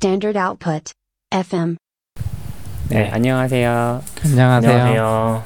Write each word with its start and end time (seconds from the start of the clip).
Standard 0.00 0.38
output. 0.38 0.92
FM. 1.32 1.76
네, 2.88 3.10
안녕하세요. 3.10 4.00
안녕하세요. 4.24 4.72
안녕하세요. 4.72 5.42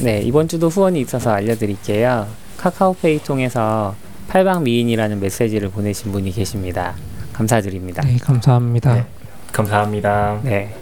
네, 0.00 0.20
이번 0.20 0.48
주도 0.48 0.68
후원이 0.68 1.00
있어서 1.00 1.30
알려드릴게요. 1.30 2.26
카카오페이 2.58 3.20
통해서 3.20 3.94
팔방미인이라는 4.28 5.18
메시지를 5.18 5.70
보내신 5.70 6.12
분이 6.12 6.32
계십니다. 6.32 6.94
감사드립니다. 7.32 8.02
네, 8.02 8.18
감사합니다. 8.18 8.94
네. 8.96 9.06
감사합니다. 9.50 10.40
네. 10.42 10.76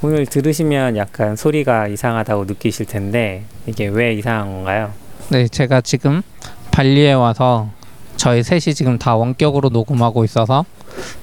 오늘 0.00 0.24
들으시면 0.24 0.96
약간 0.96 1.36
소리가 1.36 1.88
이상하다고 1.88 2.46
느끼실 2.46 2.86
텐데 2.86 3.44
이게 3.66 3.86
왜 3.86 4.14
이상한 4.14 4.46
건가요? 4.50 4.94
네, 5.28 5.46
제가 5.46 5.82
지금 5.82 6.22
발리에 6.70 7.12
와서 7.12 7.68
저희 8.16 8.42
셋이 8.42 8.74
지금 8.74 8.98
다 8.98 9.14
원격으로 9.14 9.68
녹음하고 9.68 10.24
있어서 10.24 10.64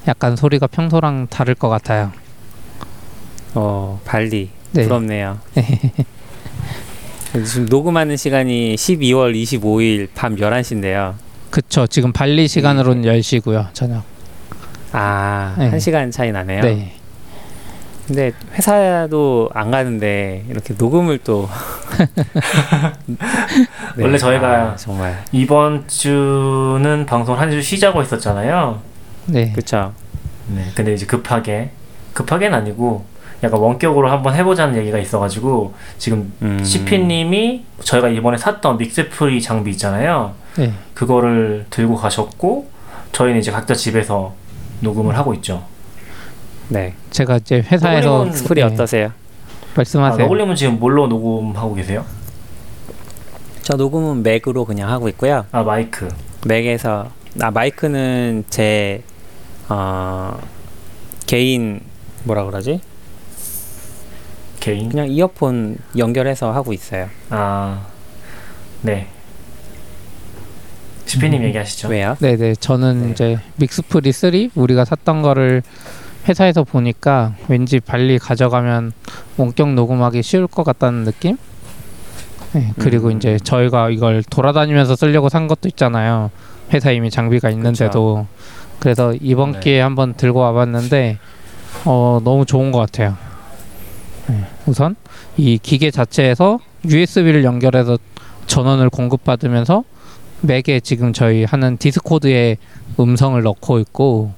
약간 0.08 0.36
소리가 0.36 0.66
평소랑 0.66 1.26
다를 1.28 1.54
것 1.54 1.68
같아요. 1.68 2.12
어, 3.54 4.00
발리. 4.04 4.50
네. 4.72 4.84
부럽네요. 4.84 5.38
지금 7.46 7.66
녹음하는 7.66 8.16
시간이 8.16 8.74
12월 8.74 9.34
25일 9.34 10.08
밤 10.14 10.36
11시인데요. 10.36 11.14
그쵸. 11.50 11.86
지금 11.86 12.12
발리 12.12 12.46
시간으로는 12.48 13.02
10시고요. 13.02 13.72
저녁. 13.74 14.02
아, 14.92 15.54
네. 15.58 15.68
한 15.68 15.80
시간 15.80 16.10
차이 16.10 16.32
나네요. 16.32 16.62
네. 16.62 16.94
근데 18.06 18.32
회사도 18.54 19.48
안 19.54 19.70
가는데 19.70 20.44
이렇게 20.48 20.74
녹음을 20.76 21.18
또 21.18 21.48
네, 23.96 24.02
원래 24.02 24.18
저희가 24.18 24.48
아, 24.72 24.76
정말 24.76 25.22
이번 25.32 25.86
주는 25.86 27.06
방송 27.06 27.38
한 27.38 27.50
주 27.50 27.62
쉬자고 27.62 28.02
했었잖아요. 28.02 28.80
네. 29.26 29.52
그렇죠. 29.52 29.92
네. 30.48 30.64
근데 30.74 30.94
이제 30.94 31.06
급하게 31.06 31.70
급하게는 32.12 32.56
아니고 32.58 33.04
약간 33.42 33.58
원격으로 33.60 34.08
한번 34.10 34.34
해보자는 34.34 34.76
얘기가 34.76 34.98
있어가지고 34.98 35.74
지금 35.98 36.32
음. 36.42 36.62
CP님이 36.62 37.64
저희가 37.82 38.08
이번에 38.08 38.36
샀던 38.36 38.78
믹스프리 38.78 39.42
장비 39.42 39.70
있잖아요. 39.72 40.34
네. 40.56 40.72
그거를 40.94 41.66
들고 41.70 41.96
가셨고 41.96 42.70
저희는 43.12 43.40
이제 43.40 43.50
각자 43.50 43.74
집에서 43.74 44.34
녹음을 44.80 45.16
하고 45.16 45.34
있죠. 45.34 45.64
네. 46.68 46.94
제가 47.10 47.36
이제 47.38 47.56
회사에서 47.56 48.08
녹음은 48.08 48.32
MixPre 48.32 48.60
네, 48.60 48.66
어떠세요? 48.66 49.08
아, 49.08 49.12
말씀하세요. 49.76 50.22
너굴님은 50.22 50.54
지금 50.54 50.78
뭘로 50.78 51.06
녹음하고 51.08 51.74
계세요? 51.74 52.04
저 53.62 53.76
녹음은 53.76 54.22
Mac으로 54.22 54.64
그냥 54.64 54.90
하고 54.90 55.08
있고요. 55.08 55.46
아 55.52 55.62
마이크. 55.62 56.08
Mac에서 56.46 57.10
아 57.40 57.50
마이크는 57.50 58.44
제 58.50 59.02
어, 59.74 60.38
개인 61.26 61.80
뭐라 62.24 62.44
그러지? 62.44 62.80
개인. 64.60 64.90
그냥 64.90 65.08
이어폰 65.08 65.78
연결해서 65.96 66.52
하고 66.52 66.74
있어요. 66.74 67.08
아 67.30 67.86
네. 68.82 69.08
CP님 71.06 71.40
음. 71.40 71.46
얘기하시죠. 71.46 71.88
왜요? 71.88 72.16
네, 72.20 72.36
네. 72.36 72.54
저는 72.54 73.06
네. 73.06 73.10
이제 73.10 73.38
믹스프리 73.56 74.12
3 74.12 74.50
우리가 74.54 74.84
샀던 74.84 75.22
거를 75.22 75.62
회사에서 76.28 76.64
보니까 76.64 77.34
왠지 77.48 77.80
발리 77.80 78.18
가져가면 78.18 78.92
원격 79.38 79.72
녹음하기 79.72 80.22
쉬울 80.22 80.46
것 80.46 80.64
같다는 80.64 81.04
느낌? 81.04 81.38
네, 82.52 82.72
그리고 82.78 83.08
음. 83.08 83.16
이제 83.16 83.38
저희가 83.42 83.90
이걸 83.90 84.22
돌아다니면서 84.22 84.96
쓰려고 84.96 85.30
산 85.30 85.48
것도 85.48 85.68
있잖아요. 85.68 86.30
회사 86.72 86.90
이미 86.92 87.10
장비가 87.10 87.50
있는데도. 87.50 88.26
그 88.30 88.52
래서 88.84 89.14
이번 89.20 89.52
네. 89.52 89.60
기회에 89.60 89.80
한번 89.80 90.14
들고 90.14 90.40
와봤는데 90.40 91.18
어, 91.84 92.20
너무 92.22 92.44
좋은 92.44 92.72
것 92.72 92.78
같아요. 92.78 93.16
네, 94.28 94.44
우선 94.66 94.96
이 95.36 95.58
기계 95.58 95.90
자체에서 95.90 96.58
USB를 96.84 97.44
연결해서 97.44 97.98
전원을 98.46 98.90
공급받으면서 98.90 99.84
맥에 100.42 100.80
지금 100.80 101.12
저희 101.12 101.44
하는 101.44 101.76
디스코드에 101.76 102.56
음성을 102.98 103.40
넣고 103.40 103.78
있고 103.78 104.32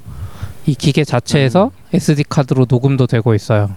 이 0.66 0.74
기계 0.74 1.04
자체에서 1.04 1.70
SD 1.92 2.24
카드로 2.28 2.66
녹음도 2.68 3.06
되고 3.06 3.34
있어요. 3.34 3.70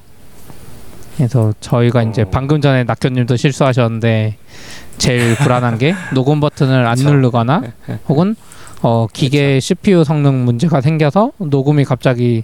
그래서 1.16 1.53
저희가 1.59 2.03
이제 2.03 2.22
어. 2.22 2.27
방금 2.29 2.61
전에 2.61 2.83
낙현님도 2.83 3.38
실수하셨는데 3.38 4.38
제일 4.97 5.35
불안한 5.35 5.77
게 5.77 5.95
녹음 6.13 6.39
버튼을 6.39 6.85
안. 6.85 6.97
누르거나 6.97 7.63
혹은 8.07 8.35
어 8.81 9.07
기계 9.11 9.59
CPU 9.59 10.03
성능 10.03 10.45
문제가 10.45 10.81
생겨서 10.81 11.31
녹음이 11.38 11.83
갑자기 11.83 12.43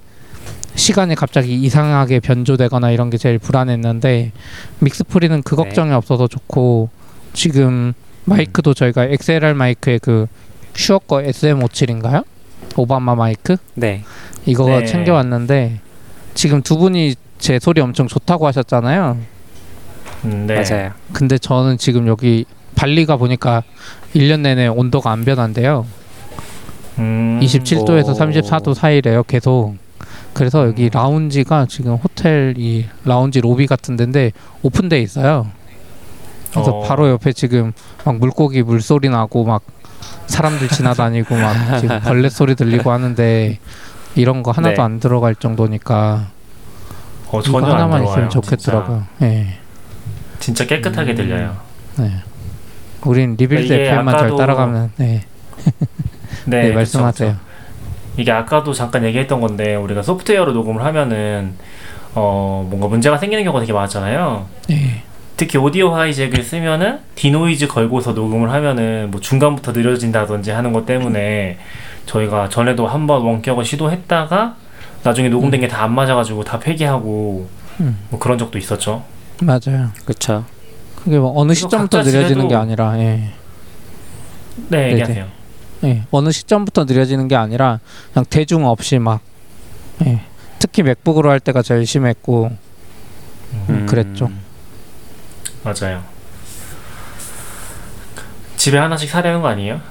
시간이 0.75 1.15
갑자기 1.15 1.55
이상하게 1.55 2.19
변조되거나 2.19 2.91
이런 2.91 3.09
게 3.09 3.17
제일 3.17 3.37
불안했는데 3.37 4.31
믹스프리는 4.79 5.43
그 5.43 5.55
네. 5.55 5.63
걱정이 5.63 5.93
없어서 5.93 6.27
좋고 6.27 6.89
지금 7.33 7.93
마이크도 8.25 8.73
저희가 8.73 9.05
XLR 9.05 9.53
마이크의 9.53 9.99
그 9.99 10.27
슈어 10.75 10.99
거 10.99 11.17
SM57인가요? 11.17 12.25
오바마 12.75 13.15
마이크 13.15 13.57
네. 13.75 14.03
이거 14.45 14.65
네. 14.65 14.85
챙겨왔는데 14.85 15.79
지금 16.33 16.61
두 16.61 16.77
분이 16.77 17.15
제 17.37 17.59
소리 17.59 17.81
엄청 17.81 18.07
좋다고 18.07 18.47
하셨잖아요. 18.47 19.17
음, 20.25 20.47
네. 20.47 20.55
맞아요. 20.55 20.91
근데 21.11 21.37
저는 21.37 21.77
지금 21.77 22.07
여기 22.07 22.45
발리가 22.75 23.17
보니까 23.17 23.63
1년 24.15 24.39
내내 24.39 24.67
온도가 24.67 25.11
안 25.11 25.25
변한대요. 25.25 25.85
음, 26.99 27.39
27도에서 27.41 28.09
오. 28.09 28.13
34도 28.13 28.73
사이래요, 28.73 29.23
계속. 29.23 29.75
그래서 30.33 30.65
여기 30.67 30.85
음. 30.85 30.89
라운지가 30.93 31.67
지금 31.69 31.95
호텔 31.95 32.55
이 32.57 32.85
라운지 33.05 33.41
로비 33.41 33.67
같은 33.67 33.95
데인데 33.95 34.31
오픈돼 34.61 34.99
있어요. 35.01 35.47
그래서 36.51 36.71
어. 36.71 36.83
바로 36.87 37.09
옆에 37.09 37.33
지금 37.33 37.71
막 38.03 38.17
물고기 38.17 38.61
물소리 38.61 39.09
나고 39.09 39.43
막 39.43 39.63
사람들 40.27 40.67
지나다니고 40.67 41.35
막 41.35 41.53
지금 41.79 41.99
벌레 42.01 42.29
소리 42.29 42.55
들리고 42.55 42.91
하는데 42.91 43.57
이런 44.15 44.43
거 44.43 44.51
하나도 44.51 44.75
네. 44.75 44.81
안 44.81 44.99
들어갈 44.99 45.35
정도니까 45.35 46.27
어, 47.27 47.39
이거 47.39 47.41
전혀 47.41 47.67
안 47.67 47.73
하나만 47.73 47.99
들어와요. 48.01 48.11
있으면 48.11 48.29
좋겠더라고요. 48.29 49.03
예. 49.23 49.57
진짜, 50.39 50.65
진짜 50.65 50.65
깨끗하게 50.67 51.11
음. 51.11 51.15
들려요. 51.15 51.57
네. 51.97 52.11
우린 53.05 53.35
Rebuild 53.37 53.63
이게 53.63 53.87
FM만 53.87 54.17
잘 54.17 54.35
따라가면 54.35 54.91
네, 54.97 55.23
네, 56.45 56.69
네, 56.69 56.73
말씀하세요. 56.73 57.31
그쵸. 57.31 57.39
이게 58.17 58.31
아까도 58.31 58.73
잠깐 58.73 59.03
얘기했던 59.05 59.41
건데 59.41 59.75
우리가 59.75 60.01
소프트웨어로 60.03 60.53
녹음을 60.53 60.83
하면은 60.85 61.53
어 62.15 62.65
뭔가 62.69 62.87
문제가 62.87 63.17
생기는 63.17 63.43
경우가 63.43 63.61
되게 63.61 63.73
많잖아요. 63.73 64.45
네. 64.69 65.03
특히 65.35 65.57
Audio 65.57 65.93
Hijack을 65.95 66.43
쓰면은 66.43 66.99
denoise 67.15 67.67
걸고서 67.67 68.11
녹음을 68.13 68.51
하면은 68.51 69.09
뭐 69.09 69.19
중간부터 69.19 69.71
느려진다든지 69.71 70.51
하는 70.51 70.73
것 70.73 70.85
때문에 70.85 71.57
저희가 72.05 72.49
전에도 72.49 72.85
한번 72.87 73.23
원격을 73.23 73.65
시도했다가 73.65 74.55
나중에 75.03 75.29
녹음된 75.29 75.61
게 75.61 75.67
다 75.67 75.83
안 75.83 75.93
맞아가지고 75.95 76.43
다 76.43 76.59
폐기하고 76.59 77.47
음, 77.79 77.97
뭐 78.09 78.19
그런 78.19 78.37
적도 78.37 78.59
있었죠. 78.59 79.03
맞아요. 79.41 79.89
그렇죠. 80.05 80.45
그게 81.03 81.17
뭐 81.17 81.33
어느 81.35 81.53
시점부터 81.55 82.03
느려지는 82.03 82.47
게 82.47 82.55
아니라 82.55 82.97
예. 82.99 83.03
네, 83.03 83.29
네, 84.69 84.91
얘기하세요. 84.91 85.25
예, 85.83 86.03
어느 86.11 86.31
시점부터 86.31 86.85
느려지는 86.85 87.27
게 87.27 87.35
아니라 87.35 87.79
그냥 88.13 88.25
대중 88.29 88.65
없이 88.65 88.99
막 88.99 89.19
예, 90.05 90.21
특히 90.59 90.81
맥북으로 90.83 91.29
할 91.29 91.39
때가 91.39 91.61
제일 91.61 91.85
심했고 91.85 92.51
음, 93.69 93.85
그랬죠. 93.87 94.29
맞아요. 95.63 96.03
집에 98.57 98.77
하나씩 98.77 99.09
사려는 99.09 99.41
거 99.41 99.47
아니에요? 99.49 99.81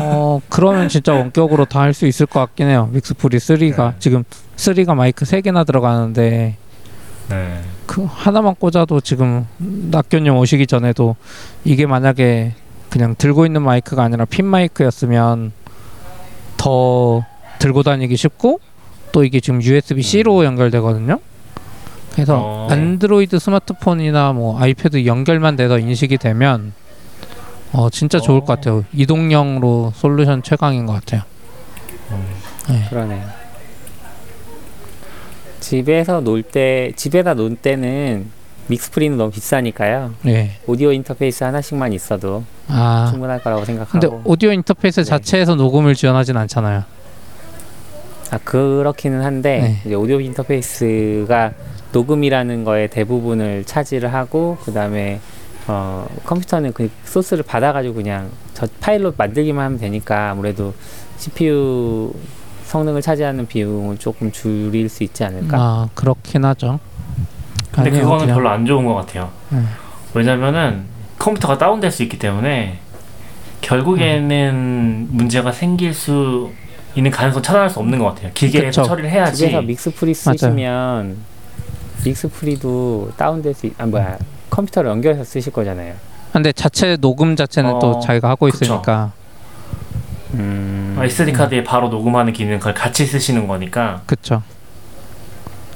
어 0.00 0.40
그러면 0.48 0.88
진짜 0.88 1.12
원격으로 1.14 1.64
다 1.64 1.80
할 1.80 1.94
수 1.94 2.06
있을 2.06 2.26
것 2.26 2.40
같긴 2.40 2.68
해요. 2.68 2.88
믹스프리 2.92 3.38
3가 3.38 3.90
네. 3.90 3.96
지금 3.98 4.24
3가 4.56 4.94
마이크 4.94 5.24
3 5.24 5.40
개나 5.42 5.64
들어가는데 5.64 6.56
네. 7.28 7.60
그 7.86 8.04
하나만 8.08 8.54
꽂아도 8.56 9.00
지금 9.00 9.46
낙견님 9.58 10.34
오시기 10.36 10.66
전에도 10.66 11.16
이게 11.64 11.86
만약에 11.86 12.54
그냥 12.90 13.14
들고 13.16 13.46
있는 13.46 13.62
마이크가 13.62 14.02
아니라 14.02 14.24
핀 14.24 14.46
마이크였으면 14.46 15.52
더 16.56 17.24
들고 17.58 17.82
다니기 17.82 18.16
쉽고 18.16 18.60
또 19.12 19.24
이게 19.24 19.40
지금 19.40 19.62
USB-C로 19.62 20.44
연결되거든요. 20.44 21.20
그래서 22.12 22.38
어. 22.40 22.68
안드로이드 22.70 23.38
스마트폰이나 23.38 24.32
뭐 24.32 24.58
아이패드 24.60 25.06
연결만 25.06 25.56
돼서 25.56 25.78
인식이 25.78 26.18
되면 26.18 26.72
어 27.72 27.90
진짜 27.90 28.18
좋을 28.18 28.38
어. 28.38 28.44
것 28.44 28.54
같아요. 28.54 28.84
이동형으로 28.92 29.92
솔루션 29.94 30.42
최강인 30.42 30.86
것 30.86 30.94
같아요. 30.94 31.22
네. 32.68 32.86
그러네요. 32.90 33.24
집에서 35.60 36.20
놀 36.20 36.42
때 36.42 36.92
집에다 36.96 37.34
놀 37.34 37.56
때는 37.56 38.30
MixPre는 38.68 39.16
너무 39.16 39.30
비싸니까요. 39.30 40.12
네. 40.22 40.52
오디오 40.66 40.92
인터페이스 40.92 41.44
하나씩만 41.44 41.92
있어도 41.94 42.44
아 42.68 43.08
충분할 43.10 43.42
거라고 43.42 43.64
생각하고. 43.64 43.92
근데 43.98 44.22
오디오 44.24 44.52
인터페이스 44.52 45.00
네. 45.00 45.04
자체에서 45.04 45.54
녹음을 45.54 45.94
지원하진 45.94 46.36
않잖아요. 46.36 46.84
아 48.30 48.38
그렇기는 48.44 49.24
한데 49.24 49.60
네. 49.60 49.80
이제 49.86 49.94
오디오 49.94 50.20
인터페이스가 50.20 51.52
녹음이라는 51.92 52.64
거에 52.64 52.86
대부분을 52.88 53.64
차지를 53.64 54.12
하고 54.12 54.58
그 54.62 54.72
다음에 54.72 55.20
어 55.66 56.06
컴퓨터는 56.24 56.74
그 56.74 56.90
소스를 57.04 57.44
받아가지고 57.44 57.94
그냥 57.94 58.30
저 58.52 58.66
파일로 58.80 59.14
만들기만 59.16 59.64
하면 59.64 59.78
되니까 59.78 60.30
아무래도 60.30 60.74
CPU 61.16 62.12
성능을 62.66 63.00
차지하는 63.00 63.46
비용을 63.46 63.96
조금 63.96 64.30
줄일 64.30 64.90
수 64.90 65.02
있지 65.02 65.24
않을까? 65.24 65.56
아 65.58 65.88
그렇긴 65.94 66.44
하죠. 66.44 66.78
근데 67.72 67.90
아니에요, 67.90 68.04
그거는 68.04 68.20
그냥- 68.26 68.36
별로 68.36 68.48
안 68.50 68.66
좋은 68.66 68.84
것 68.84 68.94
같아요. 68.94 69.30
음. 69.52 69.68
왜냐면은 70.14 70.84
컴퓨터가 71.18 71.58
다운될 71.58 71.90
수 71.90 72.02
있기 72.02 72.18
때문에 72.18 72.78
결국에는 73.60 75.08
문제가 75.10 75.52
생길 75.52 75.92
수 75.94 76.50
있는 76.94 77.10
가능성 77.10 77.42
차단할 77.42 77.68
수 77.70 77.78
없는 77.80 77.98
것 77.98 78.06
같아요. 78.14 78.30
기계에서 78.34 78.82
그쵸. 78.82 78.84
처리를 78.84 79.10
해야지. 79.10 79.36
집에서 79.38 79.62
믹스프리 79.62 80.14
맞아요. 80.24 80.36
쓰시면 80.36 81.16
믹스프리도 82.04 83.12
다운될 83.16 83.54
수, 83.54 83.66
있, 83.66 83.74
아 83.78 83.86
뭐야 83.86 84.16
컴퓨터를 84.50 84.90
연결해서 84.90 85.24
쓰실 85.24 85.52
거잖아요. 85.52 85.94
근데 86.32 86.52
자체 86.52 86.96
녹음 86.96 87.36
자체는 87.36 87.74
어, 87.74 87.78
또 87.78 88.00
자기가 88.00 88.28
하고 88.28 88.46
그쵸. 88.46 88.64
있으니까 88.64 89.12
음, 90.34 90.96
SD 91.00 91.32
카드에 91.32 91.64
바로 91.64 91.88
녹음하는 91.88 92.32
기능 92.32 92.58
그걸 92.58 92.74
같이 92.74 93.06
쓰시는 93.06 93.46
거니까 93.48 94.02
그쵸. 94.06 94.42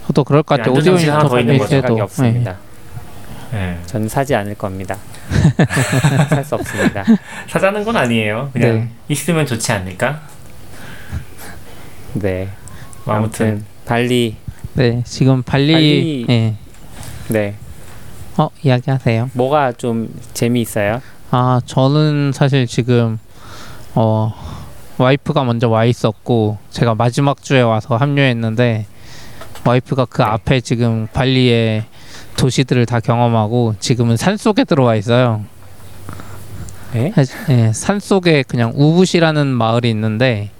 저도 0.06 0.24
그럴 0.24 0.42
것 0.42 0.56
같아요. 0.58 0.74
네, 0.74 0.78
오디오 0.80 0.92
안전장치가 0.92 1.18
하나 1.18 1.28
더 1.28 1.40
있는 1.40 1.58
거죠. 1.58 1.68
생각이 1.70 1.94
네. 1.94 2.00
없습니다. 2.00 2.56
예. 3.54 3.78
전 3.86 4.08
사지 4.08 4.34
않을 4.34 4.54
겁니다. 4.54 4.96
살 6.28 6.44
수 6.44 6.54
없습니다. 6.54 7.04
사자는 7.48 7.84
건 7.84 7.96
아니에요. 7.96 8.50
그냥 8.52 8.74
네. 8.74 8.88
있으면 9.08 9.46
좋지 9.46 9.72
않을까? 9.72 10.20
네. 12.14 12.48
아무튼 13.06 13.46
아무튼 13.46 13.64
발리 13.84 14.36
네 14.74 15.02
지금 15.04 15.42
발리, 15.42 15.72
발리- 15.72 16.26
예. 16.28 16.54
네어 17.28 18.50
이야기하세요. 18.62 19.30
뭐가 19.34 19.72
좀 19.72 20.08
재미있어요? 20.34 21.00
아 21.30 21.60
저는 21.64 22.32
사실 22.32 22.66
지금 22.66 23.18
어 23.94 24.32
와이프가 24.98 25.44
먼저 25.44 25.68
와 25.68 25.84
있었고 25.84 26.58
제가 26.70 26.94
마지막 26.94 27.42
주에 27.42 27.60
와서 27.60 27.96
합류했는데 27.96 28.86
와이프가 29.64 30.06
그 30.06 30.18
네. 30.22 30.24
앞에 30.24 30.60
지금 30.60 31.06
발리의 31.12 31.84
도시들을 32.36 32.86
다 32.86 33.00
경험하고 33.00 33.74
지금은 33.78 34.16
산 34.16 34.36
속에 34.36 34.64
들어와 34.64 34.96
있어요. 34.96 35.44
네? 36.92 37.12
예, 37.48 37.72
산 37.72 38.00
속에 38.00 38.42
그냥 38.42 38.72
우붓이라는 38.74 39.46
마을이 39.46 39.88
있는데 39.90 40.50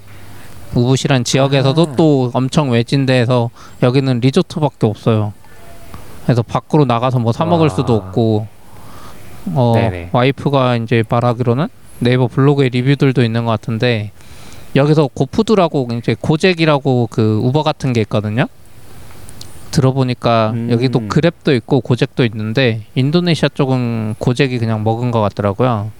우붓이란 0.73 1.23
지역에서도 1.23 1.81
아. 1.91 1.95
또 1.95 2.31
엄청 2.33 2.71
외진 2.71 3.05
데에서 3.05 3.51
여기는 3.83 4.19
리조트밖에 4.19 4.87
없어요. 4.87 5.33
그래서 6.23 6.41
밖으로 6.41 6.85
나가서 6.85 7.19
뭐 7.19 7.31
사 7.33 7.45
먹을 7.45 7.67
와. 7.67 7.75
수도 7.75 7.95
없고 7.95 8.47
어 9.53 9.73
네네. 9.75 10.09
와이프가 10.13 10.77
이제 10.77 11.03
말하기로는 11.07 11.67
네이버 11.99 12.27
블로그에 12.27 12.69
리뷰들도 12.69 13.23
있는 13.23 13.45
것 13.45 13.51
같은데 13.51 14.11
여기서 14.75 15.09
고푸드라고 15.13 15.87
이제 15.99 16.15
고잭이라고 16.19 17.09
그 17.11 17.39
우버 17.43 17.61
같은 17.61 17.93
게 17.93 18.01
있거든요. 18.01 18.47
들어보니까 19.73 20.51
음. 20.53 20.69
여기도 20.71 21.01
그랩도 21.01 21.55
있고 21.57 21.81
고잭도 21.81 22.23
있는데 22.25 22.83
인도네시아 22.95 23.49
쪽은 23.49 24.15
고잭이 24.19 24.59
그냥 24.59 24.83
먹은 24.83 25.11
것 25.11 25.19
같더라고요. 25.21 25.91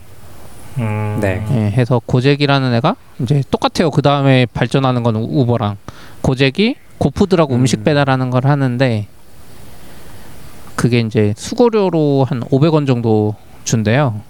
음, 0.77 1.17
네. 1.21 1.45
예, 1.51 1.55
해서 1.71 2.01
고잭이라는 2.05 2.73
애가 2.75 2.95
이제 3.19 3.43
똑같아요. 3.51 3.91
그 3.91 4.01
다음에 4.01 4.45
발전하는 4.45 5.03
건 5.03 5.15
우- 5.17 5.41
우버랑 5.41 5.77
고잭이 6.21 6.75
고푸드라고 6.99 7.55
음. 7.55 7.61
음. 7.61 7.65
식 7.65 7.83
배달하는 7.83 8.29
걸 8.29 8.45
하는데 8.45 9.07
그게 10.75 10.99
이제 10.99 11.33
수고료로 11.35 12.25
한 12.29 12.41
500원 12.41 12.87
정도 12.87 13.35
준대요. 13.63 14.21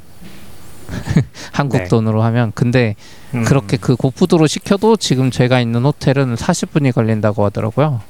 한국 1.51 1.77
네. 1.79 1.87
돈으로 1.87 2.21
하면 2.23 2.51
근데 2.55 2.95
음. 3.33 3.43
그렇게 3.43 3.77
그 3.77 3.95
고푸드로 3.95 4.47
시켜도 4.47 4.97
지금 4.97 5.31
제가 5.31 5.59
있는 5.59 5.83
호텔은 5.85 6.35
40분이 6.35 6.93
걸린다고 6.93 7.43
하더라고요. 7.45 8.01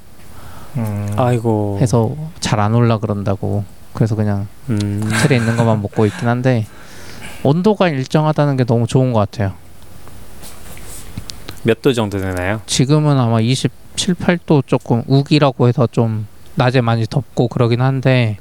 음. 0.76 1.08
아이고. 1.16 1.78
해서 1.80 2.14
잘 2.40 2.60
안 2.60 2.74
올라 2.74 2.98
그런다고. 2.98 3.64
그래서 3.92 4.14
그냥 4.16 4.48
음, 4.70 5.02
호텔에 5.04 5.36
있는 5.38 5.56
것만 5.56 5.80
먹고 5.82 6.06
있긴 6.06 6.26
한데 6.28 6.66
온도가 7.44 7.88
일정하다는 7.88 8.56
게 8.56 8.64
너무 8.64 8.86
좋은 8.86 9.12
것 9.12 9.20
같아요. 9.20 9.52
몇 11.62 11.80
도 11.80 11.92
정도 11.92 12.18
되나요? 12.18 12.60
지금은 12.66 13.18
아마 13.18 13.40
27, 13.40 14.14
8도 14.14 14.66
조금 14.66 15.02
우기라고 15.06 15.68
해서 15.68 15.86
좀 15.90 16.26
낮에 16.56 16.80
많이 16.80 17.06
덥고 17.08 17.48
그러긴 17.48 17.80
한데 17.80 18.36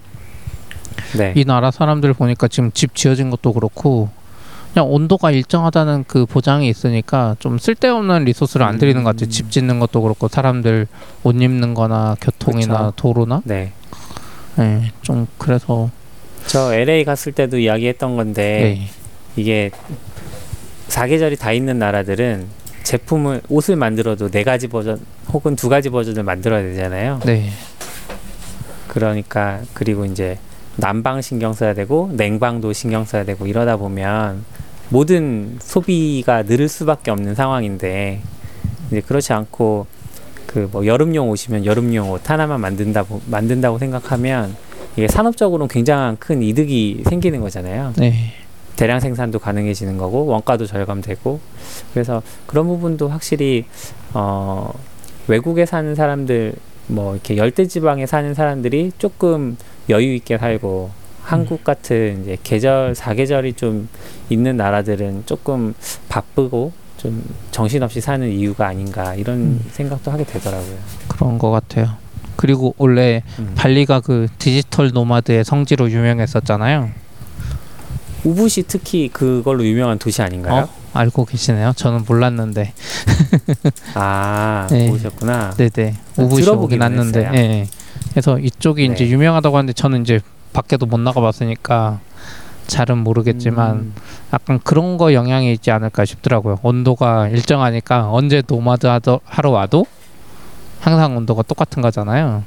네. 1.17 1.33
이 1.35 1.45
나라 1.45 1.71
사람들 1.71 2.13
보니까 2.13 2.47
지금 2.47 2.71
집 2.73 2.95
지어진 2.95 3.29
것도 3.29 3.53
그렇고 3.53 4.09
그냥 4.73 4.91
온도가 4.91 5.31
일정하다는 5.31 6.05
그 6.07 6.25
보장이 6.25 6.67
있으니까 6.67 7.35
좀 7.39 7.59
쓸데없는 7.59 8.25
리소스를 8.25 8.65
안 8.65 8.79
들이는 8.79 9.03
것 9.03 9.11
같아요. 9.11 9.27
음. 9.27 9.29
집 9.29 9.51
짓는 9.51 9.79
것도 9.79 10.01
그렇고 10.01 10.27
사람들 10.27 10.87
옷 11.23 11.35
입는 11.41 11.75
거나 11.75 12.17
교통이나 12.19 12.91
그쵸. 12.91 12.93
도로나 12.95 13.41
네. 13.45 13.71
네, 14.57 14.91
좀 15.01 15.27
그래서 15.37 15.89
저 16.47 16.73
LA 16.73 17.03
갔을 17.03 17.31
때도 17.31 17.59
이야기했던 17.59 18.15
건데 18.15 18.77
네. 18.79 18.87
이게 19.35 19.71
사계절이 20.87 21.37
다 21.37 21.51
있는 21.51 21.77
나라들은 21.77 22.47
제품을 22.83 23.41
옷을 23.49 23.75
만들어도 23.75 24.29
네 24.29 24.43
가지 24.43 24.67
버전 24.67 24.99
혹은 25.31 25.55
두 25.55 25.69
가지 25.69 25.89
버전을 25.89 26.23
만들어야 26.23 26.63
되잖아요. 26.63 27.19
네. 27.25 27.49
그러니까 28.87 29.61
그리고 29.73 30.05
이제 30.05 30.37
난방 30.75 31.21
신경 31.21 31.53
써야 31.53 31.73
되고 31.73 32.09
냉방도 32.13 32.73
신경 32.73 33.05
써야 33.05 33.23
되고 33.23 33.45
이러다 33.45 33.77
보면 33.77 34.43
모든 34.93 35.57
소비가 35.59 36.43
늘을 36.43 36.69
수밖에 36.69 37.09
없는 37.09 37.33
상황인데 37.33 38.21
이제 38.87 39.01
그렇지 39.01 39.33
않고 39.33 39.87
그 40.45 40.69
뭐 40.71 40.85
여름용 40.85 41.31
옷이면 41.31 41.65
여름용 41.65 42.11
옷 42.11 42.29
하나만 42.29 42.61
만든다고 42.61 43.21
만든다고 43.25 43.79
생각하면 43.79 44.55
이게 44.95 45.07
산업적으로는 45.07 45.67
굉장한 45.67 46.17
큰 46.17 46.43
이득이 46.43 47.03
생기는 47.09 47.41
거잖아요. 47.41 47.93
네. 47.97 48.33
대량 48.75 48.99
생산도 48.99 49.39
가능해지는 49.39 49.97
거고 49.97 50.27
원가도 50.27 50.67
절감되고 50.67 51.39
그래서 51.93 52.21
그런 52.45 52.67
부분도 52.67 53.07
확실히 53.09 53.65
어 54.13 54.71
외국에 55.27 55.65
사는 55.65 55.95
사람들 55.95 56.53
뭐 56.87 57.13
이렇게 57.13 57.35
열대 57.37 57.65
지방에 57.65 58.05
사는 58.05 58.33
사람들이 58.35 58.91
조금 58.99 59.57
여유 59.89 60.13
있게 60.13 60.37
살고 60.37 60.91
한국 61.23 61.63
같은 61.63 62.21
이제 62.21 62.37
계절 62.43 62.93
사계절이 62.95 63.53
좀 63.53 63.87
있는 64.29 64.57
나라들은 64.57 65.23
조금 65.25 65.73
바쁘고 66.09 66.73
좀 66.97 67.23
정신없이 67.51 68.01
사는 68.01 68.29
이유가 68.29 68.67
아닌가 68.67 69.15
이런 69.15 69.37
음. 69.37 69.65
생각도 69.71 70.11
하게 70.11 70.25
되더라고요. 70.25 70.77
그런 71.07 71.37
것 71.37 71.49
같아요. 71.49 71.91
그리고 72.35 72.73
원래 72.77 73.23
음. 73.39 73.53
발리가 73.55 73.99
그 74.01 74.27
디지털 74.37 74.91
노마드의 74.93 75.43
성지로 75.45 75.89
유명했었잖아요. 75.89 76.89
우붓이 78.25 78.63
특히 78.67 79.09
그걸로 79.09 79.65
유명한 79.65 79.99
도시 79.99 80.21
아닌가요? 80.21 80.63
어? 80.63 80.69
알고 80.93 81.25
계시네요. 81.25 81.73
저는 81.75 82.05
몰랐는데. 82.07 82.73
아 83.95 84.67
네. 84.69 84.89
보셨구나. 84.89 85.51
네네. 85.51 85.95
아, 86.17 86.21
우붓이 86.21 86.47
오긴 86.49 86.81
했는데. 86.81 87.19
했어요. 87.19 87.33
예. 87.35 87.39
예. 87.39 87.67
그래서 88.11 88.39
이쪽이 88.39 88.85
이제 88.85 89.05
네. 89.05 89.09
유명하다고 89.09 89.57
하는데 89.57 89.73
저는 89.73 90.01
이제 90.01 90.21
밖에도 90.53 90.85
못 90.85 90.99
나가봤으니까 90.99 91.99
잘은 92.67 92.97
모르겠지만 92.99 93.71
음. 93.75 93.93
약간 94.31 94.59
그런 94.63 94.97
거 94.97 95.13
영향이 95.13 95.51
있지 95.53 95.69
않을까 95.71 96.05
싶더라고요. 96.05 96.59
온도가 96.63 97.27
일정하니까 97.29 98.09
언제 98.11 98.41
노마드 98.47 98.87
하러 99.25 99.49
와도 99.49 99.85
항상 100.79 101.17
온도가 101.17 101.41
똑같은 101.43 101.81
거잖아요. 101.81 102.43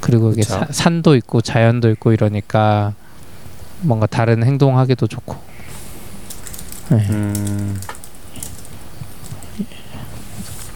그리고 0.00 0.30
이게. 0.32 0.42
사- 0.42 0.66
산도 0.70 1.16
있고 1.16 1.40
자연도 1.40 1.90
있고 1.90 2.12
이러니까 2.12 2.94
뭔가 3.80 4.06
다른 4.06 4.42
행동하기도 4.44 5.06
좋고. 5.06 5.36
네. 6.90 7.06
음. 7.10 7.80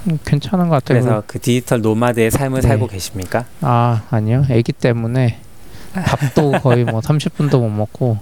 음, 0.06 0.18
괜찮은 0.25 0.68
것 0.68 0.76
같아요. 0.85 1.00
그래서 1.02 1.23
그 1.26 1.38
디지털 1.40 1.80
노마드의 1.80 2.30
삶을 2.30 2.61
네. 2.61 2.68
살고 2.68 2.87
계십니까? 2.88 3.47
아 3.62 4.02
아니요 4.11 4.44
아기 4.50 4.73
때문에 4.73 5.40
밥도 5.94 6.52
거의 6.62 6.84
뭐 6.84 7.00
30분도 7.00 7.60
못 7.60 7.68
먹고 7.68 8.18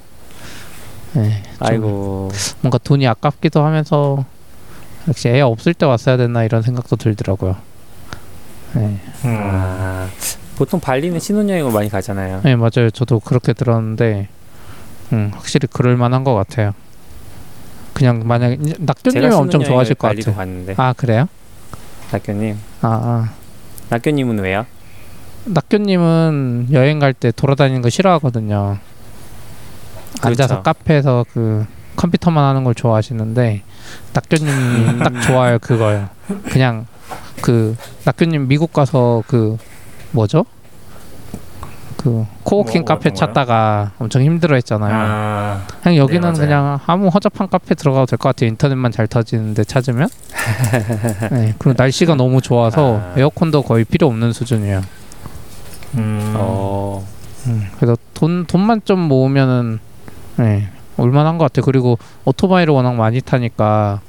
네, 1.15 1.43
좀 1.59 1.67
아이고 1.67 2.31
뭔가 2.61 2.79
돈이 2.79 3.07
아깝기도 3.07 3.65
하면서 3.65 4.25
역시 5.09 5.29
애 5.29 5.41
없을 5.41 5.75
때 5.75 5.85
왔어야 5.87 6.17
됐나 6.17 6.45
이런 6.45 6.63
생각도 6.63 6.97
들더라고요 6.97 7.57
네, 8.75 8.81
음. 9.25 9.39
아, 9.43 10.09
보통 10.57 10.81
발리는 10.81 11.19
신혼여행으로 11.19 11.73
많이 11.73 11.89
가잖아요. 11.91 12.41
네 12.45 12.57
맞아요 12.57 12.91
저도 12.93 13.21
그렇게 13.21 13.53
들었는데 13.53 14.29
음, 15.13 15.31
확실히 15.35 15.69
그럴 15.71 15.97
만한 15.97 16.25
것 16.25 16.35
같아요 16.35 16.73
그냥 17.93 18.23
만약에 18.27 18.57
낙교님이 18.79 19.13
제가 19.23 19.37
엄청 19.39 19.61
신혼여행을 19.61 19.67
좋아하실 19.67 19.95
것 19.97 20.09
같아요 20.09 20.35
갔는데 20.37 20.75
아 20.79 20.93
그래요? 20.95 21.29
낙교님. 22.11 22.59
아, 22.83 22.89
아. 22.89 23.33
낙교님은 23.91 24.39
왜요? 24.41 24.67
낙교님은 25.45 26.69
여행 26.73 26.99
갈 26.99 27.13
때 27.13 27.33
돌아다니는 27.33 27.83
거 27.83 27.91
싫어하거든요. 27.91 28.79
그렇죠. 30.21 30.29
앉아서 30.29 30.63
카페에서 30.63 31.25
그 31.33 31.67
컴퓨터만 31.97 32.43
하는 32.45 32.65
걸 32.65 32.75
좋아하시는데 32.75 33.63
낙교님이 34.15 34.99
딱 35.03 35.21
좋아요 35.23 35.59
그거요. 35.59 36.09
그냥 36.51 36.87
그 37.41 37.77
낙교님 38.05 38.49
미국 38.49 38.73
가서 38.73 39.23
그 39.27 39.57
뭐죠? 40.13 40.45
그 41.97 42.27
코워킹 42.43 42.81
뭐, 42.81 42.85
카페 42.87 43.11
거요? 43.11 43.15
찾다가 43.17 43.93
엄청 43.99 44.23
힘들어했잖아요. 44.23 44.93
아, 44.93 45.67
그냥 45.83 45.97
여기는 45.99 46.33
네. 46.33 46.41
그냥 46.41 46.81
아무 46.87 47.09
허접한 47.09 47.49
카페 47.49 47.75
들어가도 47.77 48.07
될 48.07 48.19
것 48.19 48.31
같아요. 48.31 48.49
인터넷만 48.49 48.91
잘 48.91 49.07
터지는데 49.07 49.63
찾으면. 49.65 50.09
네, 51.31 51.55
그리고 51.59 51.75
날씨가 51.77 52.17
너무 52.17 52.41
좋아서 52.41 52.97
아. 53.01 53.15
에어컨도 53.17 53.63
거의 53.63 53.85
필요 53.85 54.09
없는 54.09 54.33
수준이에요. 54.33 54.83
음, 55.95 56.35
어. 56.37 57.07
음, 57.47 57.69
그래서 57.77 57.97
돈 58.15 58.47
돈만 58.47 58.83
좀 58.85 59.01
모으면은 59.01 59.79
네, 60.37 60.69
올만한 60.97 61.39
것 61.39 61.45
같아요. 61.45 61.65
그리고 61.65 61.99
오토바이를 62.25 62.73
워낙 62.73 62.95
많이 62.95 63.21
타니까 63.21 64.01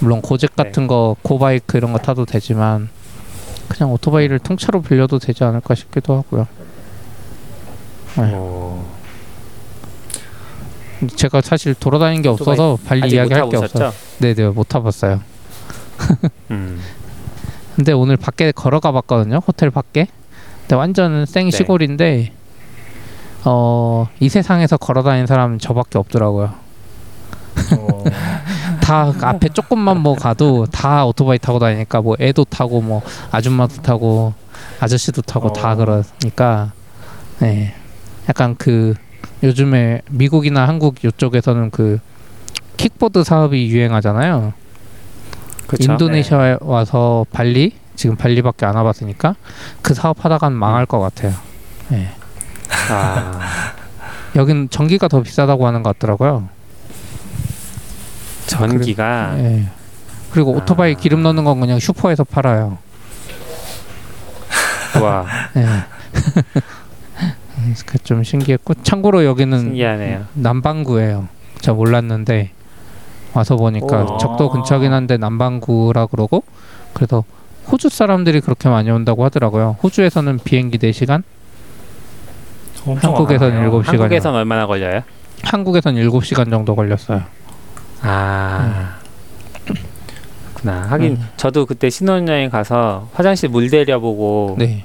물론 0.00 0.22
고잭 0.22 0.56
네. 0.56 0.64
같은 0.64 0.86
거 0.86 1.16
고바이크 1.22 1.76
이런 1.76 1.92
거 1.92 1.98
타도 1.98 2.24
되지만 2.24 2.88
그냥 3.68 3.92
오토바이를 3.92 4.38
통째로 4.40 4.82
빌려도 4.82 5.18
되지 5.18 5.44
않을까 5.44 5.74
싶기도 5.74 6.16
하고요. 6.16 6.46
네. 8.16 8.34
오. 8.34 8.84
제가 11.16 11.40
사실 11.40 11.74
돌아다니는 11.74 12.22
게 12.22 12.28
없어서 12.28 12.78
발리 12.84 13.00
못 13.00 13.06
이야기할 13.08 13.48
게 13.48 13.56
없어요. 13.56 13.92
네네 14.18 14.48
못 14.48 14.68
타봤어요. 14.68 15.20
음. 16.50 16.80
근데 17.76 17.92
오늘 17.92 18.16
밖에 18.16 18.52
걸어가 18.52 18.92
봤거든요. 18.92 19.40
호텔 19.46 19.70
밖에. 19.70 20.08
근데 20.70 20.78
완전 20.78 21.26
생 21.26 21.46
네. 21.46 21.50
시골인데 21.50 22.32
어, 23.44 24.06
이 24.20 24.28
세상에서 24.28 24.76
걸어 24.76 25.02
다니는 25.02 25.26
사람은 25.26 25.58
저밖에 25.58 25.98
없더라고요. 25.98 26.54
어, 27.76 28.04
다 28.80 29.12
앞에 29.20 29.48
조금만 29.48 29.98
뭐 29.98 30.14
가도 30.14 30.66
다 30.66 31.04
오토바이 31.04 31.40
타고 31.40 31.58
다니니까 31.58 32.02
뭐 32.02 32.14
애도 32.20 32.44
타고 32.44 32.80
뭐 32.80 33.02
아줌마도 33.32 33.82
타고 33.82 34.32
아저씨도 34.78 35.22
타고 35.22 35.52
다 35.52 35.72
어. 35.72 35.74
그러니까 35.74 36.70
네. 37.40 37.74
약간 38.28 38.54
그 38.56 38.94
요즘에 39.42 40.02
미국이나 40.08 40.68
한국 40.68 41.04
이쪽에서는 41.04 41.70
그 41.70 41.98
킥보드 42.76 43.24
사업이 43.24 43.70
유행하잖아요. 43.70 44.52
그쵸? 45.66 45.90
인도네시아에 45.90 46.58
와서 46.60 47.26
발리 47.32 47.72
지금 48.00 48.16
발리밖에 48.16 48.64
안 48.64 48.76
와봤으니까 48.76 49.34
그 49.82 49.92
사업 49.92 50.24
하다간 50.24 50.54
망할 50.54 50.86
것 50.86 51.00
같아요. 51.00 51.34
네. 51.90 52.10
아. 52.88 53.38
여긴 54.36 54.70
전기가 54.70 55.06
더 55.06 55.20
비싸다고 55.20 55.66
하는 55.66 55.82
것 55.82 55.98
같더라고요. 55.98 56.48
전기가 58.46 59.34
예. 59.36 59.68
그리고 60.30 60.52
오토바이 60.52 60.94
아. 60.94 60.96
기름 60.96 61.22
넣는 61.24 61.44
건 61.44 61.60
그냥 61.60 61.78
슈퍼에서 61.78 62.24
팔아요. 62.24 62.78
와 65.02 65.26
예. 65.56 65.60
음, 67.58 67.74
그좀 67.84 68.24
신기했고 68.24 68.82
참고로 68.82 69.26
여기는 69.26 69.58
신기하네요. 69.58 70.24
남반구예요. 70.32 71.28
저 71.60 71.74
몰랐는데 71.74 72.52
와서 73.34 73.56
보니까 73.56 74.04
오. 74.04 74.16
적도 74.16 74.48
근처긴 74.48 74.94
한데 74.94 75.18
남반구라 75.18 76.06
그러고 76.06 76.44
그래서 76.94 77.24
호주 77.70 77.88
사람들이 77.88 78.40
그렇게 78.40 78.68
많이 78.68 78.90
온다고 78.90 79.24
하더라고요. 79.24 79.76
호주에서는 79.82 80.38
비행기 80.44 80.78
4시간, 80.78 81.22
엄청 82.86 83.10
한국에서는 83.12 83.52
많아요. 83.52 83.64
일곱 83.66 83.82
시간이요. 83.82 84.02
한국에선 84.02 84.34
얼마나 84.34 84.66
걸려요? 84.66 85.02
한국에선 85.44 85.94
7시간 85.96 86.50
정도 86.50 86.74
걸렸어요. 86.74 87.22
아. 88.02 88.96
그렇구나. 90.54 90.86
하긴 90.90 91.12
음. 91.12 91.28
저도 91.36 91.66
그때 91.66 91.88
신혼여행 91.90 92.50
가서 92.50 93.08
화장실 93.14 93.48
물 93.48 93.70
대려보고 93.70 94.56
네. 94.58 94.84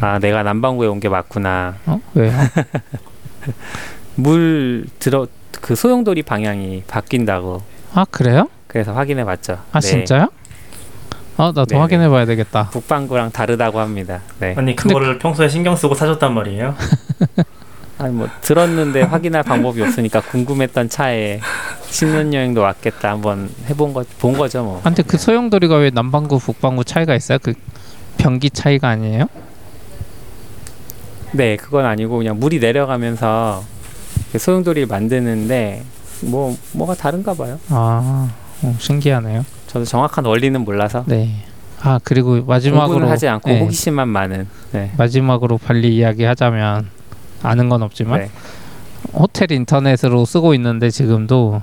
아 0.00 0.18
내가 0.18 0.42
남반구에 0.42 0.86
온 0.88 1.00
게 1.00 1.08
맞구나. 1.08 1.74
어? 1.86 2.00
왜요? 2.14 2.32
물 4.16 4.86
들어 4.98 5.26
그 5.60 5.74
소용돌이 5.74 6.22
방향이 6.22 6.84
바뀐다고. 6.86 7.62
아 7.94 8.04
그래요? 8.10 8.48
그래서 8.66 8.92
확인해 8.92 9.24
봤죠. 9.24 9.58
아 9.72 9.80
진짜요? 9.80 10.28
어 11.40 11.46
나도 11.46 11.64
네네. 11.64 11.80
확인해 11.80 12.08
봐야 12.10 12.26
되겠다. 12.26 12.68
북반구랑 12.70 13.30
다르다고 13.30 13.80
합니다. 13.80 14.20
네. 14.40 14.54
아니 14.58 14.76
그거를 14.76 15.18
평소에 15.18 15.48
신경 15.48 15.74
쓰고 15.74 15.94
사줬단 15.94 16.34
말이에요? 16.34 16.74
아니 17.98 18.14
뭐 18.14 18.28
들었는데 18.42 19.02
확인할 19.02 19.42
방법이 19.42 19.80
없으니까 19.82 20.20
궁금했던 20.20 20.88
차에 20.90 21.40
신혼여행도 21.90 22.60
왔겠다 22.60 23.10
한번 23.10 23.50
해본 23.68 23.92
거 23.94 24.04
본 24.18 24.36
거죠 24.36 24.62
뭐. 24.64 24.78
아, 24.80 24.84
근데 24.84 25.02
그 25.02 25.16
소용돌이가 25.18 25.76
왜 25.76 25.90
남반구 25.90 26.38
북반구 26.38 26.84
차이가 26.84 27.14
있어요? 27.14 27.38
그 27.42 27.52
변기 28.18 28.50
차이가 28.50 28.88
아니에요? 28.88 29.26
네, 31.32 31.56
그건 31.56 31.84
아니고 31.86 32.18
그냥 32.18 32.38
물이 32.40 32.58
내려가면서 32.58 33.62
그 34.32 34.38
소용돌이를 34.38 34.86
만드는데 34.88 35.84
뭐 36.22 36.56
뭐가 36.72 36.94
다른가 36.94 37.32
봐요. 37.34 37.58
아 37.70 38.28
어, 38.62 38.76
신기하네요. 38.78 39.44
저도 39.70 39.84
정확한 39.84 40.24
원리는 40.24 40.60
몰라서 40.62 41.04
네. 41.06 41.30
아 41.80 42.00
그리고 42.02 42.42
마지막으로 42.42 43.08
하지 43.08 43.28
않고 43.28 43.50
네, 43.50 43.60
호기심만 43.60 44.08
많은. 44.08 44.48
네. 44.72 44.90
마지막으로 44.98 45.58
발리 45.58 45.94
이야기 45.94 46.24
하자면 46.24 46.88
아는 47.44 47.68
건 47.68 47.82
없지만 47.82 48.18
네. 48.18 48.30
호텔 49.12 49.52
인터넷으로 49.52 50.24
쓰고 50.24 50.54
있는데 50.54 50.90
지금도 50.90 51.62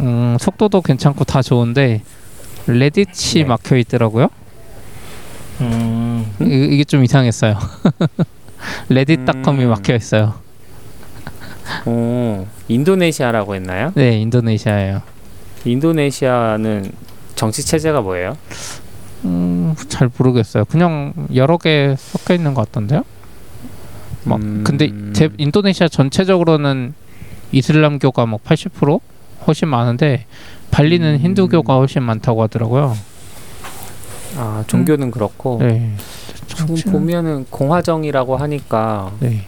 음, 0.00 0.36
속도도 0.40 0.82
괜찮고 0.82 1.22
다 1.22 1.40
좋은데 1.40 2.02
레딧이 2.66 3.42
네. 3.42 3.44
막혀 3.44 3.76
있더라고요. 3.76 4.28
음, 5.60 6.26
음? 6.40 6.46
이, 6.50 6.74
이게 6.74 6.82
좀 6.82 7.04
이상했어요. 7.04 7.56
레딧닷컴이 8.90 9.64
음. 9.66 9.70
막혀 9.70 9.94
있어요. 9.94 10.34
오, 11.86 12.44
인도네시아라고 12.66 13.54
했나요? 13.54 13.92
네, 13.94 14.18
인도네시아예요. 14.18 15.17
인도네시아는 15.64 16.90
정치 17.34 17.64
체제가 17.64 18.00
뭐예요? 18.00 18.36
음, 19.24 19.74
잘 19.88 20.10
모르겠어요. 20.16 20.64
그냥 20.64 21.12
여러 21.34 21.56
개 21.58 21.94
섞여 21.98 22.34
있는 22.34 22.54
것 22.54 22.66
같던데요. 22.66 23.02
막 24.24 24.40
음, 24.40 24.62
근데 24.64 24.90
제, 25.12 25.28
인도네시아 25.38 25.88
전체적으로는 25.88 26.94
이슬람교가 27.52 28.26
막 28.26 28.42
80% 28.44 29.00
훨씬 29.46 29.68
많은데 29.68 30.26
발리는 30.70 31.14
음. 31.14 31.18
힌두교가 31.18 31.76
훨씬 31.76 32.02
많다고 32.02 32.42
하더라고요. 32.42 32.96
아 34.36 34.62
종교는 34.66 35.10
그렇고 35.10 35.58
네. 35.60 35.94
정치는- 36.48 36.92
보면은 36.92 37.46
공화정이라고 37.50 38.36
하니까 38.36 39.12
네. 39.20 39.44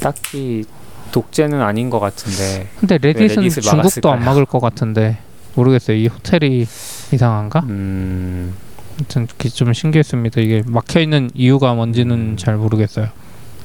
딱히 0.00 0.64
독재는 1.12 1.62
아닌 1.62 1.88
것 1.90 2.00
같은데. 2.00 2.68
근데 2.78 2.98
레딧은 2.98 3.48
중국도? 3.48 4.10
안 4.10 4.24
막을 4.24 4.44
것 4.44 4.60
같은데 4.60 5.18
모르겠어요. 5.54 5.96
이 5.96 6.06
호텔이 6.08 6.66
이상한가? 7.12 7.60
음, 7.68 8.54
아무튼 8.96 9.26
좀 9.54 9.72
신기했습니다. 9.72 10.40
이게 10.40 10.62
막혀 10.66 11.00
있는 11.00 11.30
이유가 11.34 11.74
뭔지는 11.74 12.36
잘 12.36 12.56
모르겠어요. 12.56 13.08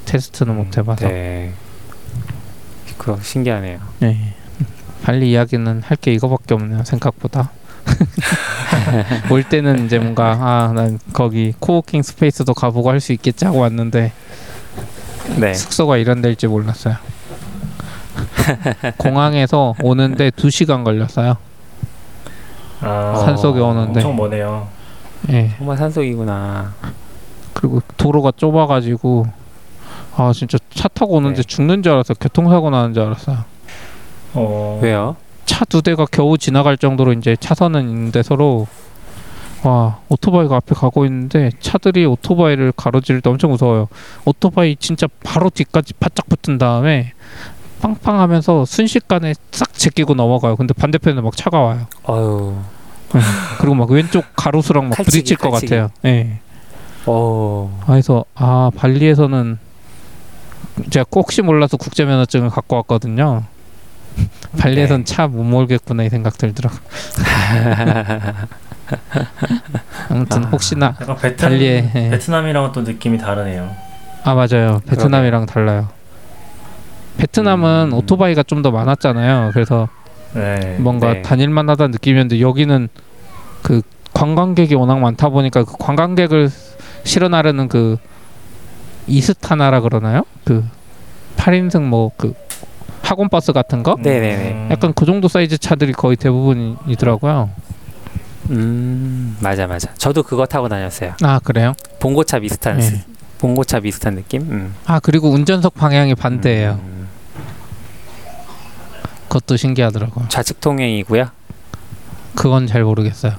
테스트는 0.05 0.55
못 0.55 0.77
해봐서. 0.77 1.07
네. 1.07 1.13
네. 1.13 1.53
그 2.97 3.17
신기하네요. 3.21 3.79
발리 5.03 5.31
이야기는 5.31 5.81
할 5.83 5.97
게 5.97 6.13
이거밖에 6.13 6.53
없네요. 6.55 6.83
생각보다. 6.83 7.51
올 9.31 9.43
때는 9.43 9.85
이제 9.85 9.97
뭔가 9.99 10.31
아 10.39 10.71
난 10.73 10.99
거기 11.13 11.53
코워킹 11.59 12.03
스페이스도 12.03 12.53
가보고 12.53 12.89
할 12.89 12.99
수 12.99 13.13
있겠지 13.13 13.45
하고 13.45 13.59
왔는데 13.59 14.11
네. 15.39 15.53
숙소가 15.53 15.97
이런 15.97 16.21
데일지 16.21 16.47
몰랐어요. 16.47 16.95
공항에서 18.97 19.75
오는데 19.81 20.31
2시간 20.31 20.83
걸렸어요. 20.83 21.37
아, 22.81 23.15
산속에 23.25 23.59
오는데. 23.59 23.99
엄청 23.99 24.15
머네요. 24.15 24.67
예. 25.29 25.51
정말 25.57 25.77
산속이구나. 25.77 26.73
그리고 27.53 27.81
도로가 27.97 28.31
좁아가지고 28.37 29.25
아 30.15 30.31
진짜 30.33 30.57
차 30.73 30.87
타고 30.87 31.15
오는데 31.15 31.41
네. 31.41 31.43
죽는 31.43 31.83
줄 31.83 31.91
알았어요. 31.91 32.15
교통사고 32.19 32.69
나는 32.69 32.93
줄 32.93 33.03
알았어요. 33.03 33.37
어, 34.35 34.79
왜요? 34.81 35.15
차 35.45 35.65
두 35.65 35.81
대가 35.81 36.05
겨우 36.09 36.37
지나갈 36.37 36.77
정도로 36.77 37.11
이제 37.13 37.35
차선은 37.37 37.89
있는데 37.89 38.23
서로 38.23 38.67
와 39.63 39.99
오토바이가 40.07 40.55
앞에 40.55 40.73
가고 40.73 41.05
있는데 41.05 41.51
차들이 41.59 42.05
오토바이를 42.05 42.71
가로지를 42.77 43.19
때 43.21 43.29
엄청 43.29 43.51
무서워요. 43.51 43.89
오토바이 44.23 44.77
진짜 44.77 45.07
바로 45.23 45.49
뒤까지 45.49 45.95
바짝 45.95 46.29
붙은 46.29 46.57
다음에 46.59 47.11
빵빵 47.81 48.19
하면서 48.19 48.65
순식간에 48.65 49.33
싹 49.51 49.73
제끼고 49.73 50.13
넘어가요. 50.13 50.55
근데 50.55 50.73
반대편에 50.73 51.21
막 51.21 51.35
차가 51.37 51.59
와요. 51.59 51.87
어유 52.07 52.55
그리고 53.59 53.75
막 53.75 53.89
왼쪽 53.89 54.25
가로수랑 54.35 54.89
막 54.89 54.95
칼치기, 54.95 55.17
부딪힐 55.17 55.37
것 55.37 55.51
칼치기. 55.51 55.69
같아요. 55.75 55.89
예. 56.05 56.39
어. 57.05 57.81
그래서 57.87 58.25
아 58.35 58.69
발리에서는 58.75 59.57
제가 60.89 61.05
꼭 61.09 61.21
혹시 61.21 61.41
몰라서 61.41 61.77
국제 61.77 62.05
면허증을 62.05 62.49
갖고 62.49 62.75
왔거든요. 62.77 63.43
발리에선 64.59 65.03
네. 65.05 65.13
차못 65.15 65.45
몰겠구나 65.45 66.03
이 66.03 66.09
생각 66.09 66.37
들더라고. 66.37 66.75
아무튼 70.09 70.43
아. 70.45 70.49
혹시나 70.49 70.95
약간 70.99 71.15
베트남, 71.15 71.51
발리에 71.51 71.91
예. 71.95 72.09
베트남이랑은 72.09 72.71
또 72.73 72.81
느낌이 72.81 73.17
다르네요. 73.17 73.73
아 74.23 74.33
맞아요. 74.33 74.81
베트남이랑 74.87 75.45
달라요. 75.45 75.87
베트남은 77.23 77.89
음. 77.91 77.97
오토바이가 77.97 78.43
좀 78.43 78.61
더 78.61 78.71
많았잖아요. 78.71 79.51
그래서 79.53 79.87
네. 80.33 80.77
뭔가 80.79 81.13
네. 81.13 81.21
다닐만하다는 81.21 81.91
느낌이었는데 81.91 82.39
여기는 82.41 82.87
그 83.61 83.81
관광객이 84.13 84.75
워낙 84.75 84.99
많다 84.99 85.29
보니까 85.29 85.63
그 85.63 85.73
관광객을 85.79 86.49
실어나르는 87.03 87.67
그 87.69 87.97
이스타나라 89.07 89.79
그러나요? 89.81 90.23
그 90.43 90.63
8인승 91.37 91.83
뭐 91.83 92.11
그 92.17 92.33
학원 93.01 93.27
버스 93.29 93.53
같은 93.53 93.81
거? 93.81 93.95
네네네. 93.99 94.51
음. 94.51 94.67
약간 94.71 94.93
그 94.93 95.05
정도 95.05 95.27
사이즈 95.27 95.57
차들이 95.57 95.93
거의 95.93 96.15
대부분이더라고요. 96.17 97.49
음, 98.51 99.37
맞아 99.41 99.65
맞아. 99.67 99.93
저도 99.95 100.21
그거 100.23 100.45
타고 100.45 100.67
다녔어요. 100.69 101.13
아 101.23 101.39
그래요? 101.43 101.73
봉고차 101.99 102.39
비슷한 102.39 102.77
네. 102.77 102.81
스- 102.83 103.05
봉고차 103.39 103.79
비슷한 103.79 104.15
느낌? 104.15 104.41
음. 104.51 104.75
아 104.85 104.99
그리고 104.99 105.29
운전석 105.29 105.73
방향이 105.75 106.13
반대예요. 106.15 106.79
음, 106.83 106.98
그것도 109.29 109.57
신기하더라고요. 109.57 110.27
좌측 110.29 110.59
통행이고요. 110.59 111.29
그건 112.35 112.67
잘 112.67 112.83
모르겠어요. 112.83 113.33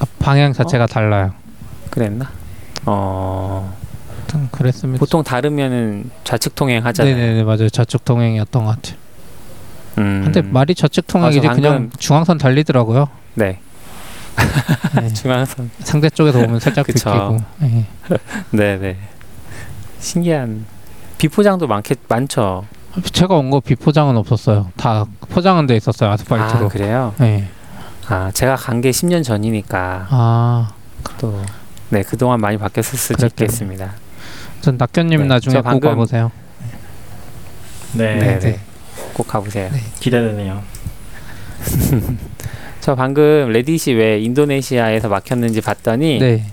아, 0.00 0.04
방향 0.20 0.52
자체가 0.52 0.86
달라요. 0.86 1.32
그랬나? 1.90 2.30
어. 2.86 3.76
그랬습니다. 4.52 5.00
보통 5.00 5.22
다르면은 5.24 6.10
좌측 6.24 6.54
통행 6.54 6.84
하잖아요. 6.84 7.16
네네네 7.16 7.44
맞아요. 7.44 7.68
좌측 7.70 8.04
통행이었던 8.04 8.64
것 8.64 8.70
같아요. 8.76 8.96
음. 9.98 10.20
근데 10.24 10.42
말이 10.42 10.74
좌측 10.74 11.06
통행이지 11.06 11.38
아, 11.46 11.50
저 11.50 11.54
그냥 11.56 11.72
방금- 11.72 11.90
중앙선 11.98 12.38
달리더라고요. 12.38 13.08
네. 13.34 13.58
네. 15.00 15.12
중앙선. 15.12 15.70
상대 15.80 16.10
쪽에서 16.10 16.38
오면 16.40 16.60
살짝. 16.60 16.86
비키고. 16.86 17.38
네. 17.58 17.86
네네. 18.52 18.96
신기한 19.98 20.64
비포장도 21.16 21.66
많겠 21.66 21.98
많죠. 22.06 22.64
제가 23.12 23.34
온 23.36 23.50
거 23.50 23.60
비포장은 23.60 24.16
없었어요. 24.16 24.70
다 24.76 25.04
포장은 25.28 25.66
돼 25.66 25.76
있었어요 25.76 26.10
아스팔트로. 26.10 26.66
아 26.66 26.68
그래요? 26.68 27.14
네. 27.18 27.48
아 28.08 28.30
제가 28.32 28.56
간 28.56 28.80
게 28.80 28.90
10년 28.90 29.22
전이니까 29.24 30.06
아, 30.10 30.70
또 31.18 31.42
네 31.90 32.02
그동안 32.02 32.40
많이 32.40 32.58
바뀌었을 32.58 32.98
수도. 32.98 33.26
있겠습니다. 33.26 33.92
전 34.60 34.76
낙견님 34.76 35.20
네, 35.20 35.26
나중에 35.26 35.54
저꼭 35.54 35.64
방금- 35.64 35.90
가보세요. 35.90 36.30
네. 37.94 38.14
네, 38.16 38.20
네. 38.20 38.38
네. 38.38 38.60
꼭 39.14 39.26
가보세요. 39.26 39.70
기대되네요. 40.00 40.62
저 42.80 42.94
방금 42.94 43.50
레딧이 43.52 43.96
왜 43.96 44.20
인도네시아에서 44.20 45.08
막혔는지 45.08 45.60
봤더니 45.60 46.18
네. 46.18 46.44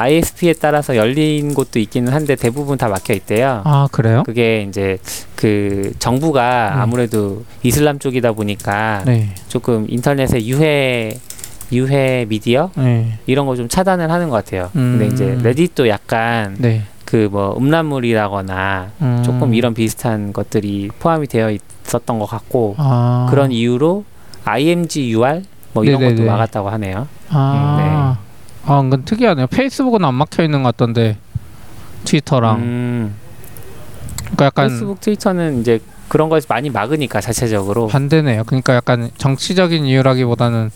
ISP에 0.00 0.54
따라서 0.54 0.96
열린 0.96 1.52
곳도 1.52 1.78
있기는 1.78 2.10
한데 2.12 2.34
대부분 2.34 2.78
다 2.78 2.88
막혀 2.88 3.12
있대요. 3.12 3.60
아 3.64 3.86
그래요? 3.92 4.22
그게 4.24 4.64
이제 4.66 4.96
그 5.36 5.92
정부가 5.98 6.70
네. 6.74 6.80
아무래도 6.80 7.44
이슬람 7.62 7.98
쪽이다 7.98 8.32
보니까 8.32 9.02
네. 9.04 9.28
조금 9.48 9.84
인터넷에 9.90 10.44
유해 10.46 11.18
유해 11.72 12.24
미디어 12.28 12.70
네. 12.76 13.18
이런 13.26 13.44
거 13.46 13.54
좀 13.56 13.68
차단을 13.68 14.10
하는 14.10 14.30
것 14.30 14.42
같아요. 14.42 14.70
음. 14.74 14.96
근데 14.98 15.14
이제 15.14 15.38
레딧도 15.42 15.88
약간 15.88 16.56
네. 16.58 16.82
그뭐 17.04 17.56
음란물이라거나 17.58 18.90
음. 19.02 19.22
조금 19.22 19.52
이런 19.54 19.74
비슷한 19.74 20.32
것들이 20.32 20.88
포함이 20.98 21.26
되어 21.26 21.50
있었던 21.84 22.18
것 22.18 22.24
같고 22.26 22.74
아. 22.78 23.26
그런 23.30 23.52
이유로 23.52 24.04
IMG 24.46 25.10
UR 25.10 25.42
뭐 25.74 25.84
이런 25.84 26.00
네네네. 26.00 26.16
것도 26.22 26.26
막았다고 26.26 26.70
하네요. 26.70 27.06
아. 27.28 28.16
아, 28.70 28.78
은근 28.78 29.04
특이하네요. 29.04 29.48
페이스북은 29.48 30.04
안 30.04 30.14
막혀 30.14 30.44
있는 30.44 30.62
것 30.62 30.76
같던데 30.76 31.16
트위터랑 32.04 32.60
음, 32.60 33.16
그러니까 34.20 34.44
약간 34.44 34.68
페이스북, 34.68 35.00
트위터는 35.00 35.60
이제 35.60 35.80
그런 36.08 36.28
걸 36.28 36.40
많이 36.48 36.70
막으니까 36.70 37.20
자체적으로 37.20 37.88
반대네요. 37.88 38.44
그러니까 38.44 38.76
약간 38.76 39.10
정치적인 39.18 39.86
이유라기보다는 39.86 40.70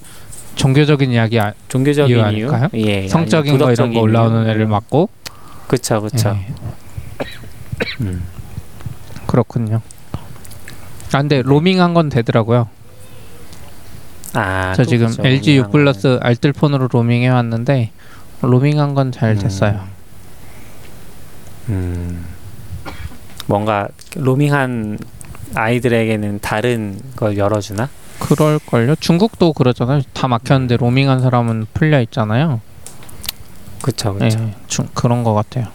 종교적인 0.57 1.13
이야기, 1.13 1.39
아, 1.39 1.53
종교적인 1.69 2.17
이유 2.17 2.23
아닐까요? 2.25 2.69
예, 2.75 3.07
성적인 3.07 3.59
거 3.59 3.73
이런 3.73 3.93
거 3.93 4.01
올라오는. 4.01 4.49
애를 4.49 4.67
막고. 4.67 5.09
그쵸, 5.69 6.01
그쵸. 6.01 6.31
예, 6.31 6.53
음. 8.01 8.25
그렇군요. 9.29 9.83
아, 11.13 11.19
근데 11.19 11.43
로밍한 11.43 11.95
건 11.95 12.09
되더라고요. 12.09 12.69
아, 14.35 14.75
저또 14.75 14.89
지금 14.89 15.07
그죠. 15.09 15.23
LG 15.25 15.57
U 15.57 15.65
플러스 15.71 16.19
알뜰폰으로 16.21 16.89
로밍해 16.91 17.29
왔는데 17.29 17.91
로밍한 18.43 18.95
건잘 18.95 19.31
음. 19.31 19.39
됐어요. 19.39 19.81
음. 21.69 22.25
뭔가 23.47 23.89
로밍한 24.17 24.99
아이들에게는 25.55 26.41
다른 26.41 27.01
걸 27.17 27.37
열어주나? 27.37 27.89
그럴 28.19 28.59
걸요. 28.59 28.95
중국도 28.97 29.53
그러잖아요. 29.53 30.03
다 30.13 30.29
막혔는데 30.29 30.77
로밍한 30.77 31.21
사람은 31.21 31.67
풀려 31.75 32.01
있잖아요. 32.03 32.61
그쵸, 33.83 34.17
예, 34.21 34.29
그쵸. 34.29 34.51
중, 34.67 34.89
그런 34.95 35.25
것 35.25 35.35
같아요. 35.35 35.67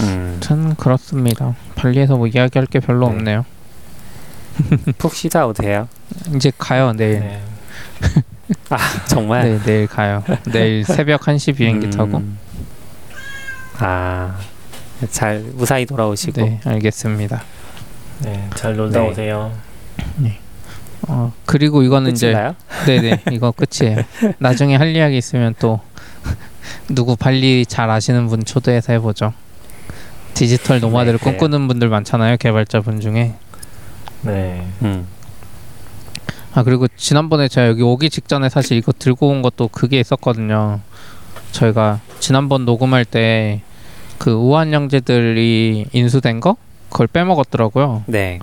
음. 0.00 0.40
아무튼 0.42 0.74
그렇습니다. 0.76 1.54
발리에서 1.76 2.16
뭐 2.16 2.26
이야기할 2.26 2.66
게 2.66 2.80
별로 2.80 3.08
네. 3.08 3.14
없네요. 3.14 3.44
푹 4.98 5.14
쉬다 5.14 5.46
오세요. 5.46 5.88
이제 6.34 6.52
가요 6.58 6.92
내일. 6.92 7.20
네. 7.20 7.42
정말. 9.08 9.44
네 9.44 9.60
내일 9.64 9.86
가요. 9.86 10.24
내일 10.52 10.84
새벽 10.84 11.22
1시 11.22 11.56
비행기 11.56 11.86
음. 11.86 11.90
타고. 11.90 12.22
아, 13.78 14.38
잘 15.10 15.40
무사히 15.54 15.86
돌아오시고. 15.86 16.40
네 16.42 16.60
알겠습니다. 16.64 17.42
네. 18.20 18.48
잘 18.54 18.76
놀다 18.76 19.00
네. 19.00 19.08
오세요. 19.08 19.52
어 21.08 21.32
그리고 21.46 21.82
이거는 21.82 22.12
이제 22.12 22.32
끝인가요? 22.32 22.54
네네 22.86 23.22
이거 23.32 23.52
끝이에요. 23.52 24.02
나중에 24.38 24.76
할 24.76 24.94
이야기 24.94 25.16
있으면 25.16 25.54
또 25.58 25.80
누구 26.90 27.16
발리 27.16 27.64
잘 27.66 27.88
아시는 27.88 28.28
분 28.28 28.44
초대해서 28.44 28.92
해보죠. 28.92 29.32
디지털 30.34 30.80
노마드를 30.80 31.18
네. 31.18 31.24
꿈꾸는 31.24 31.68
분들 31.68 31.88
많잖아요 31.88 32.36
개발자분 32.36 33.00
중에. 33.00 33.34
네. 34.22 34.66
음. 34.82 35.06
아 36.52 36.62
그리고 36.62 36.88
지난번에 36.96 37.48
제가 37.48 37.68
여기 37.68 37.82
오기 37.82 38.10
직전에 38.10 38.48
사실 38.48 38.76
이거 38.76 38.92
들고 38.92 39.28
온 39.28 39.42
것도 39.42 39.68
그게 39.68 40.00
있었거든요. 40.00 40.80
저희가 41.52 42.00
지난번 42.20 42.64
녹음할 42.64 43.04
때 43.04 43.62
그 44.20 44.32
우한 44.32 44.74
영재들이 44.74 45.86
인수된 45.92 46.40
거 46.40 46.58
그걸 46.90 47.06
빼먹었더라고요. 47.06 48.04
네. 48.06 48.38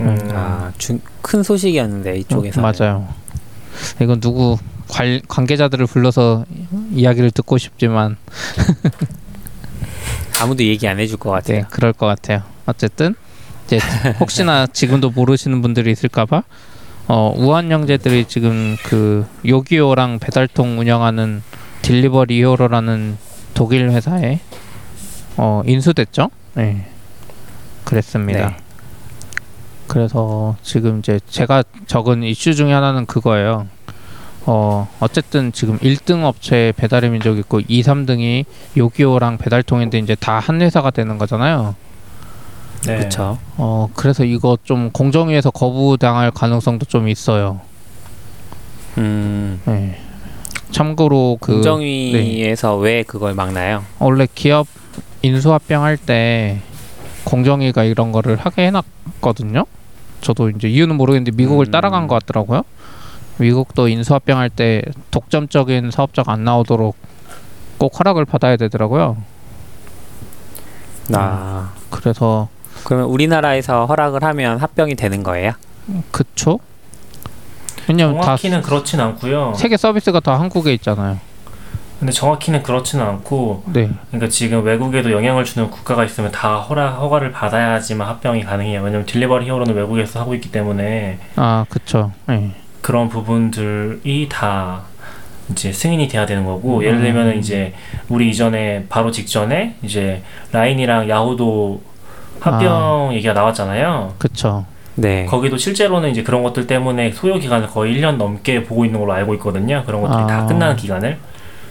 음. 0.00 0.16
아, 0.32 0.72
중, 0.78 1.00
큰 1.20 1.42
소식이었는데 1.42 2.16
이쪽에서. 2.20 2.60
음, 2.60 2.62
맞아요. 2.62 3.08
이건 4.00 4.20
누구 4.20 4.56
관, 4.88 5.20
관계자들을 5.28 5.84
불러서 5.84 6.46
이야기를 6.92 7.30
듣고 7.30 7.58
싶지만 7.58 8.16
아무도 10.40 10.64
얘기 10.64 10.88
안 10.88 10.98
해줄 10.98 11.18
것 11.18 11.30
같아요. 11.30 11.58
네, 11.58 11.64
그럴 11.68 11.92
것 11.92 12.06
같아요. 12.06 12.42
어쨌든 12.64 13.14
이제 13.72 13.78
혹시나 14.20 14.66
지금도 14.66 15.10
모르시는 15.10 15.62
분들이 15.62 15.90
있을까봐 15.92 16.42
어, 17.08 17.34
우한 17.36 17.70
영재들이 17.70 18.26
지금 18.26 18.76
그 18.84 19.26
요기요랑 19.46 20.18
배달통 20.18 20.78
운영하는 20.78 21.42
딜리버리 21.80 22.38
히어로라는 22.38 23.16
독일 23.54 23.90
회사에 23.90 24.40
어, 25.38 25.62
인수됐죠. 25.64 26.30
네, 26.54 26.86
그랬습니다. 27.84 28.50
네. 28.50 28.56
그래서 29.88 30.56
지금 30.62 30.98
이제 31.00 31.18
제가 31.26 31.64
적은 31.86 32.22
이슈 32.22 32.54
중에 32.54 32.72
하나는 32.72 33.06
그거예요. 33.06 33.66
어, 34.44 34.88
어쨌든 35.00 35.52
지금 35.52 35.78
1등 35.78 36.24
업체 36.24 36.72
배달의 36.76 37.10
민족 37.10 37.38
있고 37.38 37.60
2, 37.60 37.82
3등이 37.82 38.44
요기요랑 38.76 39.38
배달통인데 39.38 39.98
이제 39.98 40.14
다 40.14 40.38
한 40.40 40.60
회사가 40.60 40.90
되는 40.90 41.16
거잖아요. 41.18 41.74
네. 42.86 42.98
그렇죠. 42.98 43.38
어, 43.56 43.88
그래서 43.94 44.24
이거 44.24 44.58
좀 44.64 44.90
공정위에서 44.90 45.50
거부당할 45.50 46.30
가능성도 46.32 46.86
좀 46.86 47.08
있어요. 47.08 47.60
음. 48.98 49.60
네. 49.64 49.98
참고로 50.72 51.38
그 51.40 51.52
공정위에서 51.54 52.76
왜 52.78 53.02
그걸 53.02 53.34
막나요? 53.34 53.84
원래 53.98 54.26
기업 54.34 54.66
인수합병 55.22 55.82
할 55.84 55.96
때 55.96 56.60
공정위가 57.24 57.84
이런 57.84 58.10
거를 58.10 58.36
하게 58.36 58.66
해놨거든요. 58.66 59.64
저도 60.22 60.50
이제 60.50 60.68
이유는 60.68 60.96
모르겠는데 60.96 61.36
미국을 61.36 61.66
음. 61.66 61.70
따라간 61.70 62.08
것 62.08 62.18
같더라고요. 62.20 62.62
미국도 63.38 63.88
인수합병 63.88 64.38
할 64.38 64.50
때 64.50 64.82
독점적인 65.10 65.90
사업자가 65.90 66.32
안 66.32 66.44
나오도록 66.44 66.96
꼭 67.78 67.98
허락을 67.98 68.24
받아야 68.24 68.56
되더라고요. 68.56 69.16
아, 71.14 71.72
그래서 71.90 72.48
그러면 72.84 73.06
우리나라에서 73.08 73.86
허락을 73.86 74.22
하면 74.24 74.58
합병이 74.58 74.94
되는 74.94 75.22
거예요? 75.22 75.52
그쵸? 76.10 76.58
왜냐면 77.88 78.16
다 78.16 78.22
정확히는 78.22 78.62
그렇진 78.62 79.00
않고요. 79.00 79.54
세계 79.56 79.76
서비스가 79.76 80.20
다 80.20 80.38
한국에 80.38 80.72
있잖아요. 80.74 81.18
근데 81.98 82.12
정확히는 82.12 82.64
그렇지는 82.64 83.04
않고 83.04 83.62
네. 83.66 83.88
그러니까 84.08 84.28
지금 84.28 84.64
외국에도 84.64 85.12
영향을 85.12 85.44
주는 85.44 85.70
국가가 85.70 86.04
있으면 86.04 86.32
다 86.32 86.56
허락 86.56 87.00
허가를 87.00 87.30
받아야지만 87.30 88.08
합병이 88.08 88.42
가능해요. 88.42 88.82
왜냐면 88.82 89.06
딜리버리 89.06 89.46
히어로는 89.46 89.74
외국에서 89.74 90.18
하고 90.18 90.34
있기 90.34 90.50
때문에 90.50 91.20
아, 91.36 91.64
그쵸. 91.68 92.10
네. 92.26 92.56
그런 92.80 93.08
부분들이 93.08 94.28
다 94.28 94.82
이제 95.52 95.72
승인이 95.72 96.08
돼야 96.08 96.26
되는 96.26 96.44
거고 96.44 96.78
음. 96.78 96.82
예를 96.82 97.00
들면은 97.00 97.38
이제 97.38 97.72
우리 98.08 98.30
이전에 98.30 98.86
바로 98.88 99.12
직전에 99.12 99.76
이제 99.82 100.22
라인이랑 100.50 101.08
야후도 101.08 101.82
합병 102.42 103.10
얘기가 103.14 103.32
나왔잖아요. 103.32 104.14
그쵸. 104.18 104.64
네. 104.94 105.24
거기도 105.26 105.56
실제로는 105.56 106.10
이제 106.10 106.22
그런 106.22 106.42
것들 106.42 106.66
때문에 106.66 107.12
소요 107.12 107.38
기간을 107.38 107.68
거의 107.68 107.96
1년 107.96 108.16
넘게 108.16 108.64
보고 108.64 108.84
있는 108.84 109.00
걸로 109.00 109.12
알고 109.12 109.34
있거든요. 109.34 109.82
그런 109.86 110.02
것들이 110.02 110.26
다 110.26 110.42
아. 110.42 110.46
끝나는 110.46 110.76
기간을. 110.76 111.18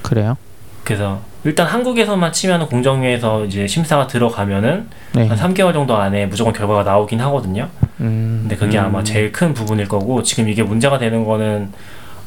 그래요? 0.02 0.38
그래서 0.84 1.20
일단 1.44 1.68
한국에서만 1.68 2.32
치면은 2.34 2.68
공정위에서 2.68 3.46
이제 3.46 3.68
심사가 3.68 4.08
들어가면은 4.08 4.88
네. 5.14 5.28
한 5.28 5.38
3개월 5.38 5.74
정도 5.74 5.96
안에 5.96 6.26
무조건 6.26 6.54
결과가 6.54 6.84
나오긴 6.84 7.20
하거든요. 7.22 7.68
음, 8.00 8.40
근데 8.42 8.56
그게 8.56 8.80
음. 8.80 8.86
아마 8.86 9.04
제일 9.04 9.32
큰 9.32 9.54
부분일 9.54 9.88
거고 9.88 10.24
지금 10.24 10.50
이게 10.50 10.64
문제가 10.64 10.98
되는 10.98 11.24
거는 11.24 11.72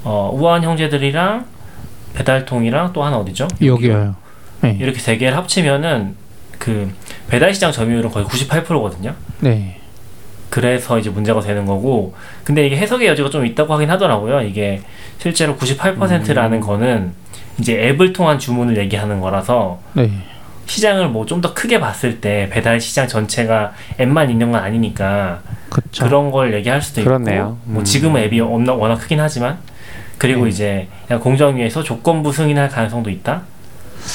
어, 0.04 0.30
우아한 0.35 0.62
형제들이랑 0.62 1.46
배달통이랑 2.14 2.92
또 2.92 3.02
하나 3.02 3.18
어디죠? 3.18 3.48
여기요. 3.62 4.14
네. 4.61 4.76
이렇게 4.80 4.98
세 4.98 5.16
개를 5.16 5.37
합치면은 5.37 6.14
그 6.59 6.90
배달 7.28 7.52
시장 7.54 7.72
점유율은 7.72 8.10
거의 8.10 8.24
98%거든요. 8.26 9.14
네. 9.40 9.78
그래서 10.50 10.98
이제 10.98 11.10
문제가 11.10 11.40
되는 11.40 11.66
거고 11.66 12.14
근데 12.44 12.66
이게 12.66 12.76
해석의 12.76 13.08
여지가 13.08 13.30
좀 13.30 13.44
있다고 13.44 13.74
하긴 13.74 13.90
하더라고요. 13.90 14.42
이게 14.42 14.82
실제로 15.18 15.56
98%라는 15.56 16.60
거는 16.60 17.12
이제 17.58 17.88
앱을 17.88 18.12
통한 18.12 18.38
주문을 18.38 18.76
얘기하는 18.78 19.20
거라서 19.20 19.80
네. 19.94 20.10
시장을 20.66 21.08
뭐 21.08 21.26
좀 21.26 21.40
더 21.40 21.52
크게 21.54 21.78
봤을 21.80 22.20
때 22.20 22.48
배달 22.50 22.80
시장 22.80 23.06
전체가 23.08 23.72
앱만 24.00 24.30
있는 24.30 24.50
건 24.52 24.62
아니니까 24.62 25.40
그쵸. 25.70 26.04
그런 26.04 26.30
걸 26.30 26.54
얘기할 26.54 26.80
수도 26.80 27.00
있고 27.00 27.08
그렇네요. 27.10 27.58
뭐 27.64 27.82
음. 27.82 27.84
지금은 27.84 28.22
앱이 28.22 28.40
워낙, 28.40 28.96
크긴 28.96 29.20
하지만 29.20 29.58
그리고 30.18 30.44
네. 30.44 30.50
이제 30.50 30.88
공정위에서 31.20 31.82
조건부 31.82 32.32
승인할 32.32 32.68
가능성도 32.68 33.10
있다. 33.10 33.42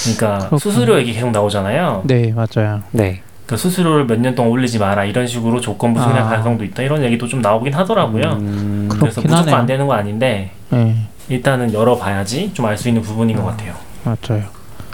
그러니까 0.03 0.37
그렇구나. 0.49 0.59
수수료 0.59 0.99
얘기 0.99 1.13
계속 1.13 1.31
나오잖아요. 1.31 2.03
네, 2.05 2.31
맞아요. 2.33 2.81
네. 2.91 3.21
그 3.45 3.57
수수료를 3.57 4.05
몇 4.05 4.19
년 4.19 4.35
동안 4.35 4.51
올리지 4.51 4.77
마라 4.77 5.05
이런 5.05 5.25
식으로 5.25 5.59
조건부 5.59 5.99
승인할 5.99 6.21
아. 6.23 6.27
가능성도 6.29 6.63
있다 6.65 6.83
이런 6.83 7.03
얘기도 7.03 7.27
좀 7.27 7.41
나오긴 7.41 7.73
하더라고요. 7.73 8.23
음, 8.39 8.87
그래서 8.91 9.21
무조건 9.21 9.39
하네요. 9.39 9.55
안 9.55 9.65
되는 9.65 9.87
건 9.87 9.97
아닌데 9.97 10.51
네, 10.69 10.95
일단은 11.29 11.73
열어봐야지 11.73 12.51
좀 12.53 12.67
알 12.67 12.77
수 12.77 12.87
있는 12.89 13.01
부분인 13.01 13.35
것 13.37 13.45
같아요. 13.45 13.73
맞아요. 14.03 14.43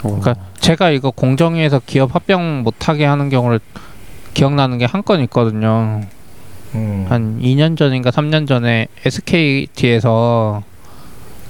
어, 0.02 0.18
그러니까 0.20 0.34
제가 0.58 0.88
이거 0.90 1.10
공정위에서 1.10 1.82
기업 1.84 2.14
합병 2.14 2.62
못하게 2.62 3.04
하는 3.04 3.28
경우를 3.28 3.60
기억나는 4.32 4.78
게 4.78 4.86
한 4.86 5.02
건 5.02 5.20
있거든요. 5.24 6.00
음. 6.74 7.06
한 7.10 7.38
2년 7.40 7.76
전인가 7.76 8.10
3년 8.10 8.46
전에 8.48 8.86
SKT에서 9.04 10.62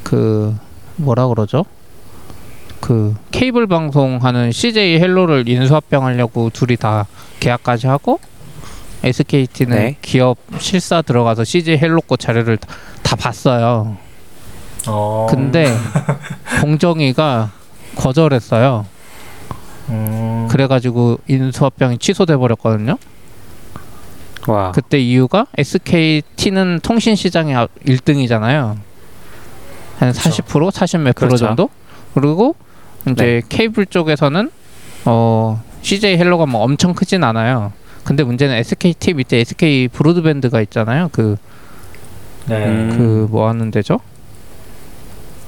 그 0.03 0.57
뭐라 0.97 1.29
그러죠? 1.29 1.65
그 2.87 3.17
케이블 3.33 3.67
방송하는 3.67 4.53
CJ 4.53 5.01
헬로를 5.01 5.49
인수합병하려고 5.49 6.51
둘이 6.51 6.77
다 6.77 7.09
계약까지 7.41 7.89
하고 7.89 8.21
SKT는 9.03 9.77
네. 9.77 9.97
기업 10.01 10.39
실사 10.59 11.03
들어가서 11.03 11.43
CJ 11.43 11.79
헬로 11.79 12.03
거 12.03 12.17
자료를 12.17 12.59
다, 12.59 12.69
다 13.03 13.17
봤어요. 13.17 13.97
어. 14.87 15.27
근데 15.29 15.67
공정위가 16.63 17.51
거절했어요. 17.97 18.87
음. 19.89 20.47
그래가지고 20.49 21.19
인수합병이 21.27 21.99
취소돼 21.99 22.37
버렸거든요. 22.37 22.99
와. 24.47 24.71
그때 24.71 25.01
이유가 25.01 25.47
SKT는 25.59 26.79
통신 26.85 27.17
시장의 27.17 27.67
1등이잖아요. 27.85 28.77
한 29.99 30.13
그쵸. 30.13 30.31
40% 30.31 30.71
40몇 30.71 31.17
프로 31.17 31.29
그렇죠. 31.29 31.47
정도. 31.47 31.69
그리고 32.15 32.55
이제 33.13 33.43
케이블 33.49 33.87
쪽에서는 33.87 34.51
어 35.05 35.63
CJ 35.83 36.17
헬로가 36.19 36.47
뭐 36.47 36.63
엄청 36.63 36.95
크진 36.95 37.23
않아요. 37.25 37.73
근데 38.05 38.23
문제는 38.23 38.55
SKT 38.57 39.15
밑에 39.15 39.39
SK 39.39 39.89
브로드밴드가 39.89 40.61
있잖아요. 40.63 41.09
그그 41.13 41.37
네. 42.47 42.67
음. 42.67 43.29
뭐 43.31 43.49
하는 43.49 43.71
데죠? 43.71 43.99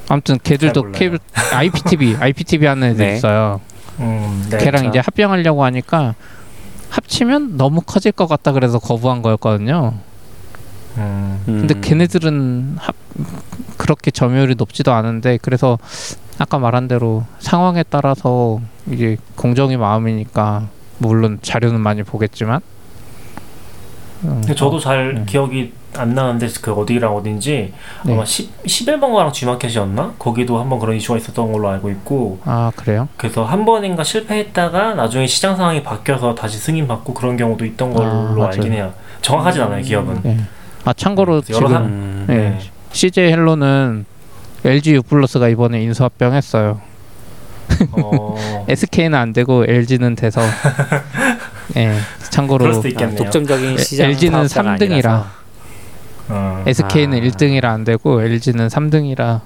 아무튼 0.09 0.37
걔들도. 0.43 0.91
케이블 0.91 1.19
IPTV 1.53 2.15
IPTV 2.19 2.67
하는 2.67 2.89
애들 2.89 3.05
네. 3.05 3.15
있어요. 3.15 3.61
음. 3.99 4.47
네. 4.49 4.57
걔랑 4.57 4.81
그렇죠. 4.81 4.89
이제 4.89 4.99
합병하려고 4.99 5.63
하니까 5.63 6.15
합치면 6.89 7.57
너무 7.57 7.81
커질 7.81 8.11
것 8.11 8.27
같다 8.27 8.51
그래서 8.51 8.79
거부한 8.79 9.21
거였거든요. 9.21 9.93
음. 10.97 11.41
근데 11.45 11.75
음. 11.75 11.81
걔네들은 11.81 12.75
합, 12.79 12.95
그렇게 13.77 14.11
점유율이 14.11 14.55
높지도 14.55 14.91
않은데 14.91 15.37
그래서 15.41 15.77
아까 16.39 16.57
말한 16.57 16.87
대로 16.87 17.23
상황에 17.39 17.83
따라서 17.89 18.59
이게 18.89 19.17
공정이 19.35 19.77
마음이니까 19.77 20.67
물론 20.97 21.39
자료는 21.41 21.81
많이 21.81 22.03
보겠지만 22.03 22.61
음, 24.23 24.41
저도 24.55 24.79
잘 24.79 25.13
네. 25.15 25.23
기억이 25.25 25.73
안 25.97 26.13
나는데 26.13 26.47
그 26.61 26.73
어디랑 26.73 27.15
어딘지 27.15 27.73
네. 28.05 28.13
아마 28.13 28.23
10, 28.23 28.63
11번가랑 28.63 29.33
G마켓이었나? 29.33 30.13
거기도 30.19 30.59
한번 30.59 30.79
그런 30.79 30.95
이슈가 30.95 31.17
있었던 31.17 31.51
걸로 31.51 31.69
알고 31.69 31.89
있고 31.89 32.39
아 32.45 32.71
그래요? 32.75 33.07
그래서 33.17 33.43
한 33.43 33.65
번인가 33.65 34.03
실패했다가 34.03 34.93
나중에 34.95 35.25
시장 35.27 35.55
상황이 35.55 35.83
바뀌어서 35.83 36.35
다시 36.35 36.57
승인받고 36.57 37.13
그런 37.13 37.37
경우도 37.37 37.65
있던 37.65 37.93
걸로 37.93 38.43
아. 38.43 38.47
알긴 38.47 38.73
해요. 38.73 38.93
정확하진 39.21 39.61
않아요 39.63 39.81
기억은. 39.81 40.21
네. 40.23 40.39
아 40.85 40.93
참고로 40.93 41.33
여러 41.33 41.41
지금 41.43 41.75
음. 41.75 42.25
네. 42.27 42.35
네. 42.35 42.59
CJ 42.91 43.31
헬로는 43.31 44.05
LG 44.65 44.95
U 44.95 45.01
플러스가 45.01 45.47
이번에 45.47 45.81
인수합병했어요. 45.83 46.81
어, 47.91 48.65
SK는 48.67 49.17
안 49.17 49.33
되고 49.33 49.63
LG는 49.65 50.15
돼서 50.15 50.41
예 51.77 51.95
참고로 52.29 52.65
그럴 52.65 52.73
수도 52.75 53.05
아. 53.05 53.09
독점적인 53.09 53.77
시장 53.77 54.09
LG는 54.09 54.47
사업자가 54.47 54.75
3등이라 54.75 54.91
아니라서. 54.91 55.25
어. 56.29 56.63
SK는 56.67 57.17
아. 57.17 57.21
1등이라 57.21 57.65
안 57.65 57.83
되고 57.83 58.21
LG는 58.21 58.67
3등이라 58.67 59.41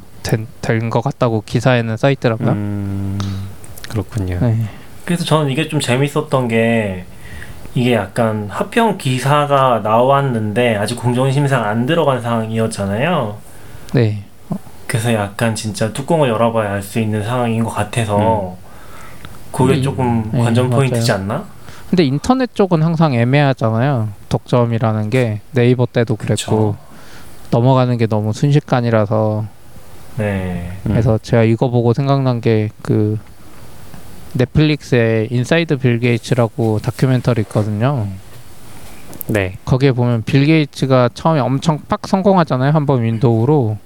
된것 0.62 1.04
같다고 1.04 1.44
기사에는 1.46 1.98
써 1.98 2.10
있더라고요. 2.12 2.52
음, 2.52 3.20
그렇군요. 3.90 4.40
네. 4.40 4.66
그래서 5.06 5.26
저는 5.26 5.52
이게 5.52 5.68
좀 5.68 5.80
재밌었던 5.80 6.48
게 6.48 7.06
이게 7.76 7.94
약간 7.94 8.48
합병 8.50 8.98
기사가 8.98 9.82
나왔는데 9.84 10.76
아직 10.76 10.96
공정심사가 10.96 11.68
안 11.68 11.86
들어간 11.86 12.22
상황이었잖아요. 12.22 13.38
네. 13.94 14.24
그래서 14.94 15.12
약간 15.12 15.56
진짜 15.56 15.92
뚜껑을 15.92 16.30
열어봐야 16.30 16.74
알 16.74 16.84
수 16.84 17.00
있는 17.00 17.24
상황인 17.24 17.64
것 17.64 17.72
같아서 17.72 18.56
그게 19.52 19.78
음. 19.78 19.82
조금 19.82 20.30
네, 20.32 20.44
관전 20.44 20.70
포인트지 20.70 21.12
맞아요. 21.12 21.24
않나? 21.24 21.46
근데 21.90 22.04
인터넷 22.04 22.54
쪽은 22.54 22.84
항상 22.84 23.16
애매하잖아요. 23.16 24.10
독점이라는 24.30 25.10
게 25.10 25.42
네이버 25.50 25.88
때도 25.88 26.16
그랬고 26.16 26.74
그쵸. 26.74 26.78
넘어가는 27.50 27.98
게 27.98 28.06
너무 28.06 28.34
순식간이라서 28.34 29.46
네. 30.18 30.74
음. 30.86 30.92
그래서 30.92 31.18
제가 31.18 31.42
이거 31.42 31.72
보고 31.72 31.94
생각난 31.94 32.40
게 32.40 32.70
그 32.84 33.18
넷플릭스에 34.34 35.28
인사이드 35.32 35.78
빌 35.78 35.98
게이츠라고 36.00 36.80
다큐멘터리 36.84 37.42
있거든요. 37.42 38.08
네. 39.26 39.58
거기에 39.66 39.92
보면 39.92 40.22
빌 40.24 40.46
게이츠가 40.46 41.10
처음에 41.16 41.40
엄청 41.40 41.80
팍 41.88 42.08
성공하잖아요. 42.08 42.72
한번 42.74 43.02
윈도우로. 43.02 43.78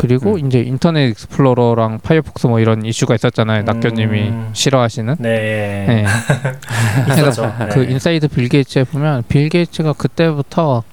그리고 0.00 0.36
음. 0.36 0.46
이제 0.46 0.60
인터넷 0.60 1.10
익스플로러랑 1.10 1.98
파이어폭스 2.02 2.46
뭐 2.46 2.58
이런 2.58 2.86
이슈가 2.86 3.14
있었잖아요. 3.14 3.60
음. 3.60 3.64
낙교님이 3.66 4.32
싫어하시는. 4.54 5.16
네. 5.18 6.06
네. 7.06 7.14
있었죠. 7.14 7.52
그 7.70 7.80
네. 7.80 7.92
인사이드 7.92 8.28
빌 8.28 8.48
게이츠에 8.48 8.84
보면 8.84 9.24
빌 9.28 9.50
게이츠가 9.50 9.92
그때부터 9.92 10.84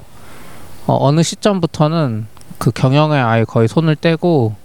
어, 0.88 0.98
어느 1.00 1.24
시점부터는 1.24 2.28
그 2.58 2.72
경영에 2.72 3.18
아예 3.18 3.46
거의 3.46 3.70
손을 3.70 3.96
떼고 3.96 4.56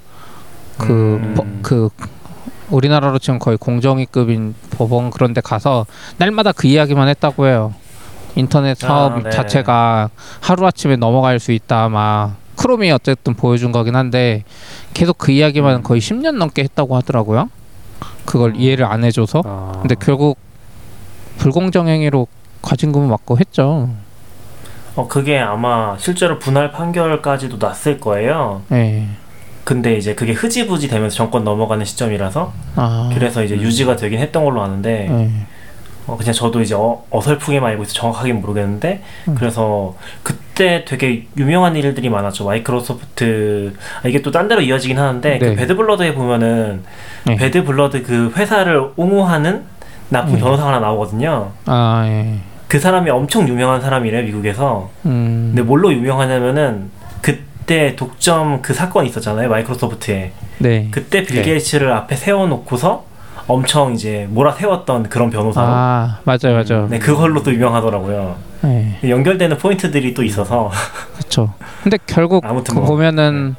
그, 0.76 1.20
음. 1.22 1.34
버- 1.36 1.46
그 1.62 1.88
우리나라로 2.70 3.20
치면 3.20 3.38
거의 3.38 3.56
공정위급인 3.56 4.56
법원 4.70 5.10
그런 5.10 5.34
데 5.34 5.40
가서 5.40 5.86
날마다 6.16 6.50
그 6.50 6.66
이야기만 6.66 7.06
했다고 7.06 7.46
해요. 7.46 7.74
인터넷 8.34 8.76
사업 8.76 9.12
아, 9.12 9.22
네. 9.22 9.30
자체가 9.30 10.10
하루아침에 10.40 10.96
넘어갈 10.96 11.38
수 11.38 11.52
있다 11.52 11.88
막 11.88 12.41
크롬이 12.62 12.92
어쨌든 12.92 13.34
보여준 13.34 13.72
거긴 13.72 13.96
한데 13.96 14.44
계속 14.94 15.18
그 15.18 15.32
이야기만 15.32 15.82
거의 15.82 16.00
10년 16.00 16.36
넘게 16.36 16.62
했다고 16.62 16.96
하더라고요. 16.96 17.50
그걸 18.24 18.54
이해를 18.56 18.84
안 18.84 19.02
해줘서. 19.02 19.42
어, 19.44 19.78
근데 19.80 19.96
결국 19.98 20.38
불공정 21.38 21.88
행위로 21.88 22.28
과징금을 22.62 23.08
맞고 23.08 23.38
했죠. 23.38 23.90
어 24.94 25.08
그게 25.08 25.38
아마 25.38 25.96
실제로 25.98 26.38
분할 26.38 26.70
판결까지도 26.70 27.56
났을 27.58 27.98
거예요. 27.98 28.62
예. 28.70 29.08
근데 29.64 29.96
이제 29.96 30.14
그게 30.14 30.32
흐지부지 30.32 30.86
되면서 30.86 31.16
정권 31.16 31.42
넘어가는 31.44 31.84
시점이라서 31.84 32.52
아. 32.76 33.10
그래서 33.12 33.42
이제 33.42 33.56
유지가 33.56 33.96
되긴 33.96 34.20
했던 34.20 34.44
걸로 34.44 34.62
아는데 34.62 35.08
예. 35.10 35.46
어, 36.06 36.16
그냥 36.16 36.32
저도 36.32 36.60
이제 36.60 36.74
어, 36.74 37.04
어설프게만 37.10 37.70
알고 37.70 37.84
있어 37.84 37.92
정확하게 37.92 38.32
모르겠는데 38.32 39.02
음. 39.28 39.34
그래서 39.36 39.94
그때 40.22 40.84
되게 40.84 41.26
유명한 41.36 41.76
일들이 41.76 42.08
많았죠 42.08 42.44
마이크로소프트 42.44 43.74
아, 44.02 44.08
이게 44.08 44.20
또 44.20 44.32
딴 44.32 44.48
데로 44.48 44.60
이어지긴 44.62 44.98
하는데 44.98 45.38
그 45.38 45.44
네. 45.44 45.54
배드블러드에 45.54 46.14
보면은 46.14 46.82
네. 47.26 47.36
배드블러드 47.36 48.02
그 48.02 48.32
회사를 48.36 48.90
옹호하는 48.96 49.62
나쁜 50.08 50.34
네. 50.34 50.40
변호사가 50.40 50.68
하나 50.68 50.80
나오거든요 50.80 51.52
아 51.66 52.04
예. 52.06 52.38
그 52.66 52.78
사람이 52.80 53.10
엄청 53.10 53.46
유명한 53.48 53.80
사람이래 53.80 54.22
미국에서 54.22 54.90
음. 55.06 55.52
근데 55.54 55.62
뭘로 55.62 55.92
유명하냐면은 55.92 56.90
그때 57.20 57.94
독점 57.96 58.62
그 58.62 58.74
사건이 58.74 59.08
있었잖아요 59.10 59.48
마이크로소프트에 59.48 60.32
네. 60.58 60.88
그때 60.90 61.22
빌 61.22 61.36
네. 61.36 61.42
게이츠를 61.42 61.92
앞에 61.92 62.16
세워놓고서 62.16 63.04
엄청 63.48 63.92
이제 63.94 64.26
몰아세웠던 64.30 65.08
그런 65.08 65.30
변호사로 65.30 65.66
아 65.68 66.18
맞아요 66.24 66.62
맞아요. 66.64 66.88
네 66.88 66.98
그걸로 66.98 67.42
또 67.42 67.52
유명하더라고요 67.52 68.36
네. 68.62 68.98
연결되는 69.08 69.58
포인트들이 69.58 70.14
또 70.14 70.22
있어서 70.22 70.70
그렇죠. 71.16 71.52
근데 71.82 71.98
결국 72.06 72.44
아무튼 72.44 72.74
그 72.74 72.80
뭐. 72.80 72.88
보면은 72.88 73.56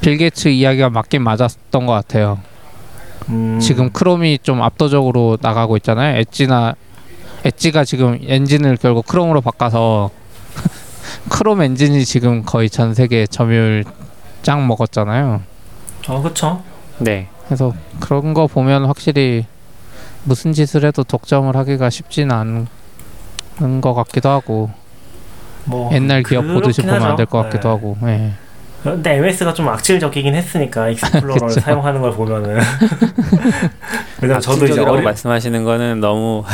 빌 0.00 0.16
게이츠 0.16 0.48
이야기가 0.48 0.90
맞긴 0.90 1.22
맞았던 1.22 1.86
것 1.86 1.92
같아요. 1.92 2.38
음, 3.28 3.60
지금 3.60 3.90
크롬이 3.90 4.38
좀 4.42 4.62
압도적으로 4.62 5.38
나가고 5.40 5.76
있잖아요. 5.76 6.18
엣지나 6.18 6.74
엣지가 7.44 7.84
지금 7.84 8.18
엔진을 8.22 8.76
결국 8.78 9.06
크롬으로 9.06 9.40
바꿔서 9.40 10.10
크롬 11.30 11.62
엔진이 11.62 12.04
지금 12.04 12.42
거의 12.44 12.68
전 12.68 12.94
세계 12.94 13.26
점유율 13.26 13.84
짱 14.42 14.66
먹었잖아요. 14.66 15.42
어 16.08 16.22
그쵸 16.22 16.62
네. 16.98 17.28
그래서 17.50 17.72
그런 17.98 18.32
거 18.32 18.46
보면 18.46 18.84
확실히 18.84 19.44
무슨 20.22 20.52
짓을 20.52 20.84
해도 20.84 21.02
독점을 21.02 21.56
하기가 21.56 21.90
쉽지는 21.90 22.30
않은 23.58 23.80
것 23.80 23.92
같기도 23.92 24.28
하고 24.28 24.70
뭐 25.64 25.90
옛날 25.92 26.22
기업 26.22 26.46
보듯이 26.46 26.80
보면 26.82 27.02
안. 27.02 27.16
될 27.16 27.26
것 27.26 27.42
같기도 27.42 27.68
네. 27.68 27.74
하고. 27.74 27.96
예. 28.04 28.30
근데 28.84 29.16
MS가 29.16 29.52
좀 29.52 29.68
악질적이긴 29.68 30.32
했으니까 30.36 30.90
익스플로러를. 30.94 31.50
사용하는 31.50 32.00
걸 32.00 32.12
보면은 32.12 32.60
왜냐면 34.22 34.40
저도 34.40 34.66
이제 34.66 34.80
어릴 34.82 35.02
말씀하시는 35.02 35.64
거는 35.64 35.98
너무 35.98 36.44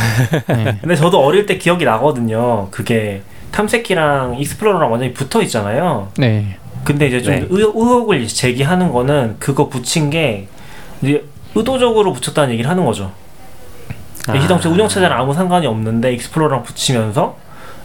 예. 0.48 0.78
근데 0.80 0.96
저도 0.96 1.22
어릴 1.22 1.44
때 1.44 1.58
기억이 1.58 1.84
나거든요 1.84 2.68
그게 2.70 3.20
탐색기랑 3.52 4.36
익스플로러랑 4.38 4.90
완전히 4.90 5.12
붙어 5.12 5.42
있잖아요 5.42 6.08
네. 6.16 6.56
근데 6.84 7.06
이제 7.08 7.20
좀 7.20 7.34
네. 7.34 7.40
의, 7.42 7.48
의혹을 7.50 8.26
제기하는 8.26 8.90
거는 8.92 9.36
그거 9.38 9.68
붙인 9.68 10.08
게 10.10 10.48
이제 11.02 11.24
의도적으로 11.54 12.12
붙였다는 12.12 12.52
얘기를 12.52 12.70
하는 12.70 12.84
거죠. 12.84 13.12
아. 14.28 14.38
시동체 14.40 14.68
운영체제랑 14.68 15.20
아무 15.20 15.32
상관이 15.34 15.66
없는데 15.66 16.12
익스플로러랑 16.14 16.62
붙이면서 16.64 17.36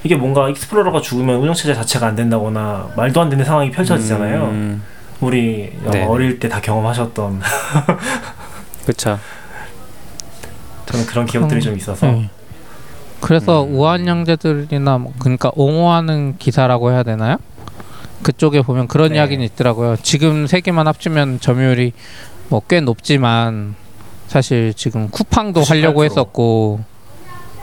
이게 0.04 0.16
뭔가 0.16 0.50
익스플로러가 0.50 1.02
죽으면 1.02 1.36
운영체제 1.38 1.74
자체가 1.76 2.08
안 2.08 2.16
된다거나 2.16 2.90
말도 2.96 3.22
안 3.22 3.30
되는 3.30 3.46
상황이 3.46 3.70
펼쳐지잖아요. 3.72 4.44
음, 4.46 4.84
우리 5.22 5.72
네네. 5.84 6.06
어릴 6.06 6.40
때 6.40 6.50
다 6.50 6.60
경험하셨던 6.60 7.42
그쵸. 8.86 9.20
저는 10.88 11.06
그런 11.06 11.26
기억들이 11.26 11.62
좀 11.62 11.78
있어서 11.78 12.08
예. 12.08 12.30
그래서 13.22 13.64
음. 13.64 13.76
우한 13.76 14.08
형제들이나 14.08 14.98
뭐 14.98 15.14
그러니까 15.20 15.52
옹호하는 15.56 16.38
기사라고 16.40 16.92
해야 16.92 17.04
되나요? 17.04 17.38
그쪽에 18.24 18.62
보면 18.62 18.88
그런 18.88 19.10
네. 19.10 19.16
이야기는 19.18 19.46
있더라고요. 19.46 19.96
지금 20.02 20.48
세 20.48 20.62
개만 20.62 20.88
합치면 20.88 21.40
점유율이 21.40 21.94
뭐 22.52 22.62
꽤 22.68 22.82
높지만 22.82 23.76
사실 24.28 24.74
지금 24.74 25.10
쿠팡도 25.10 25.64
하려고 25.64 26.02
98%. 26.02 26.06
했었고 26.06 26.80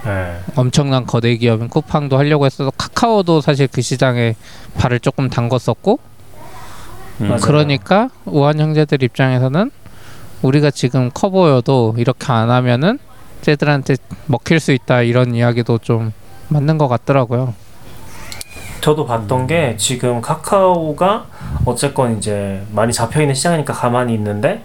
네. 0.05 0.39
엄청난 0.57 1.05
거대 1.05 1.37
기업인 1.37 1.69
쿠팡도 1.69 2.17
하려고 2.17 2.47
했어서 2.47 2.71
카카오도 2.77 3.43
사실 3.43 3.69
그 3.69 3.83
시장에 3.83 4.35
발을 4.79 5.01
조금 5.01 5.29
담궜었고 5.29 5.99
음. 7.21 7.37
그러니까 7.43 8.09
우한 8.25 8.59
형제들 8.61 9.03
입장에서는 9.03 9.71
우리가 10.41 10.71
지금 10.71 11.11
커 11.13 11.29
보여도 11.31 11.95
이렇게 11.99 12.33
안 12.33 12.51
하면은 12.51 12.99
쟤들한테 13.43 13.97
먹힐 14.27 14.59
수 14.61 14.73
있다 14.73 15.03
이런 15.03 15.35
이야기도 15.35 15.79
좀 15.79 16.13
맞는 16.49 16.79
것 16.79 16.89
같더라고요. 16.89 17.55
저도 18.81 19.05
봤던 19.05 19.49
게 19.49 19.77
지금 19.77 20.21
카카오가 20.21 21.27
어쨌건 21.65 22.17
이제 22.17 22.63
많이 22.73 22.93
잡혀 22.93 23.21
있는 23.21 23.35
시장이니까 23.35 23.73
가만히 23.73 24.15
있는데 24.15 24.63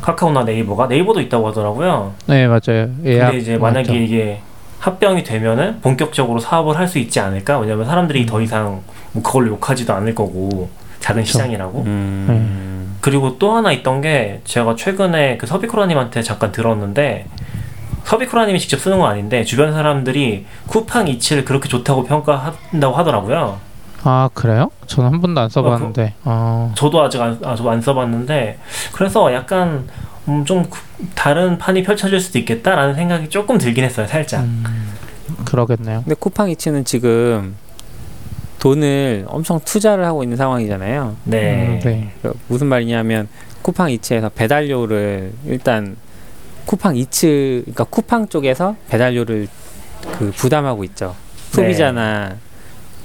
카카오나 0.00 0.44
네이버가 0.44 0.86
네이버도 0.86 1.20
있다고 1.20 1.48
하더라고요. 1.48 2.14
네 2.26 2.46
맞아요. 2.46 2.88
예약 3.04 3.26
근데 3.30 3.38
이제 3.38 3.56
만약에 3.56 3.88
맞죠. 3.88 3.94
이게 3.94 4.40
합병이 4.80 5.24
되면은 5.24 5.80
본격적으로 5.82 6.38
사업을 6.40 6.78
할 6.78 6.88
수 6.88 6.98
있지 6.98 7.20
않을까? 7.20 7.58
왜냐면 7.58 7.84
사람들이 7.86 8.24
더 8.26 8.40
이상 8.40 8.80
뭐 9.12 9.22
그걸 9.22 9.48
욕하지도 9.48 9.92
않을 9.92 10.14
거고 10.14 10.70
작은 11.00 11.24
시장이라고. 11.24 11.82
음, 11.86 12.96
그리고 13.00 13.38
또 13.38 13.52
하나 13.52 13.72
있던 13.72 14.00
게 14.00 14.40
제가 14.44 14.76
최근에 14.76 15.36
그 15.38 15.46
서비쿠라님한테 15.46 16.22
잠깐 16.22 16.52
들었는데 16.52 17.26
서비쿠라님이 18.04 18.58
직접 18.58 18.78
쓰는 18.80 18.98
건 18.98 19.10
아닌데 19.10 19.44
주변 19.44 19.72
사람들이 19.72 20.46
쿠팡 20.66 21.08
이치를 21.08 21.44
그렇게 21.44 21.68
좋다고 21.68 22.04
평가한다고 22.04 22.94
하더라고요. 22.96 23.58
아 24.02 24.30
그래요? 24.32 24.70
저는 24.86 25.12
한 25.12 25.20
번도 25.20 25.40
안 25.40 25.48
써봤는데. 25.48 26.14
어, 26.24 26.72
저도 26.76 27.02
아직 27.02 27.20
안, 27.20 27.38
아, 27.44 27.54
저도 27.54 27.70
안 27.70 27.80
써봤는데 27.80 28.58
그래서 28.92 29.32
약간 29.34 29.88
음, 30.28 30.44
좀 30.44 30.64
구- 30.68 30.78
다른 31.14 31.58
판이 31.58 31.82
펼쳐질 31.82 32.20
수도 32.20 32.38
있겠다라는 32.38 32.94
생각이 32.94 33.28
조금 33.28 33.58
들긴 33.58 33.84
했어요 33.84 34.06
살짝. 34.06 34.42
음, 34.42 34.64
그러겠네요. 35.44 36.02
근데 36.04 36.14
쿠팡 36.18 36.50
이츠는 36.50 36.84
지금 36.84 37.56
돈을 38.58 39.24
엄청 39.28 39.58
투자를 39.64 40.04
하고 40.04 40.22
있는 40.22 40.36
상황이잖아요. 40.36 41.16
네. 41.24 41.66
음, 41.66 41.80
네. 41.82 42.12
그 42.22 42.34
무슨 42.48 42.66
말이냐면 42.68 43.28
쿠팡 43.62 43.90
이츠에서 43.90 44.28
배달료를 44.30 45.32
일단 45.46 45.96
쿠팡 46.66 46.96
이츠 46.96 47.62
그러니까 47.64 47.84
쿠팡 47.84 48.28
쪽에서 48.28 48.76
배달료를 48.88 49.48
그 50.18 50.30
부담하고 50.36 50.84
있죠. 50.84 51.14
소비자나 51.50 52.36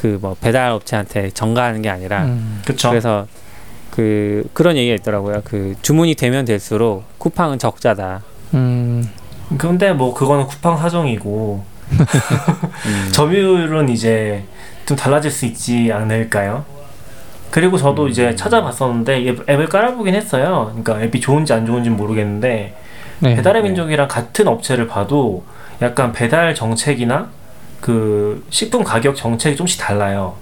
그 0.05 0.19
뭐 0.21 0.35
배달 0.39 0.69
업체한테 0.71 1.31
전가하는 1.31 1.81
게 1.81 1.89
아니라 1.89 2.25
음, 2.25 2.61
그쵸. 2.65 2.89
그래서 2.89 3.25
그 3.91 4.47
그런 4.53 4.77
얘기가 4.77 4.93
있더라고요. 4.95 5.41
그 5.43 5.73
주문이 5.81 6.13
되면 6.15 6.45
될수록 6.45 7.03
쿠팡은 7.17 7.57
적자다. 7.59 8.21
음, 8.53 9.09
근데 9.57 9.93
뭐 9.93 10.13
그거는 10.13 10.45
쿠팡 10.45 10.77
사정이고 10.77 11.63
음. 12.85 13.09
점유율은 13.11 13.89
이제 13.89 14.43
좀 14.85 14.95
달라질 14.95 15.31
수 15.31 15.45
있지 15.47 15.91
않을까요? 15.91 16.65
그리고 17.49 17.77
저도 17.77 18.03
음. 18.03 18.09
이제 18.09 18.35
찾아봤었는데 18.35 19.27
앱- 19.27 19.49
앱을 19.49 19.67
깔아보긴 19.69 20.13
했어요. 20.13 20.67
그러니까 20.83 21.01
앱이 21.03 21.19
좋은지 21.19 21.53
안 21.53 21.65
좋은지는 21.65 21.97
모르겠는데 21.97 22.75
네. 23.19 23.35
배달의 23.35 23.63
네. 23.63 23.69
민족이랑 23.69 24.07
같은 24.07 24.47
업체를 24.47 24.87
봐도 24.87 25.43
약간 25.81 26.11
배달 26.11 26.53
정책이나 26.53 27.29
그 27.85 28.43
식품 28.49 28.83
가격 28.83 29.15
정책이 29.15 29.55
좀씩 29.55 29.79
달라요. 29.79 30.33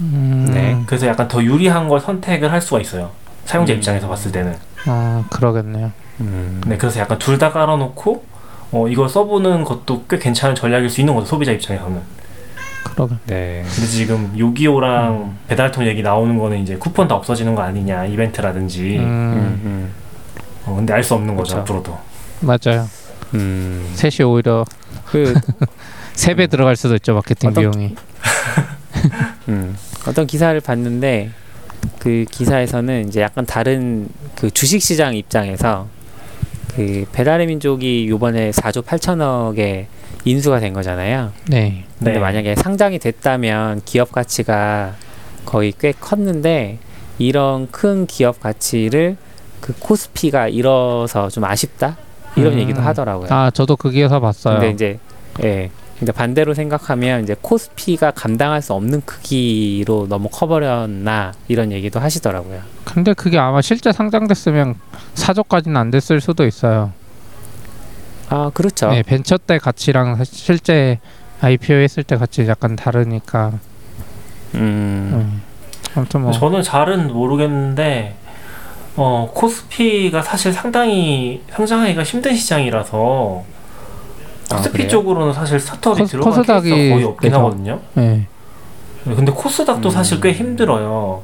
음, 0.00 0.50
네. 0.52 0.76
그래서 0.86 1.06
약간 1.06 1.28
더 1.28 1.40
유리한 1.40 1.86
걸 1.88 2.00
선택을 2.00 2.50
할 2.50 2.60
수가 2.60 2.80
있어요. 2.80 3.12
사용자 3.44 3.72
음. 3.72 3.76
입장에서 3.76 4.08
봤을 4.08 4.32
때는. 4.32 4.56
아 4.86 5.22
그러겠네요. 5.30 5.92
음. 6.20 6.60
네, 6.66 6.76
그래서 6.76 6.98
약간 6.98 7.16
둘 7.20 7.38
다 7.38 7.52
깔아놓고 7.52 8.24
어, 8.72 8.88
이걸 8.88 9.08
써보는 9.08 9.62
것도 9.62 10.04
꽤 10.10 10.18
괜찮은 10.18 10.56
전략일 10.56 10.90
수 10.90 11.00
있는 11.00 11.14
거죠 11.14 11.26
소비자 11.28 11.52
입장에서는. 11.52 12.00
그러게. 12.82 13.14
네. 13.26 13.62
근데 13.72 13.86
지금 13.86 14.34
요기요랑 14.36 15.36
배달통 15.46 15.86
얘기 15.86 16.02
나오는 16.02 16.36
거는 16.36 16.58
이제 16.58 16.74
쿠폰 16.76 17.06
다 17.06 17.14
없어지는 17.14 17.54
거 17.54 17.62
아니냐 17.62 18.06
이벤트라든지. 18.06 18.96
음, 18.98 19.04
음, 19.04 19.60
음. 19.64 19.92
어, 20.66 20.74
근데 20.74 20.92
알 20.92 21.04
수 21.04 21.14
없는 21.14 21.36
거죠 21.36 21.54
그쵸. 21.54 21.60
앞으로도. 21.60 21.98
맞아요. 22.40 22.88
음. 23.34 23.88
셋이 23.94 24.28
오히려 24.28 24.64
그 25.06 25.34
세 26.14 26.34
배 26.34 26.46
들어갈 26.46 26.76
수도 26.76 26.94
있죠 26.96 27.14
마케팅 27.14 27.50
어떤- 27.50 27.70
비용이. 27.70 27.94
음, 29.48 29.76
어떤 30.06 30.26
기사를 30.26 30.58
봤는데 30.60 31.30
그 31.98 32.24
기사에서는 32.30 33.08
이제 33.08 33.20
약간 33.20 33.46
다른 33.46 34.08
그 34.36 34.50
주식 34.50 34.82
시장 34.82 35.14
입장에서 35.14 35.88
그 36.74 37.04
배달의 37.12 37.46
민족이 37.46 38.04
이번에 38.04 38.50
4조 38.50 38.84
8천억에 38.84 39.86
인수가 40.24 40.60
된 40.60 40.72
거잖아요. 40.74 41.32
네. 41.48 41.84
근데 41.98 42.12
네. 42.12 42.18
만약에 42.18 42.54
상장이 42.54 42.98
됐다면 42.98 43.82
기업 43.84 44.12
가치가 44.12 44.94
거의 45.46 45.72
꽤 45.78 45.92
컸는데 45.92 46.78
이런 47.18 47.68
큰 47.70 48.06
기업 48.06 48.40
가치를 48.40 49.16
그 49.60 49.74
코스피가 49.78 50.48
잃어서 50.48 51.28
좀 51.28 51.44
아쉽다 51.44 51.96
이런 52.36 52.54
음. 52.54 52.58
얘기도 52.60 52.80
하더라고요. 52.82 53.28
아 53.30 53.50
저도 53.50 53.76
그 53.76 53.90
기사 53.90 54.20
봤어요. 54.20 54.58
근데 54.60 54.70
이제 54.70 54.98
예. 55.42 55.70
근데 56.00 56.12
반대로 56.12 56.54
생각하면 56.54 57.22
이제 57.22 57.36
코스피가 57.42 58.12
감당할 58.12 58.62
수 58.62 58.72
없는 58.72 59.02
크기로 59.04 60.06
너무 60.08 60.30
커버렸나 60.30 61.34
이런 61.46 61.72
얘기도 61.72 62.00
하시더라고요. 62.00 62.62
근데 62.86 63.12
그게 63.12 63.38
아마 63.38 63.60
실제 63.60 63.92
상장됐으면 63.92 64.76
4조까지는 65.14 65.76
안 65.76 65.90
됐을 65.90 66.22
수도 66.22 66.46
있어요. 66.46 66.92
아 68.30 68.50
그렇죠. 68.54 68.88
네, 68.88 69.02
벤처 69.02 69.36
때 69.36 69.58
가치랑 69.58 70.24
실제 70.24 71.00
IPO 71.42 71.76
했을 71.76 72.02
때 72.02 72.16
가치 72.16 72.48
약간 72.48 72.76
다르니까. 72.76 73.52
음. 74.54 75.10
음. 75.12 75.42
아무튼 75.94 76.22
뭐 76.22 76.32
저는 76.32 76.62
잘은 76.62 77.12
모르겠는데 77.12 78.16
어 78.96 79.30
코스피가 79.34 80.22
사실 80.22 80.54
상당히 80.54 81.42
상장하기가 81.50 82.02
힘든 82.04 82.34
시장이라서 82.34 83.44
아, 83.46 83.59
코스피 84.56 84.72
그래요? 84.78 84.88
쪽으로는 84.88 85.32
사실 85.32 85.58
스타트업이 85.60 86.00
코스- 86.02 86.10
들어간 86.12 86.32
코스닥이 86.32 86.70
케이스가 86.70 86.94
거의 86.94 87.04
없긴 87.04 87.30
그죠. 87.30 87.38
하거든요. 87.40 87.80
네. 87.94 88.26
근데 89.04 89.32
코스닥도 89.32 89.88
음. 89.88 89.90
사실 89.90 90.20
꽤 90.20 90.32
힘들어요. 90.32 91.22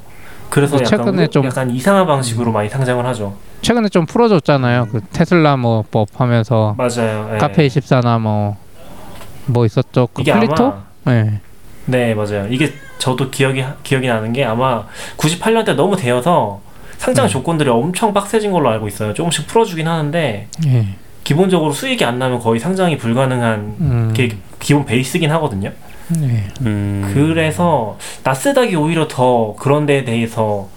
그래서 0.48 0.76
근데 0.76 0.84
약간, 0.86 0.98
최근에 1.06 1.24
우- 1.24 1.28
좀- 1.28 1.44
약간 1.44 1.70
이상한 1.70 2.06
방식으로 2.06 2.52
많이 2.52 2.68
상장을 2.68 3.04
하죠. 3.06 3.34
최근에 3.62 3.88
좀 3.88 4.06
풀어줬잖아요. 4.06 4.86
그 4.92 5.00
테슬라 5.12 5.56
뭐 5.56 5.84
법 5.90 6.08
하면서 6.20 6.74
맞아요. 6.78 7.30
예. 7.34 7.38
카페 7.38 7.66
24나 7.66 8.18
뭐뭐 8.20 9.66
있었죠? 9.66 10.08
그 10.14 10.22
이게 10.22 10.32
플리토? 10.32 10.64
아마 10.64 10.82
네. 11.04 11.40
네 11.86 12.14
맞아요. 12.14 12.46
이게 12.48 12.72
저도 12.98 13.30
기억이 13.30 13.64
기억이 13.82 14.06
나는 14.06 14.32
게 14.32 14.44
아마 14.44 14.84
98년대 15.16 15.74
너무 15.74 15.96
되어서 15.96 16.60
상장 16.98 17.26
음. 17.26 17.28
조건들이 17.28 17.68
엄청 17.68 18.14
빡세진 18.14 18.52
걸로 18.52 18.70
알고 18.70 18.88
있어요. 18.88 19.12
조금씩 19.14 19.46
풀어주긴 19.48 19.86
하는데 19.86 20.48
예. 20.66 20.86
기본적으로 21.26 21.72
수익이 21.72 22.04
안 22.04 22.20
나면 22.20 22.38
거의 22.38 22.60
상장이 22.60 22.96
불가능한 22.98 23.76
음. 23.80 24.12
게 24.14 24.36
기본 24.60 24.84
베이스긴 24.86 25.28
하거든요. 25.32 25.72
네. 26.20 26.46
음. 26.60 27.10
그래서 27.12 27.98
나스닥이 28.22 28.76
오히려 28.76 29.08
더 29.08 29.56
그런 29.58 29.86
데에 29.86 30.04
대해서 30.04 30.68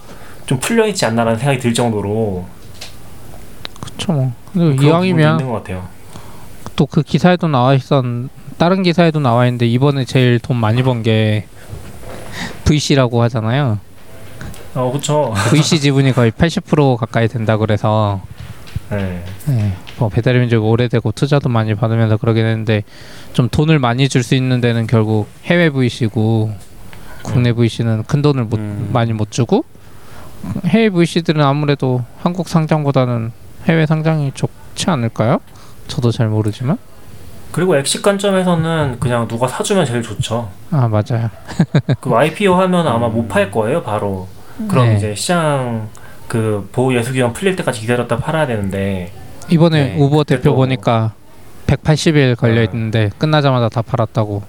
좀 0.46 0.58
풀려 0.58 0.88
있지 0.88 1.06
않나라는 1.06 1.38
생각이 1.38 1.60
들 1.60 1.72
정도로 1.72 2.44
그쵸 3.80 4.12
뭐. 4.12 4.32
근데 4.52 4.84
이왕이면 4.84 5.38
있는 5.38 5.52
것 5.52 5.58
같아요. 5.58 5.86
또그 6.74 7.04
기사에도 7.04 7.46
나와 7.46 7.74
있었 7.74 8.04
다른 8.58 8.82
기사에도 8.82 9.20
나와 9.20 9.46
있는데 9.46 9.68
이번에 9.68 10.04
제일 10.04 10.40
돈 10.40 10.56
많이 10.56 10.82
번 10.82 11.04
게 11.04 11.46
VC라고 12.64 13.22
하잖아요. 13.22 13.78
어 14.74 14.90
그렇죠. 14.90 15.32
VC 15.50 15.78
지분이 15.78 16.10
거의 16.12 16.32
80% 16.32 16.96
가까이 16.96 17.28
된다 17.28 17.56
그래서 17.56 18.20
네. 18.90 19.22
네, 19.46 19.72
뭐 20.00 20.08
배달의 20.08 20.40
민족 20.40 20.64
오래되고 20.64 21.12
투자도 21.12 21.50
많이 21.50 21.74
받으면서 21.74 22.16
그러긴 22.16 22.46
했는데 22.46 22.82
좀 23.34 23.48
돈을 23.50 23.78
많이 23.78 24.08
줄 24.08 24.22
수 24.24 24.34
있는 24.34 24.60
데는 24.62 24.86
결국 24.86 25.28
해외 25.44 25.68
VC고 25.70 26.50
국내 27.22 27.52
VC는 27.52 28.04
큰 28.04 28.22
돈을 28.22 28.44
못, 28.44 28.58
음. 28.58 28.88
많이 28.92 29.12
못 29.12 29.30
주고 29.30 29.64
해외 30.66 30.88
VC들은 30.88 31.42
아무래도 31.42 32.02
한국 32.22 32.48
상장보다는 32.48 33.30
해외 33.66 33.84
상장이 33.84 34.32
좋지 34.34 34.88
않을까요? 34.88 35.38
저도 35.86 36.10
잘 36.10 36.28
모르지만 36.28 36.78
그리고 37.52 37.76
엑시 37.76 38.00
관점에서는 38.00 38.98
그냥 39.00 39.28
누가 39.28 39.48
사주면 39.48 39.84
제일 39.84 40.02
좋죠. 40.02 40.48
아 40.70 40.88
맞아요. 40.88 41.28
그 42.00 42.14
IPO 42.14 42.54
하면 42.54 42.86
아마 42.86 43.08
못 43.08 43.28
팔 43.28 43.50
거예요, 43.50 43.82
바로. 43.82 44.28
그럼 44.68 44.86
네. 44.86 44.96
이제 44.96 45.14
시장 45.14 45.88
그 46.28 46.68
보호 46.72 46.94
예수 46.94 47.12
기간 47.12 47.32
풀릴 47.32 47.56
때까지 47.56 47.80
기다렸다 47.80 48.18
팔아야 48.18 48.46
되는데 48.46 49.12
이번에 49.50 49.94
네, 49.94 49.96
우버 49.98 50.24
대표 50.24 50.54
보니까 50.54 51.12
180일 51.66 52.36
걸려 52.36 52.60
네. 52.60 52.64
있는데 52.64 53.10
끝나자마자 53.18 53.68
다 53.68 53.82
팔았다고. 53.82 54.42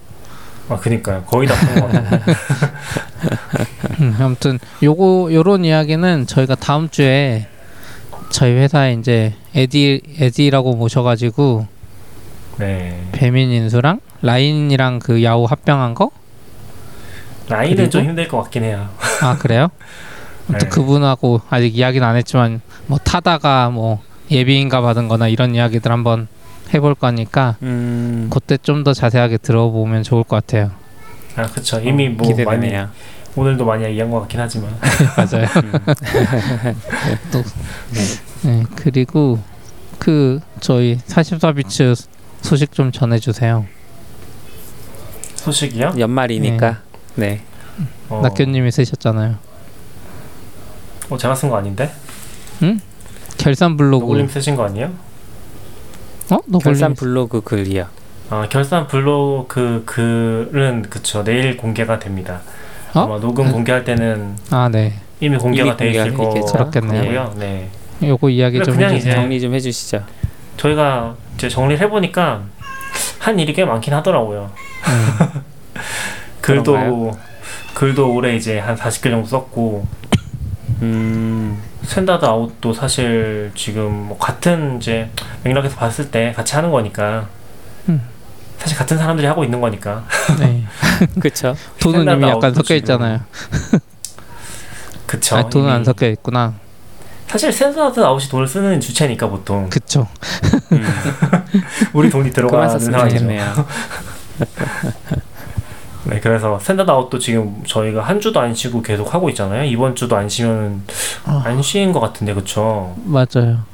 아 0.68 0.76
그니까요 0.76 1.22
거의 1.24 1.48
다 1.48 1.54
같아요. 1.54 2.20
음, 4.00 4.16
아무튼 4.20 4.58
요거 4.82 5.30
요런 5.32 5.64
이야기는 5.64 6.26
저희가 6.26 6.54
다음 6.54 6.88
주에 6.88 7.46
저희 8.30 8.52
회사에 8.52 8.94
이제 8.94 9.34
에디 9.54 10.02
에디라고 10.18 10.74
모셔가지고 10.76 11.66
네. 12.58 13.08
배민 13.12 13.50
인수랑 13.50 14.00
라인이랑 14.22 15.00
그 15.00 15.22
야후 15.22 15.44
합병한 15.44 15.94
거? 15.94 16.10
라인은 17.48 17.76
그리고? 17.76 17.90
좀 17.90 18.04
힘들 18.04 18.28
것 18.28 18.42
같긴 18.42 18.64
해요. 18.64 18.88
아 19.20 19.36
그래요? 19.36 19.68
아무튼 20.48 20.68
네. 20.68 20.74
그분하고 20.74 21.40
아직 21.50 21.76
이야기는 21.76 22.06
안 22.06 22.16
했지만 22.16 22.60
뭐 22.86 22.98
타다가 22.98 23.70
뭐 23.70 24.00
예비인가 24.32 24.80
받은 24.80 25.08
거나 25.08 25.28
이런 25.28 25.54
이야기들 25.54 25.90
한번 25.92 26.28
해볼 26.72 26.94
거니까 26.94 27.56
음. 27.62 28.28
그때 28.32 28.56
좀 28.56 28.82
더 28.84 28.92
자세하게 28.94 29.38
들어보면 29.38 30.02
좋을 30.02 30.24
것 30.24 30.36
같아요. 30.36 30.70
아 31.36 31.46
그쵸 31.46 31.80
이미 31.80 32.08
뭐 32.08 32.26
많이 32.26 32.36
기대되네요. 32.44 32.88
오늘도 33.36 33.64
많이 33.64 33.84
얘기한 33.84 34.10
것 34.10 34.20
같긴 34.20 34.40
하지만 34.40 34.70
맞아요. 35.16 35.46
또 37.32 37.42
네, 38.42 38.62
그리고 38.76 39.38
그 39.98 40.40
저희 40.60 40.98
44비츠 40.98 42.06
소식 42.42 42.72
좀 42.72 42.90
전해주세요. 42.92 43.66
소식이요? 45.36 45.94
연말이니까. 45.98 46.80
네. 47.16 47.40
어, 48.08 48.20
낙교님이 48.22 48.70
쓰셨잖아요. 48.70 49.36
어, 51.10 51.16
제가 51.16 51.34
쓴 51.34 51.48
거 51.50 51.56
아닌데? 51.56 51.90
결산 53.42 53.76
블로그. 53.76 54.02
노골님 54.04 54.28
쓰신 54.28 54.54
거 54.56 54.64
아니에요? 54.64 54.86
어? 56.30 56.36
노골님. 56.46 56.60
결산 56.60 56.94
블로그 56.94 57.40
글이요. 57.40 57.86
아 58.30 58.46
결산 58.48 58.86
블로그 58.86 59.82
글은 59.84 60.82
그쵸 60.88 61.22
내일 61.24 61.56
공개가 61.56 61.98
됩니다. 61.98 62.40
어? 62.94 63.00
아마 63.00 63.18
녹음 63.20 63.46
그- 63.46 63.52
공개할 63.52 63.84
때는 63.84 64.36
아 64.50 64.68
네. 64.70 64.94
이미 65.20 65.36
공개가 65.36 65.76
돼 65.76 65.90
있을. 65.90 66.14
거고요. 66.14 67.34
네. 67.36 67.68
요거 68.02 68.30
이야기 68.30 68.62
좀 68.62 68.74
그냥 68.74 68.94
해주세요. 68.94 69.12
이제- 69.12 69.20
정리 69.20 69.40
좀 69.40 69.54
해주시죠. 69.54 70.02
저희가 70.56 71.14
이제 71.34 71.48
정리를 71.48 71.80
해보니까 71.84 72.42
한 73.18 73.38
일이 73.38 73.52
꽤 73.52 73.64
많긴 73.64 73.94
하더라고요. 73.94 74.50
음, 74.88 75.42
글도 76.40 76.72
그런가요? 76.72 77.10
글도 77.74 78.12
올해 78.14 78.36
이제 78.36 78.58
한 78.58 78.76
40개 78.76 79.10
정도 79.10 79.26
썼고 79.26 79.86
음. 80.82 81.58
샌다드 81.84 82.24
아웃도 82.24 82.72
사실 82.72 83.50
지금 83.54 83.92
뭐 84.08 84.18
같은 84.18 84.78
이제 84.78 85.10
맥락에서 85.42 85.76
봤을 85.76 86.10
때 86.10 86.32
같이 86.34 86.54
하는 86.54 86.70
거니까 86.70 87.26
음. 87.88 88.00
사실 88.58 88.78
같은 88.78 88.96
사람들이 88.96 89.26
하고 89.26 89.44
있는 89.44 89.60
거니까 89.60 90.04
네. 90.38 90.64
그쵸. 91.20 91.54
돈은 91.80 92.10
이미 92.16 92.28
약간 92.28 92.54
섞여 92.54 92.74
있잖아요. 92.76 93.20
그쵸. 95.06 95.36
아 95.36 95.48
돈은 95.48 95.70
안. 95.70 95.84
섞여 95.84 96.08
있구나. 96.08 96.54
사실 97.26 97.52
샌다드 97.52 98.00
아웃이 98.00 98.28
돈을 98.28 98.46
쓰는 98.46 98.80
주체니까 98.80 99.28
보통 99.28 99.68
그쵸. 99.68 100.06
음. 100.72 100.84
우리 101.92 102.08
돈이 102.08 102.30
들어가는 102.30 102.78
상황이죠. 102.78 103.26
네, 106.04 106.18
그래서 106.20 106.58
Standard 106.58 106.90
Out도 106.90 107.18
지금 107.18 107.62
저희가 107.64 108.02
한 108.02 108.20
주도 108.20 108.40
안 108.40 108.54
쉬고 108.54 108.82
계속 108.82 109.14
하고 109.14 109.28
있잖아요. 109.30 109.64
이번 109.64 109.94
주도 109.94 110.16
안 110.16 110.28
쉬면 110.28 110.82
아. 111.24 111.42
안 111.44 111.62
쉬인 111.62 111.92
것 111.92 112.00
같은데 112.00 112.34
그쵸? 112.34 112.94
맞아요. 113.04 113.64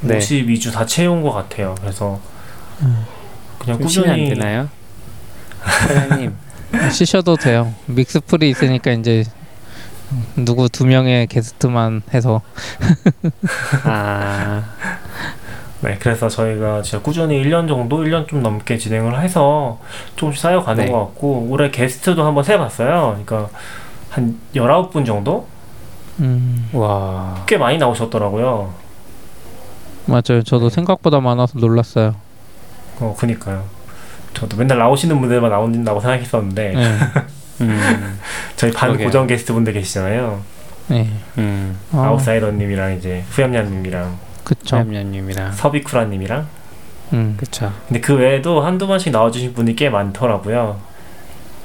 네. 0.00 0.18
52주 0.18 0.72
다 0.72 0.86
채운 0.86 1.22
것 1.22 1.32
같아요. 1.32 1.74
그래서 1.80 2.20
음. 2.82 3.04
그냥 3.58 3.78
좀 3.78 3.88
쉬면 3.88 4.10
안 4.10 4.16
꾸준히 4.16 4.34
되나요? 4.34 4.68
사장님. 5.64 6.34
쉬셔도 6.90 7.36
돼요. 7.36 7.74
믹스풀이 7.86 8.48
있으니까 8.50 8.92
이제 8.92 9.24
누구 10.36 10.68
두 10.68 10.86
명의 10.86 11.26
게스트만 11.26 12.02
해서 12.14 12.42
아. 13.84 14.64
네, 15.82 15.96
그래서 15.98 16.28
저희가 16.28 16.80
진짜 16.82 17.02
꾸준히 17.02 17.42
1년 17.42 17.66
정도, 17.66 17.98
1년 17.98 18.28
좀 18.28 18.40
넘게 18.42 18.78
진행을 18.78 19.20
해서 19.20 19.80
조금씩 20.14 20.40
쌓여가는 20.40 20.84
네. 20.84 20.90
것 20.90 20.98
같고 21.06 21.48
올해 21.50 21.70
게스트도 21.70 22.24
한번 22.24 22.44
세봤어요. 22.44 23.18
그러니까 23.24 23.48
한 24.10 24.38
19분 24.54 25.04
정도? 25.04 25.46
음, 26.20 26.68
와. 26.72 27.42
꽤 27.46 27.56
많이 27.58 27.78
나오셨더라고요. 27.78 28.72
맞아요. 30.06 30.42
저도 30.44 30.68
네. 30.68 30.74
생각보다 30.74 31.20
많아서 31.20 31.58
놀랐어요. 31.58 32.14
어, 33.00 33.16
그니까요. 33.18 33.64
저도 34.34 34.56
맨날 34.56 34.78
나오시는 34.78 35.20
분들만 35.20 35.50
나온다고 35.50 36.00
생각했었는데 36.00 36.72
네. 36.74 36.98
음. 37.60 38.18
저희 38.56 38.70
반 38.70 38.90
그러게요. 38.90 39.08
고정 39.08 39.26
게스트 39.26 39.52
분들 39.52 39.72
계시잖아요. 39.72 40.40
네. 40.88 41.08
음. 41.38 41.76
어, 41.92 42.02
아웃사이더님이랑 42.02 42.96
이제 42.98 43.24
후얌얌님이랑 43.30 44.31
그쵸. 44.44 44.76
참연님이랑. 44.76 45.52
서비쿠라님이랑 45.52 46.46
음. 47.12 47.34
그쵸. 47.36 47.72
근데 47.86 48.00
그 48.00 48.14
외에도 48.14 48.60
한두 48.62 48.86
번씩 48.86 49.12
나와주신 49.12 49.54
분이 49.54 49.76
꽤 49.76 49.90
많더라고요. 49.90 50.80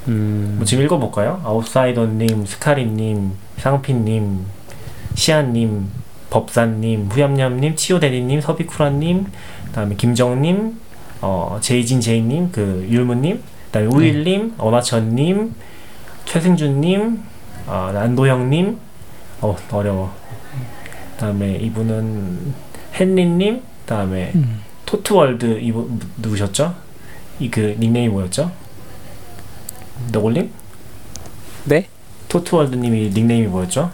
음. 0.07 0.55
뭐 0.57 0.65
지금 0.65 0.83
읽어볼까요? 0.83 1.41
아웃사이더님, 1.43 2.45
스카리님, 2.45 3.31
상피님, 3.57 4.45
시안님, 5.15 5.89
법사님, 6.29 7.07
후얌얌님, 7.11 7.75
치오대리님, 7.75 8.41
서비쿠라님, 8.41 9.27
그다음에 9.67 9.95
김정님, 9.95 10.79
어 11.21 11.57
제이진 11.61 12.01
제이님, 12.01 12.51
그 12.51 12.85
율무님, 12.89 13.41
그다음에 13.65 13.87
우일님, 13.87 14.55
어마천님, 14.57 15.55
최승준님, 16.25 17.23
어, 17.67 17.91
난도형님, 17.93 18.77
어 19.41 19.55
어려워. 19.71 20.13
그다음에 21.13 21.55
이분은 21.55 22.53
헨리님, 22.99 23.61
그다음에 23.81 24.31
음. 24.35 24.61
토트월드 24.85 25.59
이분 25.61 25.99
누구셨죠? 26.17 26.73
이 27.39 27.49
그 27.49 27.75
닉네임이 27.79 28.09
뭐였죠? 28.09 28.51
너굴님? 30.11 30.51
네? 31.65 31.87
토트월드님이 32.29 33.11
닉네임이 33.13 33.47
뭐였죠? 33.47 33.91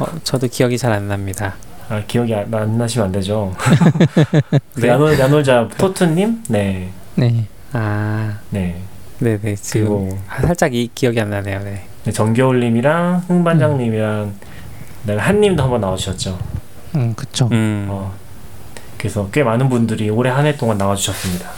어, 0.00 0.06
저도 0.24 0.48
기억이 0.48 0.76
잘 0.78 0.92
안 0.92 1.08
납니다. 1.08 1.54
아 1.88 2.02
기억이 2.06 2.34
안, 2.34 2.52
안 2.54 2.78
나시면 2.78 3.06
안 3.06 3.12
되죠. 3.12 3.54
그 4.74 4.80
네. 4.80 4.88
야놀 4.88 5.18
야놀자 5.18 5.68
토트님, 5.76 6.44
네, 6.48 6.90
네. 7.16 7.46
아, 7.72 8.38
네. 8.50 8.80
네네. 9.18 9.56
지금 9.56 9.86
그리고 10.08 10.18
아, 10.28 10.40
살짝 10.42 10.74
이 10.74 10.88
기억이 10.94 11.20
안 11.20 11.30
나네요. 11.30 11.60
네. 11.60 11.84
네, 12.04 12.12
정겨울님이랑 12.12 13.24
흥반장님이랑 13.28 14.34
그다음에 15.02 15.20
한님도 15.22 15.62
한번 15.62 15.80
나와주셨죠. 15.80 16.38
음, 16.96 17.14
그쵸. 17.14 17.48
음, 17.52 17.86
어, 17.90 18.12
그래서 18.98 19.28
꽤 19.32 19.42
많은 19.42 19.68
분들이 19.68 20.08
올해 20.10 20.30
한 20.30 20.46
해 20.46 20.56
동안 20.56 20.78
나와주셨습니다. 20.78 21.50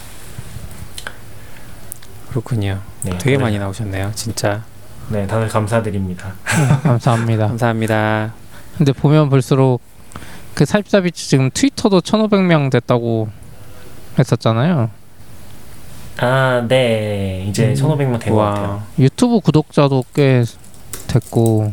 그렇군요. 2.31 2.81
네, 3.03 3.11
되게 3.19 3.37
다들- 3.37 3.43
많이 3.43 3.59
나오셨네요. 3.59 4.13
진짜. 4.15 4.63
네, 5.09 5.27
다들 5.27 5.49
감사드립니다. 5.49 6.33
감사합니다. 6.83 7.49
감사합니다. 7.49 8.33
근데 8.79 8.93
보면 8.93 9.29
볼수록 9.31 9.81
그 10.55 10.65
살비사비치 10.65 11.29
지금 11.29 11.51
트위터도 11.53 12.01
1,500명 12.01 12.71
됐다고 12.71 13.29
했었잖아요. 14.19 14.91
아, 16.19 16.65
네, 16.69 17.45
이제 17.49 17.69
음. 17.69 17.75
1,500명 17.75 18.21
된 18.21 18.33
것 18.35 18.39
같아요. 18.41 18.69
와. 18.69 18.83
유튜브 18.99 19.41
구독자도 19.41 20.05
꽤 20.15 20.45
됐고 21.09 21.73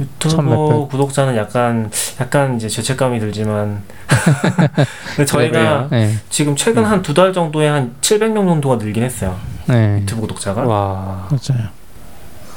유튜브. 0.00 0.86
구독자는 0.90 1.36
약간 1.36 1.90
약간 2.20 2.56
이제 2.56 2.68
죄책감이 2.68 3.18
들지만 3.20 3.82
저희가? 5.26 5.88
네. 5.90 6.14
지금 6.30 6.56
최근 6.56 6.84
음. 6.84 6.90
한두 6.90 7.12
달 7.14 7.32
정도에 7.32 7.68
한 7.68 7.94
700명 8.00 8.46
정도가 8.48 8.76
늘긴 8.76 9.02
했어요. 9.02 9.36
네. 9.66 9.98
유튜브 10.00 10.22
구독자가. 10.22 10.62
와. 10.62 11.28
맞아요. 11.30 11.68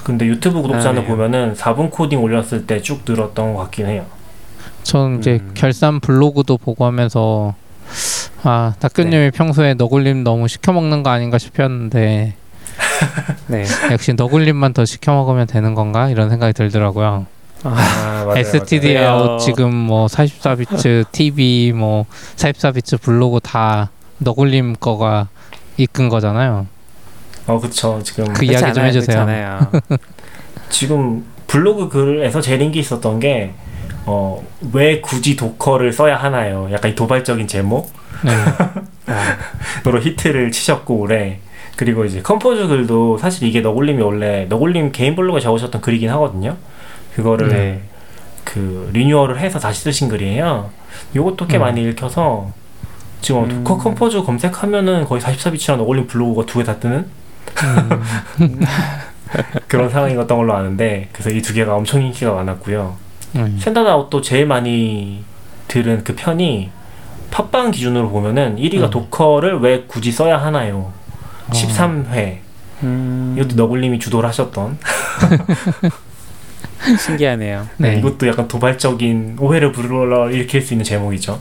근데 0.03 0.25
유튜브 0.25 0.61
구독자는 0.61 1.01
네. 1.01 1.07
보면은 1.07 1.53
4분 1.55 1.89
코딩 1.91 2.21
올렸을 2.21 2.65
때 2.67 2.79
쭉 2.81 3.01
늘었던 3.07 3.53
것 3.53 3.61
같긴 3.63 3.87
해요. 3.87 4.05
전 4.83 5.17
이제 5.19 5.39
음. 5.41 5.51
결산 5.55 5.99
블로그도 5.99 6.57
보고 6.57 6.85
하면서 6.85 7.55
아 8.43 8.73
낙교님이 8.79 9.31
평소에 9.31 9.73
너굴님 9.73 10.23
너무 10.23 10.47
시켜 10.47 10.71
먹는 10.73 11.01
거 11.01 11.09
아닌가 11.09 11.37
싶었는데 11.39 12.35
네. 13.47 13.65
역시 13.91 14.13
너굴님만 14.13 14.73
더 14.73 14.85
시켜 14.85 15.13
먹으면 15.13 15.47
되는 15.47 15.73
건가 15.75 16.09
이런 16.09 16.29
생각이 16.29 16.53
들더라고요. 16.53 17.25
아, 17.63 17.69
아, 17.69 18.25
맞아요. 18.25 18.37
STD 18.37 18.93
맞아요. 18.93 19.09
아웃 19.09 19.39
지금 19.39 19.73
뭐 19.73 20.07
44비츠 20.07 21.05
TV 21.11 21.73
뭐 21.73 22.05
44비츠 22.35 23.01
블로그 23.01 23.39
다 23.41 23.89
너굴님 24.19 24.75
거가 24.79 25.27
이끈 25.77 26.09
거잖아요. 26.09 26.67
어, 27.47 27.59
그쵸. 27.59 28.01
지금 28.03 28.25
그 28.33 28.45
이야기 28.45 28.73
좀 28.73 28.85
해주세요. 28.85 29.27
지금 30.69 31.25
블로그 31.47 31.89
글에서 31.89 32.41
제일 32.41 32.61
인기 32.61 32.79
있었던 32.79 33.19
게 33.19 33.53
어, 34.05 34.43
왜 34.73 35.01
굳이 35.01 35.35
Docker를 35.35 35.91
써야 35.91 36.17
하나요? 36.17 36.69
약간 36.71 36.91
이 36.91 36.95
도발적인 36.95 37.47
제목? 37.47 37.91
네. 38.23 38.31
아, 39.07 39.37
으로 39.85 39.99
히트를 39.99 40.51
치셨고 40.51 40.95
올해 40.95 41.39
그리고 41.75 42.05
이제 42.05 42.21
Compose 42.21 42.67
글도 42.67 43.17
사실 43.17 43.47
이게 43.47 43.61
너굴님이 43.61 44.01
원래 44.01 44.45
너굴님 44.45 44.91
개인 44.91 45.15
블로그에 45.15 45.41
적으셨던 45.41 45.81
글이긴 45.81 46.09
하거든요. 46.11 46.55
그거를 47.15 47.49
네. 47.49 47.81
그 48.43 48.89
리뉴얼을 48.93 49.39
해서 49.39 49.59
다시 49.59 49.81
쓰신 49.83 50.07
글이에요. 50.07 50.69
요것도 51.15 51.47
꽤 51.47 51.57
음. 51.57 51.61
많이 51.61 51.83
읽혀서 51.83 52.51
지금 53.21 53.43
음. 53.45 53.63
Docker 53.63 53.77
Compose 53.83 54.23
검색하면은 54.23 55.05
거의 55.05 55.21
44비츠랑 55.21 55.77
너굴님 55.77 56.07
블로그가 56.07 56.45
두 56.45 56.59
개 56.59 56.63
다 56.65 56.79
뜨는 56.79 57.05
음, 58.41 58.59
그런 59.67 59.89
상황이었던 59.89 60.37
걸로 60.37 60.53
아는데 60.53 61.09
그래서 61.11 61.29
이 61.29 61.41
두 61.41 61.53
개가 61.53 61.75
엄청 61.75 62.01
인기가 62.01 62.33
많았고요. 62.33 62.95
음. 63.35 63.57
Standard 63.59 63.97
Out도 63.97 64.21
제일 64.21 64.45
많이 64.45 65.23
들은 65.67 66.03
그 66.03 66.15
편이 66.15 66.69
팟빵 67.31 67.71
기준으로 67.71 68.09
보면은 68.09 68.55
1위가 68.57 68.83
음. 68.85 68.89
Docker를 68.91 69.59
왜 69.59 69.83
굳이 69.87 70.11
써야 70.11 70.37
하나요? 70.37 70.93
13회 71.49 72.37
음, 72.83 73.35
이것도 73.37 73.55
너굴님이 73.55 73.99
주도를 73.99 74.27
하셨던 74.29 74.77
신기하네요. 76.99 77.67
네. 77.77 77.97
이것도 77.97 78.27
약간 78.27 78.47
도발적인 78.47 79.37
오해를 79.39 79.71
불러 79.71 80.29
일으킬 80.29 80.61
수 80.61 80.73
있는 80.73 80.83
제목이죠. 80.83 81.39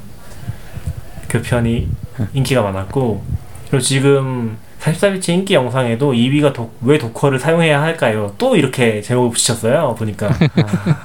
그 1.28 1.42
편이 1.42 1.88
인기가 2.32 2.62
많았고 2.62 3.22
그리고 3.68 3.82
지금 3.82 4.56
44비치 4.80 5.30
인기 5.30 5.54
영상에도 5.54 6.12
2위가 6.12 6.52
도, 6.52 6.70
왜 6.82 6.98
도커를 6.98 7.38
사용해야 7.38 7.82
할까요? 7.82 8.34
또 8.38 8.56
이렇게 8.56 9.00
제목을 9.00 9.30
붙이셨어요. 9.30 9.94
보니까 9.98 10.28
아, 10.28 11.00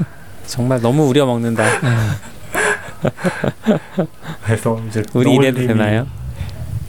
정말 0.45 0.81
너무 0.81 1.07
우려 1.07 1.25
먹는다. 1.25 1.63
그래서 4.43 4.81
이제 4.87 5.01
우리 5.13 5.33
이래도 5.33 5.65
되나요? 5.65 6.05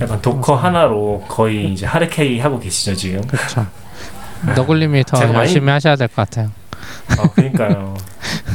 약간 0.01 0.21
도커 0.23 0.55
하나로 0.57 1.25
거의 1.29 1.73
이제 1.73 1.87
하르케이 1.87 2.39
하고 2.41 2.59
계시죠 2.59 2.95
지금. 2.95 3.21
그렇죠. 3.27 3.67
너굴님이 4.57 5.05
더 5.05 5.17
제가 5.19 5.33
많이- 5.33 5.39
열심히 5.41 5.71
하셔야 5.71 5.97
될 5.97 6.09
것 6.09 6.17
같아요. 6.17 6.51
아 7.19 7.29
그러니까요. 7.35 7.95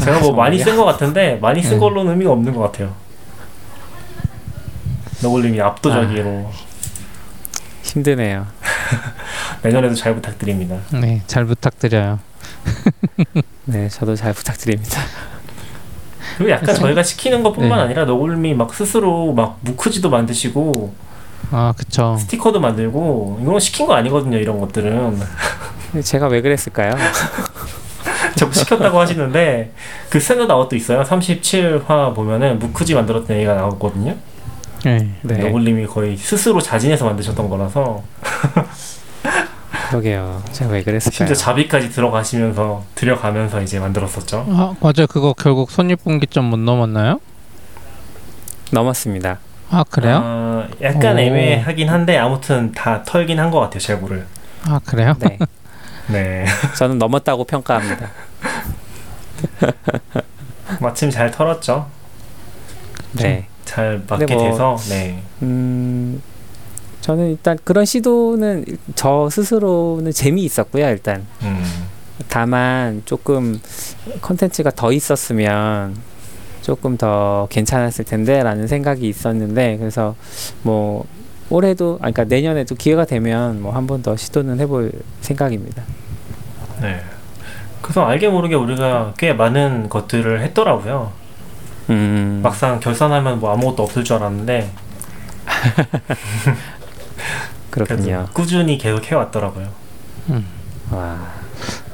제가 0.04 0.20
뭐 0.20 0.34
많이 0.34 0.58
쓴 0.58 0.76
것 0.76 0.86
같은데 0.86 1.36
많이 1.42 1.62
쓴 1.62 1.74
음. 1.74 1.80
걸로는 1.80 2.12
의미가 2.14 2.32
없는 2.32 2.54
것 2.54 2.62
같아요. 2.62 2.94
너굴님이 5.22 5.62
압도적으로 5.62 6.52
힘드네요. 7.84 8.48
내년에도 9.62 9.96
잘 9.96 10.14
부탁드립니다. 10.16 10.78
네, 10.92 11.22
잘 11.28 11.46
부탁드려요. 11.46 12.20
네, 13.66 13.88
저도 13.90 14.16
잘 14.16 14.34
부탁드립니다. 14.34 15.02
그리고 16.38 16.52
약간 16.52 16.76
저희가 16.76 17.02
시키는 17.04 17.44
것뿐만 17.44 17.78
네. 17.80 17.84
아니라 17.86 18.06
너굴님이 18.06 18.54
막 18.56 18.74
스스로 18.74 19.34
막 19.34 19.60
무크지도 19.62 20.10
만드시고 20.10 20.94
아, 21.52 21.74
그쵸. 21.78 22.18
스티커도 22.20 22.60
만들고 22.60 23.40
이건 23.42 23.60
시킨 23.60 23.88
거 23.88 23.94
아니거든요. 23.94 24.38
이런 24.38 24.60
것들은 24.60 25.20
제가 26.04 26.28
왜 26.28 26.42
그랬을까요? 26.42 26.92
자꾸 28.36 28.54
시켰다고 28.54 29.00
하시는데 29.00 29.72
그 30.10 30.20
Standard 30.20 30.52
Out도 30.52 30.76
있어요. 30.76 31.04
37화 31.04 32.14
보면은 32.14 32.60
무크지 32.60 32.94
만들었던 32.94 33.36
얘기가 33.38 33.54
나오거든요. 33.56 34.16
네. 34.84 35.10
네, 35.24 35.38
너굴님이 35.38 35.88
거의 35.88 36.16
스스로 36.18 36.62
자진해서 36.62 37.06
만드셨던 37.06 37.50
거라서 37.50 38.04
그러게요. 39.90 40.44
제가 40.52 40.72
왜 40.72 40.84
그랬을까요? 40.84 41.16
심지어 41.16 41.36
자비까지 41.36 41.90
들어가시면서 41.92 42.84
들여가면서 42.96 43.62
이제 43.62 43.80
만들었었죠. 43.80 44.46
아, 44.50 44.76
맞아요. 44.80 45.08
그거 45.08 45.34
결국 45.34 45.72
손익분기점 45.72 46.46
못 46.46 46.58
넘었나요? 46.58 47.20
넘었습니다. 48.72 49.40
아, 49.70 49.84
그래요? 49.90 50.22
아, 50.24 50.68
약간 50.82 51.16
오. 51.18 51.20
애매하긴 51.20 51.90
한데 51.90 52.18
아무튼 52.18 52.72
다 52.72 53.04
털긴 53.04 53.40
한 53.40 53.52
것 53.52 53.60
같아요 53.60 53.80
재고를. 53.80 54.26
아, 54.68 54.80
그래요? 54.86 55.16
네, 55.20 55.38
네, 56.08 56.46
저는 56.78 56.98
넘었다고 56.98 57.44
평가합니다. 57.46 58.10
마침 60.80 61.10
잘 61.10 61.32
털었죠. 61.32 61.88
네, 63.14 63.48
잘 63.66 64.02
맞게 64.08 64.34
뭐- 64.34 64.44
돼서 64.44 64.78
네. 64.90 65.22
음, 65.42 66.22
저는 67.02 67.32
일단 67.32 67.58
그런 67.64 67.86
시도는 67.86 68.66
저 68.96 69.30
스스로는 69.30 70.12
재미있었고요. 70.12 70.88
일단 70.90 71.26
음, 71.44 71.64
다만 72.30 73.02
조금 73.06 73.62
컨텐츠가 74.22 74.72
더 74.72 74.92
있었으면 74.92 75.96
조금 76.66 76.98
더 76.98 77.48
괜찮았을 77.52 78.06
텐데라는 78.06 78.68
생각이 78.68 79.08
있었는데 79.08 79.78
그래서 79.78 80.16
뭐 80.64 81.06
올해도 81.52 82.00
아니, 82.02 82.12
그러니까 82.12 82.24
내년에도 82.36 82.74
기회가 82.74 83.06
되면 83.06 83.62
뭐 83.62 83.72
한 83.72 83.86
번 83.86 84.02
더 84.02 84.16
시도는 84.18 84.60
해볼 84.62 84.92
생각입니다. 85.22 85.84
네. 86.82 87.02
그래서 87.84 88.04
알게 88.08 88.30
모르게 88.30 88.56
우리가 88.56 89.14
꽤 89.16 89.32
많은 89.34 89.90
것들을 89.90 90.42
했더라고요. 90.42 91.12
음, 91.92 92.40
막상 92.42 92.80
결산하면 92.80 93.40
뭐 93.40 93.54
아무것도 93.54 93.84
없을 93.84 94.04
줄 94.04 94.16
알았는데 94.16 94.68
그렇군요. 97.70 98.26
꾸준히 98.34 98.80
계속 98.80 99.06
해왔더라고요. 99.12 99.68
와, 100.92 101.20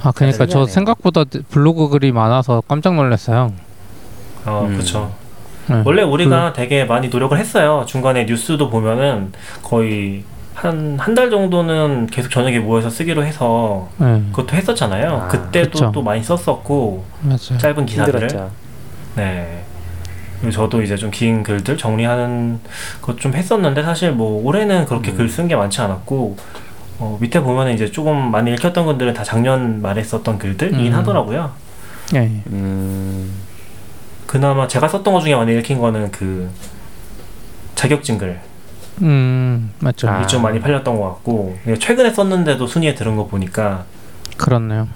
아, 0.01 0.11
그러니까 0.13 0.45
저 0.45 0.65
신기하네요. 0.65 0.67
생각보다 0.67 1.25
블로그 1.49 1.89
글이 1.89 2.13
많아서 2.13 2.63
깜짝 2.69 2.95
놀랐어요. 2.95 3.51
어, 4.45 4.65
음. 4.67 4.73
그렇죠. 4.73 5.11
네. 5.67 5.81
원래 5.85 6.01
우리가 6.03 6.53
되게 6.53 6.85
많이 6.85 7.07
노력을 7.09 7.37
했어요. 7.37 7.85
중간에 7.87 8.25
뉴스도 8.25 8.69
보면은 8.69 9.31
거의 9.63 10.23
한 10.53 10.97
한 10.99 11.15
달 11.15 11.29
정도는 11.29 12.07
계속 12.07 12.29
저녁에 12.29 12.59
모여서 12.59 12.89
쓰기로 12.89 13.23
해서 13.23 13.89
네, 13.97 14.21
그것도 14.31 14.55
했었잖아요. 14.55 15.21
아, 15.23 15.27
그때도 15.27 15.71
그쵸. 15.71 15.91
또 15.93 16.01
많이 16.03 16.21
썼었고 16.23 17.03
맞아요. 17.21 17.57
짧은 17.57 17.85
기사들을 17.85 18.19
힘들었죠. 18.21 18.51
네. 19.15 19.63
그리고 20.39 20.51
저도 20.51 20.81
이제 20.81 20.95
좀 20.97 21.11
긴 21.11 21.43
글들 21.43 21.77
정리하는 21.77 22.59
것 23.01 23.15
좀 23.17 23.33
했었는데 23.33 23.81
사실 23.83 24.11
뭐 24.11 24.43
올해는 24.45 24.85
그렇게 24.85 25.11
음. 25.11 25.17
글쓴 25.17 25.47
게 25.47 25.55
많지 25.55 25.79
않았고 25.81 26.35
어, 26.99 27.17
밑에 27.21 27.39
보면은 27.39 27.73
이제 27.73 27.89
조금 27.89 28.29
많이 28.31 28.51
읽혔던 28.53 28.85
분들은 28.85 29.13
다 29.13 29.23
작년 29.23 29.81
말에 29.81 30.03
썼던 30.03 30.37
글들이긴 30.37 30.87
음. 30.93 30.97
하더라고요. 30.97 31.51
네. 32.13 32.41
음, 32.47 33.31
그나마 34.31 34.65
제가 34.65 34.87
썼던 34.87 35.13
것 35.13 35.19
중에 35.19 35.35
많이 35.35 35.53
읽힌 35.57 35.77
거는 35.77 36.09
그 36.09 36.49
자격증 37.75 38.17
글. 38.17 38.39
음, 39.01 39.73
맞죠. 39.79 40.07
아. 40.07 40.21
이좀 40.21 40.41
많이 40.41 40.57
팔렸던 40.57 40.97
것 40.97 41.03
같고 41.09 41.57
그냥 41.65 41.77
최근에 41.77 42.11
썼는데도 42.11 42.65
순위에 42.65 42.95
들은 42.95 43.17
거 43.17 43.27
보니까 43.27 43.83
그렇네요. 44.37 44.87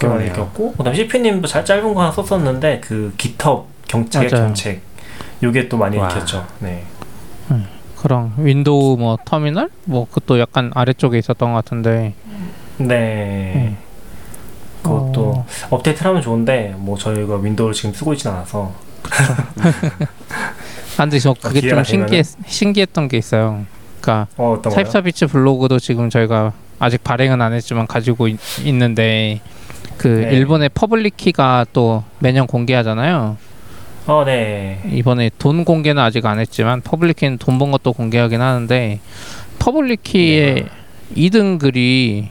꽤 0.00 0.06
많이. 0.06 0.26
읽혔고 0.28 0.72
그다음 0.72 0.96
CP님도 0.96 1.48
잘 1.48 1.66
짧은 1.66 1.92
거 1.92 2.00
하나 2.00 2.10
썼었는데 2.12 2.80
그 2.80 3.12
깃헙 3.18 3.66
경책. 3.88 4.30
경책 4.30 4.80
요게 5.42 5.68
또 5.68 5.76
많이 5.76 5.98
와. 5.98 6.08
읽혔죠. 6.08 6.46
네. 6.60 6.86
그럼 7.98 8.32
Windows 8.38 8.96
뭐 8.96 9.18
터미널 9.26 9.68
뭐 9.84 10.06
그것도 10.06 10.40
약간 10.40 10.72
아래쪽에 10.74 11.18
있었던 11.18 11.52
것 11.52 11.62
같은데. 11.62 12.14
네. 12.78 13.52
음. 13.54 13.76
그것도 14.82 15.20
어, 15.36 15.46
업데이트를 15.70 16.08
하면 16.10 16.22
좋은데 16.22 16.74
뭐 16.76 16.96
저희가 16.98 17.36
Windows를 17.36 17.74
지금 17.74 17.92
쓰고 17.94 18.12
있진 18.14 18.30
않아서 18.30 18.72
아, 20.96 21.04
근데 21.04 21.18
저 21.18 21.34
그게 21.34 21.60
좀 21.60 21.82
신기했 21.84 22.26
신기했던 22.46 23.08
게 23.08 23.16
있어요. 23.16 23.64
그러니까 24.00 24.26
어? 24.36 24.60
44bits 24.62 25.28
블로그도 25.28 25.78
지금 25.78 26.10
저희가 26.10 26.52
아직 26.78 27.02
발행은 27.04 27.40
안 27.40 27.52
했지만 27.52 27.86
가지고 27.86 28.28
있, 28.28 28.38
있는데 28.64 29.40
그 29.96 30.08
네. 30.08 30.32
일본의 30.36 30.70
Publickey가 30.74 31.66
또 31.72 32.02
매년 32.18 32.46
공개하잖아요. 32.46 33.36
어, 34.06 34.24
네. 34.26 34.80
이번에 34.90 35.30
돈 35.38 35.64
공개는 35.64 36.02
아직 36.02 36.26
안 36.26 36.40
했지만 36.40 36.80
Publickey는 36.80 37.38
돈 37.38 37.58
번 37.58 37.70
것도 37.70 37.92
공개하긴 37.92 38.40
하는데 38.40 38.98
Publickey의 39.60 40.54
네. 40.54 40.68
2등 41.30 41.58
글이 41.60 42.28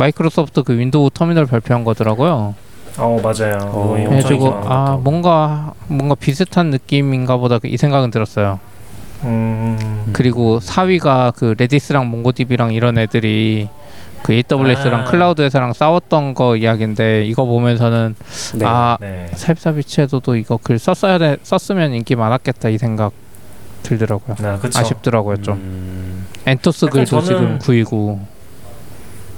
마이크로소프트 0.00 0.62
그 0.62 0.78
Windows 0.78 1.10
Terminal 1.12 1.46
발표한 1.46 1.84
거더라고요. 1.84 2.54
어, 2.98 3.20
맞아요. 3.22 3.58
어. 3.62 3.94
엄청 3.96 4.04
그래가지고 4.10 4.54
아. 4.64 4.98
뭔가 5.02 5.74
뭔가 5.88 6.14
비슷한 6.14 6.70
느낌인가 6.70 7.36
보다 7.36 7.58
이 7.64 7.76
생각은 7.76 8.10
들었어요. 8.10 8.58
음. 9.24 10.10
그리고 10.14 10.58
4위가 10.60 11.34
그 11.36 11.54
Redis랑 11.58 12.10
MongoDB랑 12.10 12.72
이런 12.72 12.96
애들이 12.96 13.68
그 14.22 14.32
AWS랑 14.32 15.00
아. 15.02 15.04
클라우드 15.04 15.42
회사랑 15.42 15.72
싸웠던 15.74 16.34
거 16.34 16.56
이야기인데 16.56 17.24
이거 17.26 17.44
보면서는 17.44 18.14
네. 18.54 18.64
아 18.66 18.96
네. 19.00 19.28
셀사비치에도도 19.34 20.36
이거 20.36 20.58
글 20.62 20.78
썼어야 20.78 21.18
돼 21.18 21.36
썼으면 21.42 21.92
인기 21.92 22.16
많았겠다 22.16 22.70
이 22.70 22.78
생각 22.78 23.12
들더라고요. 23.82 24.36
아, 24.46 24.58
그쵸. 24.58 24.78
아쉽더라고요 24.78 25.36
좀. 25.38 25.54
음, 25.54 26.26
Anthos 26.46 26.86
글도 26.86 27.20
저는- 27.20 27.24
지금 27.24 27.58
9위고 27.58 28.18
네, 28.18 28.26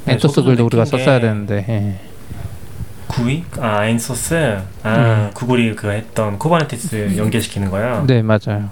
Anthos 0.06 0.34
저도 0.34 0.46
글도 0.48 0.66
우리가 0.66 0.84
썼어야 0.84 1.20
되는데 1.20 1.64
예. 1.68 2.00
구이? 3.08 3.44
아, 3.60 3.84
엔소스. 3.84 4.58
아, 4.82 4.94
음. 4.96 5.30
구글이 5.34 5.74
그 5.76 5.90
했던 5.90 6.38
Kubernetes 6.38 7.16
연계시키는 7.16 7.70
거야. 7.70 8.04
네 8.06 8.22
맞아요. 8.22 8.70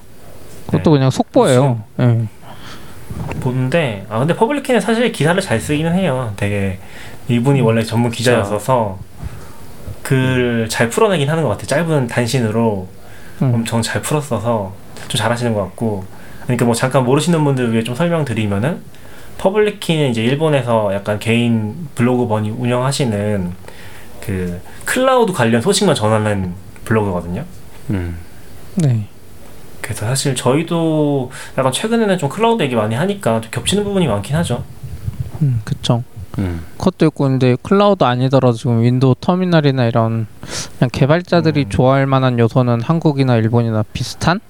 그것도 0.66 0.90
네. 0.92 0.98
그냥 0.98 1.10
속보예요. 1.10 1.82
예. 2.00 2.26
보는데 3.40 4.06
아 4.08 4.18
근데 4.20 4.34
Publickey는 4.34 4.80
사실 4.80 5.10
기사를 5.12 5.40
잘 5.42 5.60
쓰기는 5.60 5.92
해요. 5.94 6.32
되게 6.36 6.78
이분이 7.28 7.60
원래 7.60 7.82
전문 7.82 8.10
기자였어서 8.10 8.98
글 10.02 10.66
잘 10.70 10.88
풀어내긴 10.88 11.28
하는 11.28 11.42
것 11.42 11.50
같아요. 11.50 11.66
짧은 11.66 12.06
단신으로 12.06 12.88
음. 13.42 13.54
엄청 13.54 13.82
잘 13.82 14.00
풀었어서 14.02 14.74
좀 15.08 15.18
잘하시는 15.18 15.52
것 15.54 15.62
같고 15.62 16.04
그러니까 16.44 16.64
뭐 16.64 16.74
잠깐 16.74 17.04
모르시는 17.04 17.42
분들 17.44 17.72
위해 17.72 17.82
좀 17.82 17.94
설명드리면은 17.94 18.80
Publickey는 19.40 20.10
이제 20.10 20.22
일본에서 20.22 20.92
약간 20.92 21.18
개인 21.18 21.88
블로그 21.94 22.28
분이 22.28 22.50
운영하시는 22.50 23.52
그 24.20 24.60
클라우드 24.84 25.32
관련 25.32 25.62
소식만 25.62 25.94
전하는 25.94 26.52
블로그거든요. 26.84 27.44
음. 27.88 28.18
네. 28.74 29.06
그래서 29.80 30.04
사실 30.04 30.34
저희도 30.34 31.30
약간 31.56 31.72
최근에는 31.72 32.18
좀 32.18 32.28
클라우드 32.28 32.62
얘기 32.62 32.74
많이 32.74 32.94
하니까 32.94 33.40
좀 33.40 33.50
겹치는 33.50 33.82
부분이 33.82 34.06
많긴 34.06 34.36
하죠. 34.36 34.62
음 35.40 35.62
그쵸. 35.64 36.04
음. 36.38 36.60
그것도 36.76 37.06
있고 37.06 37.24
근데 37.24 37.56
클라우드 37.62 38.04
아니더라도 38.04 38.52
지금 38.52 38.82
Windows 38.82 39.16
Terminal이나 39.22 39.86
이런 39.86 40.26
그냥 40.78 40.90
개발자들이 40.92 41.62
음. 41.62 41.70
좋아할 41.70 42.04
만한 42.06 42.38
요소는 42.38 42.82
한국이나 42.82 43.36
일본이나 43.36 43.84
비슷한 43.94 44.40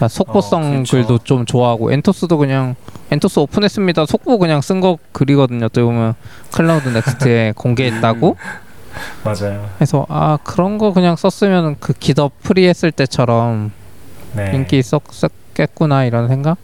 그러니까 0.00 0.08
속보성 0.08 0.62
어, 0.64 0.70
그렇죠. 0.70 0.96
글도 0.96 1.18
좀 1.24 1.44
좋아하고 1.44 1.92
Anthos도 1.92 2.38
그냥 2.38 2.74
Anthos 3.10 3.38
오픈했습니다 3.40 4.06
속보 4.06 4.38
그냥 4.38 4.62
쓴 4.62 4.80
거 4.80 4.96
글이거든요 5.12 5.66
어떻게 5.66 5.82
보면 5.82 6.14
Cloud 6.52 6.88
Next에 6.88 7.52
공개했다고 7.56 8.36
맞아요. 9.24 9.68
해서 9.80 10.06
아 10.08 10.38
그런 10.42 10.78
거 10.78 10.92
그냥 10.94 11.16
썼으면 11.16 11.76
그 11.80 11.92
GitHub 11.92 12.32
free했을 12.42 12.90
때처럼 12.92 13.72
네. 14.34 14.52
인기 14.54 14.78
있었겠구나 14.78 16.04
이런 16.06 16.28
생각 16.28 16.56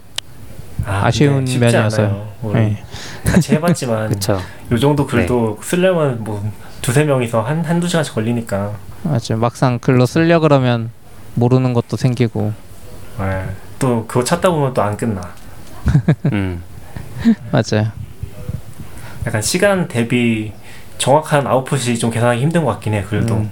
아, 0.85 1.09
쉽지 1.11 1.57
면이었어요. 1.59 2.27
네. 2.53 2.83
같이 3.25 3.53
해봤지만 3.53 4.09
그쵸. 4.17 4.39
요 4.71 4.79
정도 4.79 5.05
글도 5.05 5.57
네. 5.61 5.67
쓰려면 5.67 6.23
뭐 6.23 6.43
두세 6.81 7.03
명이서 7.03 7.41
한 7.41 7.63
한두 7.63 7.87
시간씩 7.87 8.15
걸리니까. 8.15 8.71
맞아요 9.03 9.37
막상 9.39 9.77
글로 9.79 10.05
쓰려 10.07 10.39
그러면 10.39 10.89
모르는 11.35 11.73
것도 11.73 11.97
생기고 11.97 12.53
네. 13.19 13.45
또 13.79 14.05
그거 14.07 14.23
찾다 14.23 14.49
보면 14.49 14.73
또 14.73 14.81
안 14.81 14.95
끝나. 14.97 15.21
음. 16.33 16.61
맞아요 17.51 17.91
약간 19.25 19.41
시간 19.41 19.87
대비 19.87 20.51
정확한 20.97 21.47
아웃풋이 21.47 21.97
좀 21.99 22.11
계산하기 22.11 22.41
힘든 22.41 22.63
것 22.65 22.71
같긴 22.73 22.93
해. 22.93 23.03
글도 23.03 23.35
음. 23.35 23.51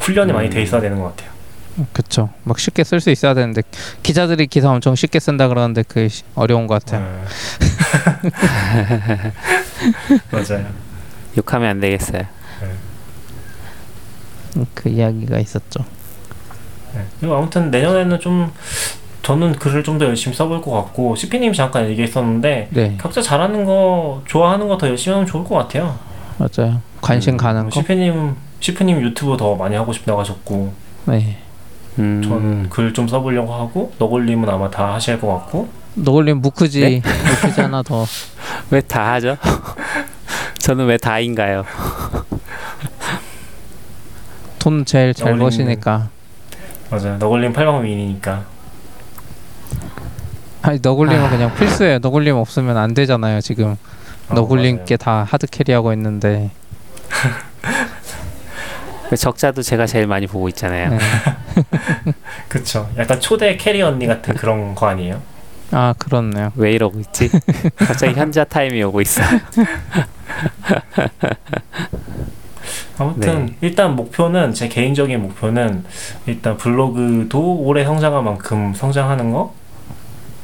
훈련이 0.00 0.32
많이 0.32 0.48
음. 0.48 0.52
돼 0.52 0.62
있어야 0.62 0.80
되는 0.80 0.98
것 1.00 1.14
같아요. 1.16 1.30
그쵸. 1.94 2.28
막 2.44 2.58
쉽게 2.58 2.84
쓸 2.84 3.00
수 3.00 3.08
있어야 3.10 3.32
되는데 3.34 3.62
기자들이 4.02 4.46
기사 4.46 4.70
엄청 4.70 4.94
쉽게 4.94 5.18
쓴다 5.20 5.48
그러는데 5.48 5.82
그게 5.82 6.08
시- 6.08 6.22
어려운 6.34 6.66
것 6.66 6.84
같아요. 6.84 7.00
네. 7.60 8.30
맞아요. 10.30 10.66
욕하면 11.38 11.70
안 11.70 11.80
되겠어요. 11.80 12.22
음, 14.56 14.66
그 14.74 14.88
이야기가 14.90 15.38
있었죠. 15.38 15.84
네. 16.94 17.04
그리고 17.20 17.36
아무튼 17.36 17.70
내년에는 17.70 18.20
좀 18.20 18.50
저는 19.22 19.52
글을 19.54 19.84
좀 19.84 19.98
더 19.98 20.06
열심히 20.06 20.34
써볼 20.36 20.60
것 20.62 20.70
같고 20.72 21.14
CP님 21.14 21.52
잠깐 21.52 21.88
얘기했었는데 21.90 22.68
네, 22.70 22.96
각자 22.98 23.22
잘하는 23.22 23.64
거 23.64 24.22
좋아하는 24.26 24.66
거 24.68 24.76
더 24.78 24.88
열심히 24.88 25.14
하면 25.14 25.26
좋을 25.26 25.44
것 25.44 25.54
같아요. 25.56 25.96
맞아요. 26.38 26.80
관심 27.00 27.34
음, 27.34 27.36
가는 27.36 27.70
거. 27.70 27.80
CP님 27.80 28.34
CP님 28.60 29.00
유튜브 29.02 29.36
더 29.36 29.54
많이 29.54 29.76
하고 29.76 29.92
싶다고 29.92 30.20
하셨고 30.20 30.72
네. 31.06 31.38
음. 31.98 32.22
저는 32.22 32.68
글 32.70 32.92
좀 32.92 33.06
써보려고 33.06 33.52
하고 33.52 33.92
너굴님은 33.98 34.48
아마 34.48 34.68
다 34.70 34.94
하실 34.94 35.20
것 35.20 35.28
같고 35.28 35.68
노을님 35.94 36.38
무크지 36.40 36.80
네? 36.80 37.02
무크지 37.42 37.60
하나 37.60 37.82
더. 37.82 38.04
왜 38.70 38.80
다 38.80 39.12
하죠? 39.14 39.36
저는 40.58 40.86
왜 40.86 40.96
다인가요? 40.96 41.64
돈 44.58 44.84
제일 44.84 45.12
잘 45.14 45.36
버시니까. 45.36 46.08
맞아요. 46.92 47.16
너굴님 47.16 47.54
팔방미인이니까 47.54 48.44
아니 50.60 50.78
너굴님은 50.80 51.24
아. 51.24 51.30
그냥 51.30 51.54
필수예요. 51.56 51.98
너굴님 52.00 52.36
없으면 52.36 52.76
안 52.76 52.92
되잖아요. 52.94 53.40
지금 53.40 53.76
어, 54.28 54.34
너굴님께 54.34 54.98
다 54.98 55.26
hard 55.28 55.46
carry하고 55.48 55.92
있는데. 55.94 56.50
그 59.08 59.16
적자도 59.16 59.62
제가 59.62 59.86
제일 59.86 60.06
많이 60.06 60.26
보고 60.26 60.48
있잖아요. 60.50 60.90
네. 60.90 60.98
그쵸. 62.48 62.88
약간 62.96 63.20
초대 63.20 63.56
캐리 63.56 63.82
언니 63.82 64.06
같은 64.06 64.34
그런 64.34 64.74
거 64.74 64.86
아니에요? 64.86 65.20
아 65.70 65.94
그렇네요. 65.98 66.52
왜 66.56 66.72
이러고 66.72 67.00
있지? 67.00 67.30
갑자기 67.76 68.14
현자 68.14 68.44
타임이 68.44 68.82
오고 68.82 69.00
있어. 69.00 69.22
아무튼 73.02 73.46
네. 73.46 73.56
일단 73.60 73.96
목표는 73.96 74.52
제 74.54 74.68
개인적인 74.68 75.20
목표는 75.20 75.84
일단 76.26 76.56
블로그도 76.56 77.58
올해 77.62 77.84
성장한 77.84 78.24
만큼 78.24 78.72
성장하는 78.74 79.32
거 79.32 79.52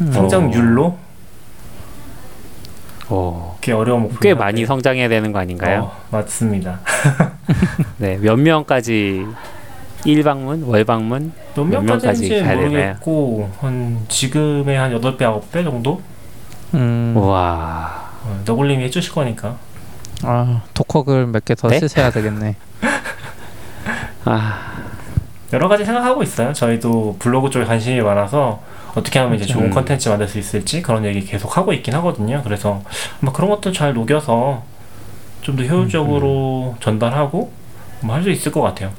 음. 0.01 0.13
성장률로 0.13 0.97
오, 3.11 3.55
꽤 3.63 3.73
어려운 3.73 4.03
목표 4.03 4.19
꽤 4.21 4.35
많이 4.35 4.67
성장해야 4.67 5.09
되는 5.09 5.33
거 5.33 5.39
아닌가요? 5.39 5.85
어, 5.85 5.97
맞습니다. 6.11 6.81
네, 7.97 8.19
몇 8.19 8.37
명까지 8.37 9.27
일 10.05 10.23
방문, 10.23 10.63
월 10.65 10.85
방문 10.85 11.33
몇 11.57 11.65
몇 11.67 11.83
명까지 11.83 12.29
되나요? 12.29 12.57
모르겠고 12.69 13.51
한 13.61 14.05
지금의 14.09 14.77
한 14.77 14.93
8배 14.93 15.19
9배 15.19 15.65
정도 15.65 16.01
음, 16.75 17.15
와. 17.17 18.09
어, 18.25 18.41
너굴님이 18.45 18.85
해주실 18.85 19.13
거니까 19.13 19.57
아 20.25 20.63
도커글 20.75 21.27
몇개 21.29 21.55
더 21.55 21.69
네? 21.69 21.79
쓰셔야 21.79 22.11
되겠네. 22.11 22.57
아, 24.25 24.59
여러 25.53 25.69
가지 25.69 25.85
생각하고 25.85 26.23
있어요. 26.23 26.53
저희도 26.53 27.17
블로그 27.19 27.51
쪽에 27.51 27.65
관심이 27.65 28.01
많아서 28.01 28.61
어떻게 28.95 29.19
하면 29.21 29.35
이제 29.37 29.45
그렇죠. 29.45 29.55
좋은 29.61 29.67
음. 29.71 29.75
컨텐츠 29.75 30.09
만들 30.09 30.29
수 30.29 30.39
있을지 30.39 30.83
그런 30.83 31.05
얘기 31.05 31.25
계속 31.25 31.57
하고 31.57 31.73
있긴 31.73 31.95
하거든요. 31.95 32.43
그래서 32.43 32.83
뭐 33.21 33.33
그런 33.33 33.49
것도 33.51 33.73
잘 33.73 33.95
녹여서 33.95 34.63
좀 35.43 35.57
더 35.57 35.63
효율적으로 35.63 36.77
전달하고 36.81 37.51
뭐 38.01 38.15
할 38.17 38.23
수 38.23 38.31
있을 38.31 38.53
것 38.53 38.61
같아요. 38.61 38.91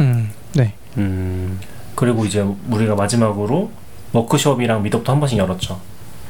음, 0.00 0.30
네. 0.54 0.74
음. 0.98 1.58
그리고 1.94 2.26
이제 2.26 2.44
우리가 2.68 2.94
마지막으로 2.94 3.70
워크숍이랑 4.12 4.82
미덕도 4.82 5.10
한 5.10 5.20
번씩 5.20 5.38
열었죠. 5.38 5.80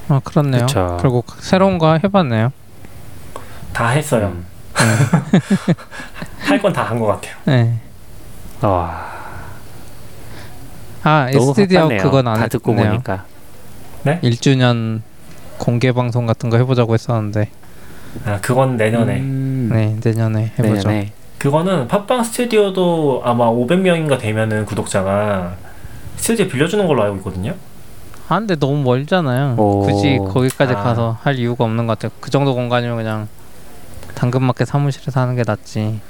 아 0.08 0.20
그렇네요. 0.22 0.66
그쵸. 0.66 0.98
결국 1.00 1.26
새로운 1.40 1.78
거 1.78 1.98
해봤네요. 2.02 2.52
다 3.76 3.88
했어요. 3.90 4.32
음. 4.32 4.46
할건 6.40 6.72
다 6.72 6.84
한 6.84 6.98
것 6.98 7.06
같아요. 7.06 7.34
네. 7.44 7.74
와. 8.62 9.04
아 11.02 11.28
바빴네요. 11.30 12.02
그건 12.02 12.26
안다 12.26 12.48
듣고 12.48 12.72
했네요. 12.72 12.88
보니까. 12.90 13.24
1주년 14.22 15.02
공개 15.58 15.92
방송 15.92 16.26
같은 16.26 16.48
거 16.50 16.56
해보자고 16.56 16.94
했었는데 16.94 17.50
아, 18.24 18.38
그건 18.40 18.76
내년에. 18.76 19.18
음. 19.20 19.68
네 19.72 19.96
내년에 20.02 20.52
해보죠. 20.58 20.88
네네. 20.88 21.12
그거는 21.38 21.86
팟빵 21.86 22.24
스튜디오도 22.24 23.22
아마 23.24 23.50
500명인가 23.50 24.18
되면은 24.18 24.64
구독자가 24.64 25.54
스튜디오 26.16 26.48
빌려주는 26.48 26.86
걸로 26.86 27.02
알고 27.02 27.16
있거든요. 27.16 27.54
아 28.28 28.38
근데 28.38 28.56
너무 28.56 28.82
멀잖아요. 28.82 29.54
오. 29.58 29.82
굳이 29.82 30.18
거기까지 30.32 30.72
아. 30.72 30.82
가서 30.82 31.18
할 31.22 31.36
이유가 31.38 31.64
없는 31.64 31.86
것 31.86 31.98
같아요. 31.98 32.16
그 32.20 32.30
정도 32.30 32.54
공간이면 32.54 32.96
그냥 32.96 33.28
당근마켓 34.20 34.66
사무실에서 34.66 35.20
하는 35.20 35.36
게 35.36 35.42
낫지. 35.46 36.00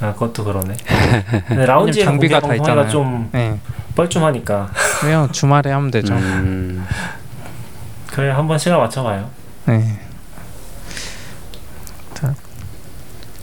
아, 0.00 0.12
그것도 0.12 0.44
그러네. 0.44 0.74
근데 1.48 1.66
라운지에 1.66 2.04
장비가 2.04 2.40
다 2.40 2.54
있잖아요. 2.56 2.88
좀 2.88 3.30
네. 3.32 3.58
뻘쭘하니까 3.94 4.70
그냥 5.00 5.30
주말에 5.30 5.70
하면 5.70 5.90
되죠. 5.92 6.12
음. 6.14 6.84
그래 8.10 8.30
한번 8.30 8.58
시간 8.58 8.78
맞춰봐요. 8.80 9.30
네. 9.66 10.00
자, 12.14 12.34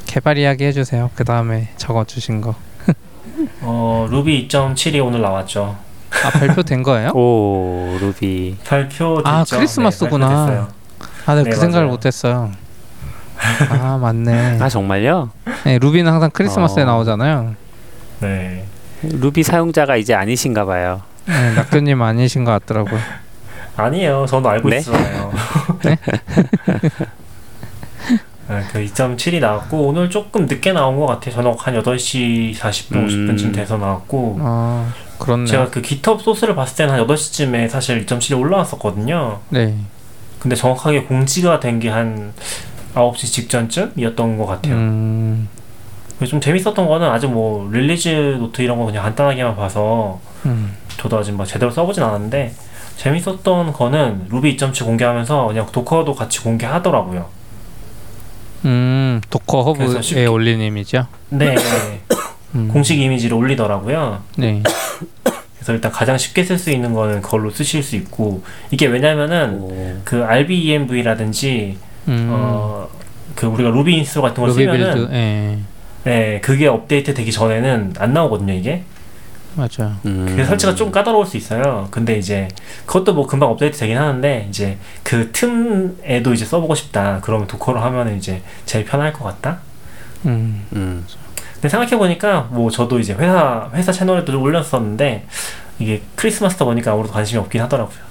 개발 0.05 0.37
이야기 0.37 0.65
해주세요. 0.65 1.09
그 1.15 1.23
다음에 1.23 1.69
적어주신 1.77 2.41
거. 2.41 2.55
어 3.61 4.07
루비 4.11 4.49
2.7이 4.49 5.03
오늘 5.03 5.21
나왔죠. 5.21 5.77
아 6.25 6.29
발표된 6.31 6.83
거예요? 6.83 7.11
오, 7.15 7.97
루비. 8.01 8.57
발표 8.67 9.17
됐죠. 9.17 9.21
아, 9.25 9.45
크리스마스구나. 9.49 10.27
네, 10.27 10.35
발표됐어요. 10.35 10.67
아, 11.27 11.35
내가 11.35 11.43
네, 11.43 11.49
그 11.49 11.55
생각을. 11.55 11.87
못했어요. 11.87 12.51
아 13.69 13.97
맞네. 14.01 14.59
아, 14.61 14.69
정말요? 14.69 15.29
네, 15.65 15.77
루비는 15.79 16.11
항상 16.11 16.29
크리스마스에 16.31 16.83
어. 16.83 16.85
나오잖아요. 16.85 17.55
네. 18.21 18.65
루비 19.03 19.43
사용자가 19.43 19.95
이제 19.95 20.13
아니신가 20.13 20.65
봐요. 20.65 21.01
네, 21.25 21.53
낙교님 21.55 22.01
아니신 22.01 22.43
것 22.45 22.51
같더라고요. 22.51 22.99
아니에요. 23.77 24.25
저도 24.27 24.49
알고 24.49 24.69
네? 24.69 24.77
있어요. 24.77 25.31
네? 25.83 25.97
네, 28.49 28.63
그 28.71 28.79
2.7이 28.79 29.39
나왔고 29.39 29.87
오늘 29.87 30.09
조금 30.09 30.45
늦게 30.45 30.73
나온 30.73 30.99
것 30.99 31.05
같아요. 31.05 31.35
저는 31.35 31.55
한 31.57 31.73
8시 31.81 32.55
40분, 32.57 32.95
음. 32.95 33.07
50분쯤 33.07 33.53
돼서 33.55 33.77
나왔고 33.77 34.37
아 34.41 34.91
그렇네. 35.19 35.45
제가 35.45 35.69
그 35.69 35.81
기텁 35.81 36.19
소스를 36.21 36.53
봤을 36.55 36.75
때는 36.75 36.93
한 36.93 37.07
8시쯤에 37.07 37.69
사실 37.69 38.05
2.7이 38.05 38.37
올라왔었거든요. 38.37 39.39
네. 39.49 39.75
근데 40.39 40.55
정확하게 40.55 41.03
공지가 41.03 41.59
된 41.59 41.79
게 41.79 41.87
한 41.89 42.33
9시 42.93 43.17
직전쯤이었던 43.31 44.37
것 44.37 44.45
같아요. 44.45 44.75
음, 44.75 45.47
좀 46.27 46.39
재밌었던 46.39 46.87
거는 46.87 47.07
아직 47.09 47.27
뭐 47.31 47.69
release 47.71 48.09
note 48.39 48.61
이런 48.61 48.77
거 48.77 48.85
그냥 48.85 49.03
간단하게만 49.03 49.55
봐서 49.55 50.19
음, 50.45 50.75
저도 50.97 51.17
아직 51.17 51.31
뭐 51.33 51.45
제대로 51.45 51.71
써보진 51.71 52.03
않았는데 52.03 52.53
재밌었던 52.97 53.73
거는 53.73 54.27
루비 54.29 54.55
2.7 54.57 54.85
공개하면서 54.85 55.47
그냥 55.47 55.65
Docker도 55.71 56.13
같이 56.13 56.41
공개하더라고요. 56.41 57.25
음, 58.65 59.21
Docker 59.29 59.63
Hub에 59.63 59.87
쉽게- 60.01 60.31
올린 60.31 60.61
이미지요? 60.61 61.07
네, 61.29 61.55
음, 62.53 62.67
공식 62.71 62.99
이미지를 62.99 63.35
올리더라고요. 63.37 64.21
네. 64.37 64.61
그래서 65.55 65.73
일단 65.73 65.91
가장 65.91 66.17
쉽게 66.17 66.43
쓸 66.43 66.57
수 66.59 66.69
있는 66.71 66.93
거는 66.93 67.21
그걸로 67.21 67.49
쓰실 67.49 67.81
수 67.83 67.95
있고 67.95 68.43
이게 68.71 68.87
왜냐면은 68.87 69.59
오. 69.61 70.01
그 70.03 70.23
rbenv라든지 70.23 71.77
음, 72.07 72.27
어 72.31 72.87
그 73.35 73.47
우리가 73.47 73.69
Ruby 73.69 73.95
install 73.97 74.21
같은 74.21 74.43
걸 74.43 74.51
쓰면은 74.51 74.93
build, 74.93 75.13
예, 75.13 75.59
네 76.03 76.41
그게 76.41 76.67
업데이트 76.67 77.13
되기 77.13 77.31
전에는 77.31 77.93
안 77.97 78.13
나오거든요 78.13 78.53
이게. 78.53 78.83
맞아요. 79.55 79.95
음. 80.05 80.27
그래서 80.31 80.49
설치가 80.49 80.73
좀 80.75 80.91
까다로울 80.91 81.25
수 81.25 81.35
있어요. 81.35 81.87
근데 81.91 82.17
이제 82.17 82.47
그것도 82.85 83.13
뭐 83.13 83.27
금방 83.27 83.49
업데이트 83.49 83.79
되긴 83.79 83.97
하는데 83.97 84.45
이제 84.49 84.77
그 85.03 85.29
틈에도 85.33 86.33
이제 86.33 86.45
써보고 86.45 86.73
싶다. 86.73 87.19
그러면 87.21 87.47
Docker로 87.47 87.79
하면 87.81 88.15
이제 88.15 88.41
제일 88.65 88.85
편할 88.85 89.11
것 89.11 89.25
같다. 89.25 89.59
음, 90.25 90.65
음. 90.73 91.05
근데 91.53 91.67
생각해 91.67 91.97
보니까 91.97 92.47
뭐 92.51 92.71
저도 92.71 92.99
이제 92.99 93.13
회사 93.13 93.69
회사 93.73 93.91
채널에도 93.91 94.31
좀 94.31 94.41
올렸었는데 94.41 95.25
이게 95.79 96.01
크리스마스다 96.15 96.63
보니까 96.63 96.91
아무래도 96.93 97.11
관심이 97.13 97.39
없긴 97.39 97.61
하더라고요 97.61 98.10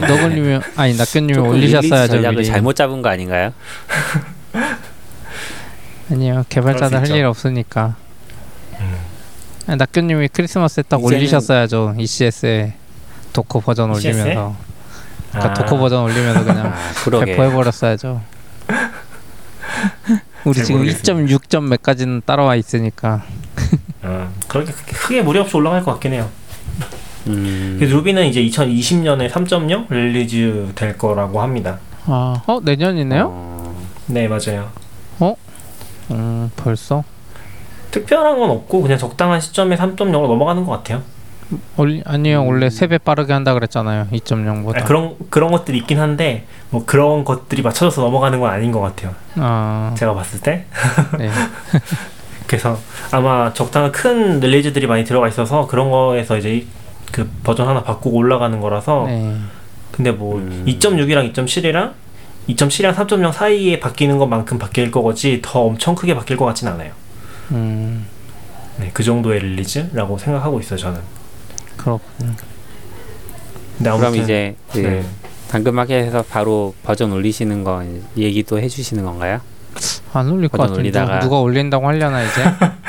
너굴님이 0.00 0.60
아니 0.76 0.96
낙교님이 0.96 1.38
올리셨어야죠. 1.38 2.12
전략을. 2.14 2.44
잘못 2.44 2.74
잡은 2.76 3.02
거 3.02 3.08
아닌가요? 3.08 3.52
아니요, 6.10 6.44
개발자들 6.48 6.98
할 6.98 7.16
일. 7.16 7.24
없으니까. 7.24 7.96
음. 8.80 9.76
낙교님이 9.76 10.28
크리스마스에 10.28 10.82
딱 10.88 11.00
이제는- 11.00 11.04
올리셨어야죠. 11.04 11.94
ECS에 11.98 12.74
Docker 13.32 13.60
버전 13.60 13.90
ECS 13.94 14.06
에? 14.08 14.10
올리면서. 14.20 14.56
그러니까 15.32 15.50
아, 15.50 15.54
Docker 15.54 15.78
버전 15.78 16.02
올리면서 16.04 16.44
그냥 16.44 16.66
아, 16.72 16.92
그러게. 17.04 17.24
배포해 17.32 17.50
버렸어야죠. 17.52 18.20
우리 20.44 20.54
잘 20.56 20.64
지금 20.64 20.80
모르겠습니다. 20.82 21.34
2.6점 21.38 21.62
몇 21.68 21.82
가지는 21.82 22.20
따라와 22.26 22.56
있으니까. 22.56 23.24
어, 24.02 24.30
그렇게 24.48 24.72
크게- 24.72 24.92
크게 24.96 25.22
무리 25.22 25.38
없이 25.38 25.56
올라갈 25.56 25.82
것 25.82 25.92
같긴 25.92 26.12
해요 26.12 26.28
음. 27.26 27.78
Ruby는 27.80 28.26
이제 28.26 28.42
2020년에 28.42 29.30
3.0 29.30 29.90
release 29.90 30.72
될 30.74 30.96
거라고 30.98 31.40
합니다. 31.40 31.78
아, 32.06 32.42
어 32.46 32.60
내년이네요? 32.62 33.26
어, 33.32 33.74
네, 34.06 34.28
맞아요. 34.28 34.68
음, 36.10 36.50
벌써 36.56 37.02
특별한 37.90 38.38
건 38.38 38.50
없고 38.50 38.82
그냥 38.82 38.98
적당한 38.98 39.40
시점에 39.40 39.76
3.0으로 39.76 40.26
넘어가는 40.28 40.64
것 40.64 40.72
같아요. 40.72 41.02
올 41.76 42.02
아니요 42.04 42.44
원래 42.44 42.68
세 42.70 42.86
배 42.88 42.98
빠르게 42.98 43.32
한다 43.32 43.54
그랬잖아요. 43.54 44.08
2.0보다. 44.12 44.78
아, 44.82 44.84
그런 44.84 45.14
그런 45.30 45.50
것들이 45.50 45.78
있긴 45.78 46.00
한데 46.00 46.46
뭐 46.70 46.84
그런 46.84 47.24
것들이 47.24 47.62
맞춰져서 47.62 48.02
넘어가는 48.02 48.38
건 48.40 48.50
아닌 48.50 48.72
것 48.72 48.80
같아요. 48.80 49.14
아, 49.36 49.94
제가 49.96 50.12
봤을 50.14 50.40
때. 50.40 50.66
네. 51.18 51.30
그래서 52.46 52.78
아마 53.10 53.52
적당한 53.54 53.92
큰 53.92 54.40
릴리즈들이 54.40 54.86
많이 54.86 55.04
들어가 55.04 55.28
있어서 55.28 55.66
그런 55.66 55.90
거에서 55.90 56.36
이제 56.36 56.56
이- 56.56 56.66
그 57.14 57.30
버전 57.44 57.68
하나 57.68 57.80
바꾸고 57.84 58.16
올라가는 58.16 58.58
거라서 58.60 59.04
네. 59.06 59.36
근데 59.92 60.10
뭐 60.10 60.38
음. 60.38 60.64
2.6이랑 60.66 61.32
2.7이랑 61.32 61.92
2.7이랑 62.48 62.92
3.0 62.92 63.30
사이에 63.32 63.78
바뀌는 63.78 64.18
것만큼 64.18 64.58
바뀔 64.58 64.90
거지 64.90 65.38
더 65.40 65.60
엄청 65.60 65.94
크게 65.94 66.16
바뀔 66.16 66.36
것 66.36 66.44
같진 66.46 66.66
않아요. 66.66 66.90
음, 67.52 68.04
네, 68.78 68.90
그 68.92 69.04
정도의 69.04 69.38
릴리즈라고 69.38 70.18
생각하고 70.18 70.58
있어요, 70.58 70.76
저는. 70.76 71.00
아무튼 73.78 73.98
그럼 73.98 74.16
이제 74.16 74.56
그 74.72 74.78
네. 74.78 75.04
당근마켓에서 75.50 76.22
바로 76.28 76.74
버전 76.82 77.12
올리시는 77.12 77.62
거 77.62 77.84
얘기도 78.16 78.58
해주시는 78.58 79.04
건가요? 79.04 79.40
안 80.12 80.28
올릴 80.30 80.48
것 80.48 80.58
같은데 80.58 80.90
올리다가- 80.90 81.20
누가 81.20 81.38
올린다고 81.38 81.86
하려나 81.86 82.24
이제? 82.24 82.42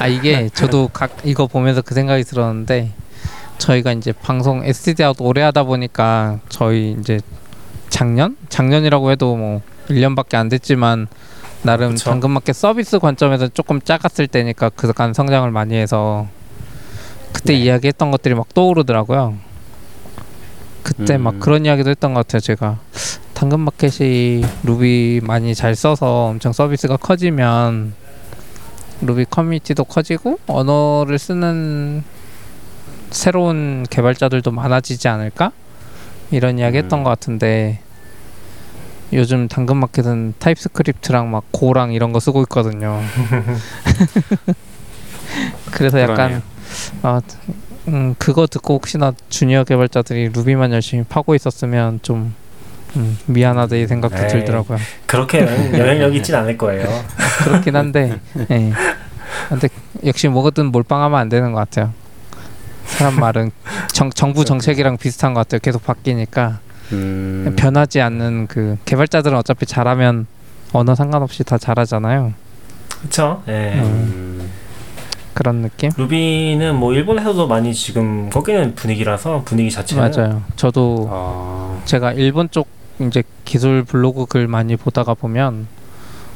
아 0.00 0.06
이게 0.06 0.48
저도 0.52 0.88
각 0.92 1.16
이거 1.24 1.46
보면서 1.46 1.82
그 1.82 1.94
생각이 1.94 2.24
들었는데 2.24 2.92
저희가 3.58 3.92
이제 3.92 4.12
방송 4.12 4.64
stdout 4.64 5.16
오래 5.20 5.42
하다 5.42 5.64
보니까 5.64 6.40
저희 6.48 6.96
이제 6.98 7.20
작년 7.88 8.36
작년이라고 8.48 9.10
해도 9.10 9.36
뭐 9.36 9.60
1년밖에 9.88 10.36
안 10.36 10.48
됐지만 10.48 11.08
나름 11.62 11.90
그쵸. 11.90 12.10
당근마켓 12.10 12.54
서비스 12.54 12.98
관점에서 12.98 13.48
조금 13.48 13.80
작았을 13.80 14.26
때니까 14.26 14.70
그간 14.70 15.12
성장을 15.12 15.50
많이 15.50 15.74
해서 15.74 16.26
그때 17.32 17.52
네. 17.52 17.60
이야기했던 17.60 18.10
것들이 18.10 18.34
막 18.34 18.52
떠오르더라고요. 18.54 19.36
그때 20.82 21.18
막 21.18 21.34
음. 21.34 21.40
그런 21.40 21.66
이야기도 21.66 21.90
했던 21.90 22.14
것 22.14 22.26
같아요. 22.26 22.40
제가 22.40 22.78
당근마켓이 23.34 24.44
루비 24.64 25.20
많이 25.22 25.54
잘 25.54 25.74
써서 25.74 26.26
엄청 26.26 26.52
서비스가 26.52 26.96
커지면 26.96 27.94
루비 29.02 29.26
커뮤니티도 29.30 29.84
커지고 29.84 30.38
언어를 30.46 31.18
쓰는 31.18 32.02
새로운 33.10 33.86
개발자들도 33.88 34.50
많아지지 34.50 35.08
않을까 35.08 35.52
이런 36.30 36.58
이야기 36.58 36.78
했던 36.78 37.00
음. 37.00 37.04
것 37.04 37.10
같은데 37.10 37.80
요즘 39.12 39.48
당근마켓은 39.48 40.34
TypeScript랑 40.38 41.30
막 41.30 41.44
Go랑 41.50 41.92
이런 41.92 42.12
거 42.12 42.20
쓰고 42.20 42.42
있거든요. 42.42 43.00
그래서 45.72 46.00
약간. 46.00 46.42
아, 47.02 47.20
음, 47.88 48.14
그거 48.18 48.46
듣고 48.46 48.74
혹시나 48.74 49.12
주니어 49.28 49.64
개발자들이 49.64 50.28
루비만 50.28 50.72
열심히 50.72 51.02
파고 51.02 51.34
있었으면 51.34 51.98
좀 52.02 52.34
음, 52.96 53.18
미안하다 53.26 53.76
이 53.76 53.86
생각도 53.86 54.16
에이. 54.22 54.28
들더라고요. 54.28 54.78
그렇게는 55.06 55.78
영향력 55.78 56.14
있진 56.16 56.34
않을 56.34 56.58
거예요. 56.58 56.86
그렇긴 57.44 57.76
한데, 57.76 58.18
예. 58.50 58.72
근데 59.48 59.68
역시 60.04 60.28
뭐거든 60.28 60.66
몰빵하면 60.66 61.18
안 61.18 61.28
되는 61.28 61.52
것 61.52 61.58
같아요. 61.58 61.92
사람 62.86 63.14
말은 63.20 63.52
정, 63.92 64.10
정부 64.10 64.44
정책이랑 64.44 64.96
비슷한 64.96 65.32
것 65.34 65.40
같아요. 65.40 65.60
계속 65.60 65.84
바뀌니까 65.84 66.58
음, 66.92 67.54
변하지 67.56 68.00
않는 68.00 68.48
그 68.48 68.76
개발자들은 68.84 69.36
어차피 69.38 69.64
잘하면 69.66 70.26
언어 70.72 70.94
상관없이 70.96 71.44
다 71.44 71.56
잘하잖아요. 71.58 72.32
그렇죠? 73.00 73.42
예. 73.46 73.74
음, 73.76 74.50
그런 75.34 75.62
느낌? 75.62 75.90
Ruby는 75.96 76.74
뭐 76.74 76.92
일본에서도 76.92 77.46
많이 77.46 77.72
지금 77.72 78.28
꺾이는 78.30 78.74
분위기라서 78.74 79.42
분위기 79.44 79.70
자체는 79.70 80.10
맞아요. 80.10 80.42
저도 80.56 81.06
어, 81.10 81.80
제가 81.84 82.12
일본 82.12 82.50
쪽 82.50 82.66
이제 83.00 83.22
기술 83.44 83.82
블로그 83.84 84.26
글 84.26 84.46
많이 84.46 84.76
보다가 84.76 85.14
보면 85.14 85.66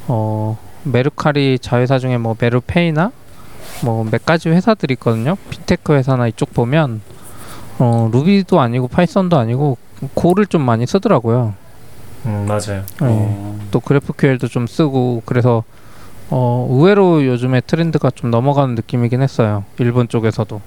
어 0.08 0.58
Mercari 0.84 1.58
자회사 1.58 1.98
중에 1.98 2.18
뭐 2.18 2.36
Merpay나 2.38 3.12
뭐 3.84 4.04
몇 4.04 4.24
가지 4.24 4.48
회사들이 4.48 4.94
있거든요. 4.94 5.36
핀테크 5.50 5.92
회사나 5.94 6.28
이쪽 6.28 6.52
보면 6.54 7.00
어 7.78 8.08
Ruby도 8.12 8.60
아니고 8.60 8.88
Python도 8.88 9.36
아니고 9.38 9.76
Go를 10.14 10.46
좀 10.46 10.62
많이 10.62 10.86
쓰더라고요. 10.86 11.54
음, 12.26 12.46
맞아요. 12.48 12.82
네. 13.00 13.02
어, 13.02 13.58
또 13.70 13.80
GraphQL도 13.80 14.48
좀 14.48 14.66
쓰고 14.66 15.22
그래서 15.26 15.64
어 16.30 16.66
의외로 16.70 17.24
요즘에 17.26 17.60
트렌드가 17.60 18.10
좀 18.10 18.30
넘어가는 18.30 18.74
느낌이긴 18.74 19.20
했어요. 19.22 19.64
일본 19.78 20.08
쪽에서도. 20.08 20.60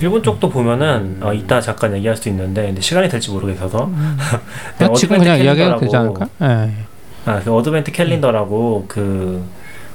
일본 0.00 0.22
쪽도 0.22 0.48
보면은 0.48 1.16
음. 1.20 1.20
어, 1.22 1.32
이따 1.32 1.60
잠깐 1.60 1.94
얘기할 1.96 2.16
수 2.16 2.28
있는데 2.28 2.66
근데 2.66 2.80
시간이 2.80 3.08
될지 3.08 3.30
모르겠어서 3.30 3.90
네, 4.78 4.84
아, 4.86 4.92
지금 4.92 5.16
Advent 5.16 5.18
그냥 5.18 5.40
이야기해도 5.40 5.78
되지 5.78 5.92
Calendar라고. 5.92 6.18
않을까? 6.40 6.66
예. 6.66 6.72
아, 7.24 7.40
그 7.40 7.54
Advent 7.54 7.92
Calendar라고 7.92 8.84
그 8.88 9.44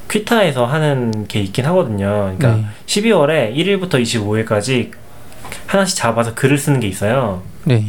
Qiita에서 0.09 0.65
하는 0.65 1.27
게 1.27 1.39
있긴 1.41 1.65
하거든요. 1.67 2.35
그러니까 2.37 2.55
네. 2.55 2.65
12월에 2.85 3.55
1일부터 3.55 4.01
25일까지 4.01 4.91
하나씩 5.65 5.97
잡아서 5.97 6.33
글을 6.35 6.57
쓰는 6.57 6.79
게 6.79 6.87
있어요. 6.87 7.41
네. 7.63 7.83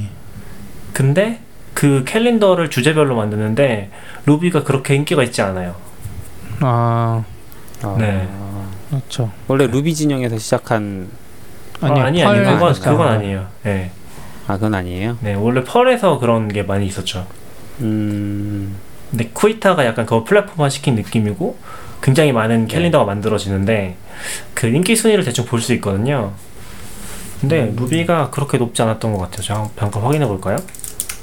근데 0.93 1.41
그 1.75 2.05
캘린더를 2.07 2.71
주제별로 2.71 3.17
만드는데 3.17 3.91
루비가 4.27 4.63
그렇게 4.63 4.95
인기가 4.95 5.23
있지 5.25 5.43
않아요. 5.43 5.75
아 6.61 7.25
어, 7.83 7.97
네. 7.99 8.29
그렇죠. 8.89 9.31
원래 9.49 9.67
루비 9.67 9.93
진영에서 9.95 10.39
시작한 10.39 11.09
아니요, 11.87 12.05
아, 12.05 12.07
아니 12.07 12.23
아니 12.23 12.43
펄 12.45 12.55
그건. 12.55 12.73
그건 12.75 13.09
아니에요. 13.09 13.47
네. 13.63 13.91
아 14.47 14.55
그건 14.55 14.75
아니에요. 14.75 15.19
네, 15.21 15.35
원래 15.35 15.63
펄에서 15.65 16.19
그런 16.19 16.49
게 16.49 16.63
많이 16.63 16.87
있었죠. 16.87 17.27
음, 17.81 18.77
근데 19.11 19.31
쿠이타가 19.33 19.85
약간 19.87 20.05
그거 20.07 20.25
플랫폼화 20.25 20.69
시킨 20.69 20.95
느낌이고 20.97 21.57
굉장히 22.03 22.33
많은 22.33 22.67
캘린더가 22.69 23.05
만들어지는데 23.05 23.97
그 24.55 24.67
인기 24.69 24.95
순위를 24.97 25.25
대충 25.25 25.45
볼 25.47 25.61
수 25.61 25.73
있거든요. 25.75 26.33
근데 27.41 27.63
음. 27.65 27.77
루비가 27.79 28.31
그렇게 28.31 28.59
높지 28.59 28.83
않았던 28.83 29.13
것 29.13 29.19
같아요. 29.19 29.43
제가 29.43 29.69
잠깐 29.79 30.03
확인해 30.03 30.27
볼까요? 30.27 30.57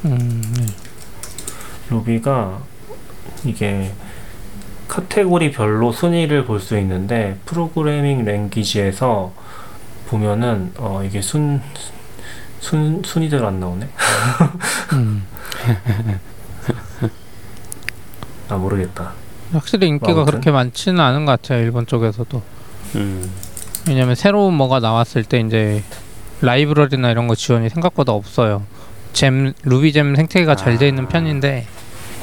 음, 0.05 0.41
네. 0.57 0.65
루비가 1.89 2.59
이게 3.45 3.91
카테고리별로 4.87 5.91
순위를 5.91 6.45
볼 6.45 6.59
수 6.59 6.77
있는데 6.79 7.37
프로그래밍 7.45 8.25
랭귀지에서 8.25 9.31
보면은 10.11 10.73
어 10.77 11.01
이게 11.05 11.21
순 11.21 11.61
순, 12.59 13.01
순위대로 13.03 13.47
안 13.47 13.59
나오네. 13.61 13.87
음. 14.93 15.23
아 18.49 18.55
모르겠다. 18.57 19.13
확실히 19.53 19.87
인기가 19.87 20.11
아무튼. 20.11 20.25
그렇게 20.25 20.51
많지는 20.51 20.99
않은 20.99 21.25
것 21.25 21.41
같아요 21.41 21.61
일본 21.63 21.85
쪽에서도 21.85 22.41
음, 22.95 23.29
왜냐면 23.87 24.15
새로운 24.15 24.53
뭐가 24.53 24.79
나왔을 24.79 25.23
때 25.23 25.39
이제 25.41 25.83
라이브러리나 26.41 27.11
이런 27.11 27.27
거 27.27 27.35
지원이 27.35 27.69
생각보다 27.69 28.13
없어요 28.13 28.63
잼 29.11 29.53
루비잼 29.63 30.15
생태계가 30.15 30.55
잘돼 30.55 30.87
있는 30.87 31.03
아. 31.05 31.07
편인데 31.09 31.67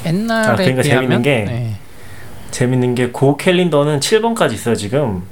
옛날에 0.07 0.49
아, 0.49 0.55
그러니까 0.57 0.83
비하면 0.83 1.23
재밌는 1.23 1.23
게 1.23 1.45
네. 1.51 1.77
재밌는 2.51 2.95
게 2.95 3.13
고 3.13 3.37
캘린더는 3.37 4.01
7번까지 4.01 4.53
있어요 4.55 4.75
지금. 4.75 5.23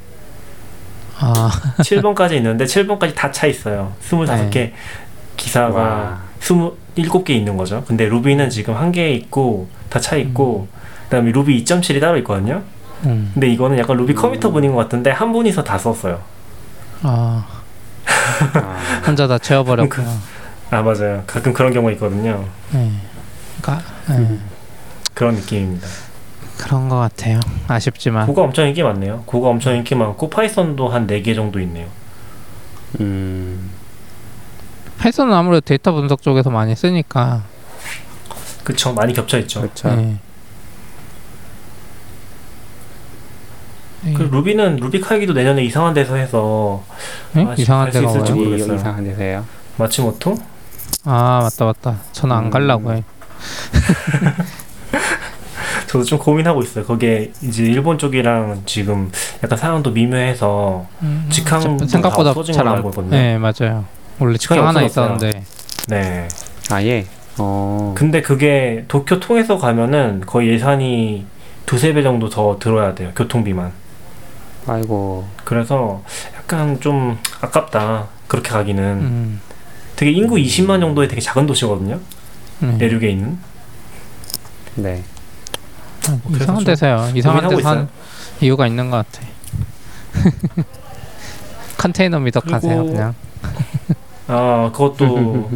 아 1.19 1.51
7번까지 1.79 2.33
있는데 2.37 2.65
7번까지 2.65 3.15
다 3.15 3.31
차 3.33 3.47
있어요. 3.47 3.93
25개 4.09 4.73
기사가 5.37 5.75
와. 5.75 6.21
27개 6.41 7.31
있는 7.31 7.57
거죠. 7.57 7.83
근데 7.87 8.07
루비는 8.07 8.51
지금 8.51 8.75
한 8.77 8.93
개 8.93 9.11
있고 9.13 9.69
다 9.89 9.99
차 10.01 10.17
있고 10.17 10.69
그다음에 11.05 11.31
루비 11.33 11.65
2.7이 11.65 12.01
따로 12.01 12.19
있거든요. 12.19 12.63
음. 13.05 13.31
근데 13.35 13.49
이거는 13.49 13.79
약간 13.79 13.97
Ruby 13.97 14.15
committer 14.15 14.51
분인 14.51 14.73
것 14.73 14.79
같은데 14.79 15.11
한 15.11 15.33
분이서 15.33 15.65
다 15.65 15.79
썼어요. 15.79 16.21
아 17.03 17.47
아, 18.55 19.03
혼자 19.07 19.27
다 19.27 19.39
채워버렸구나 19.39 20.09
아 20.71 20.83
맞아요. 20.83 21.23
가끔 21.27 21.53
그런 21.53 21.73
경우 21.73 21.91
있거든요. 21.93 22.45
네. 22.71 22.91
그러니까 23.61 23.85
네. 24.09 24.39
그런 25.15 25.35
느낌입니다. 25.35 25.87
그런 26.59 26.89
것 26.89 26.97
같아요 26.97 27.39
아쉽지만 27.69 28.27
Go가 28.27 28.43
엄청 28.43 28.67
인기 28.67 28.83
많네요. 28.83 29.23
Go가 29.27 29.49
엄청 29.49 29.75
인기 29.77 29.95
많고 29.95 30.31
Python도 30.31 30.89
한 30.89 31.07
4개 31.07 31.35
정도 31.35 31.61
있네요. 31.61 31.87
음, 33.01 33.71
Python은 34.99 35.33
아무래도 35.35 35.61
데이터 35.61 35.93
분석 35.93 36.23
쪽에서 36.23 36.51
많이 36.51 36.75
쓰니까 36.75 37.43
그쵸 38.65 38.93
많이 38.95 39.13
겹쳐 39.13 39.39
있죠. 39.41 39.61
그렇죠. 39.61 39.95
네. 39.95 40.17
그 44.15 44.23
루비는 44.23 44.77
루비 44.77 45.01
칼기도 45.01 45.33
내년에 45.33 45.65
이상한 45.65 45.93
데서 45.93 46.15
해서 46.15 46.85
네? 47.33 47.45
아, 47.45 47.55
이상한 47.59 47.91
데가 47.91 48.09
있을지 48.09 48.33
모르겠어요. 48.33 48.75
이상한 48.77 49.05
데서요. 49.05 49.45
마치모토? 49.79 50.37
아 51.05 51.41
맞다 51.43 51.65
맞다 51.65 51.99
저는 52.13 52.35
안 52.37 52.45
음. 52.45 52.51
갈라고 52.51 52.93
해 52.93 53.03
저도 55.87 56.05
좀 56.05 56.19
고민하고 56.19 56.63
있어요. 56.63 56.85
거기에 56.85 57.31
이제 57.43 57.65
일본 57.65 57.99
쪽이랑 57.99 58.63
지금 58.67 59.11
약간 59.43 59.57
상황도 59.59 59.91
미묘해서 59.93 60.87
음, 61.03 61.27
직항도 61.31 61.79
저- 61.79 61.87
생각보다 61.87 62.25
다 62.25 62.31
없어진 62.31 62.55
잘 62.55 62.65
걸로 62.65 62.71
안 62.73 62.77
알고 62.79 62.89
있거든요. 62.91 63.11
네 63.17 63.39
맞아요 63.39 63.85
원래 64.19 64.37
직항이 64.37 64.59
직항 64.61 64.69
하나. 64.69 64.83
있었는데 64.83 65.43
네. 65.89 66.29
아예. 66.71 67.07
어, 67.39 67.93
근데 67.97 68.23
그게 68.23 68.85
도쿄 68.89 69.21
통해서 69.21 69.59
가면은 69.59 70.23
거의 70.27 70.49
예산이 70.51 71.27
두세 71.67 71.93
배 71.93 72.03
정도 72.03 72.29
더 72.31 72.59
들어야 72.59 72.95
돼요. 72.95 73.11
교통비만. 73.15 73.73
아이고. 74.67 75.27
그래서 75.45 76.03
약간 76.37 76.81
좀 76.81 77.19
아깝다. 77.41 78.07
그렇게 78.27 78.49
가기는. 78.51 78.83
음, 78.83 79.41
되게 79.97 80.11
인구 80.13 80.37
20만 80.37 80.81
정도의 80.81 81.09
되게 81.09 81.21
작은 81.21 81.47
도시거든요. 81.47 82.01
네. 82.61 82.73
내륙에 82.73 83.11
있는. 83.11 83.39
네. 84.77 85.03
아, 86.09 86.19
그래서 86.27 86.43
이상한 86.45 86.57
좀 86.57 86.65
데서요 86.65 87.11
이상한 87.15 87.49
데서 87.49 87.69
한. 87.69 87.89
이유가 88.41 88.67
있는 88.67 88.91
것 88.91 89.05
같아 89.11 89.27
컨테이너 91.79 92.19
미덕 92.21 92.51
하세요 92.53 92.77
그리고- 92.83 92.93
그냥 92.95 93.15
아, 94.29 94.71
그것도 94.73 95.51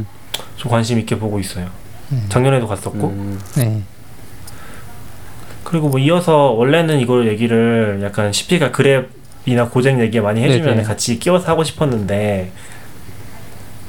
좀 0.57 0.71
관심 0.71 0.99
있게 1.01 1.19
보고 1.19 1.41
있어요. 1.41 1.67
음. 2.13 2.27
작년에도 2.29 2.69
갔었고. 2.69 3.09
음, 3.09 3.41
네. 3.57 3.83
그리고 5.65 5.89
뭐 5.89 5.99
이어서 5.99 6.51
원래는 6.53 7.01
이걸 7.01 7.27
얘기를 7.27 8.01
약간 8.05 8.33
CP가 8.33 8.71
그랩이나 8.71 9.71
고쟁 9.73 9.99
얘기 10.01 10.21
많이 10.21 10.41
해주면 10.43 10.67
네네. 10.69 10.83
같이 10.85 11.19
끼워서 11.19 11.49
하고 11.49 11.65
싶었는데 11.65 12.53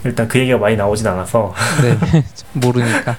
일단 0.03 0.27
그 0.27 0.39
얘기가 0.39 0.57
많이 0.57 0.75
나오진 0.75 1.05
않아서 1.07 1.53
네. 1.83 2.23
모르니까 2.53 3.17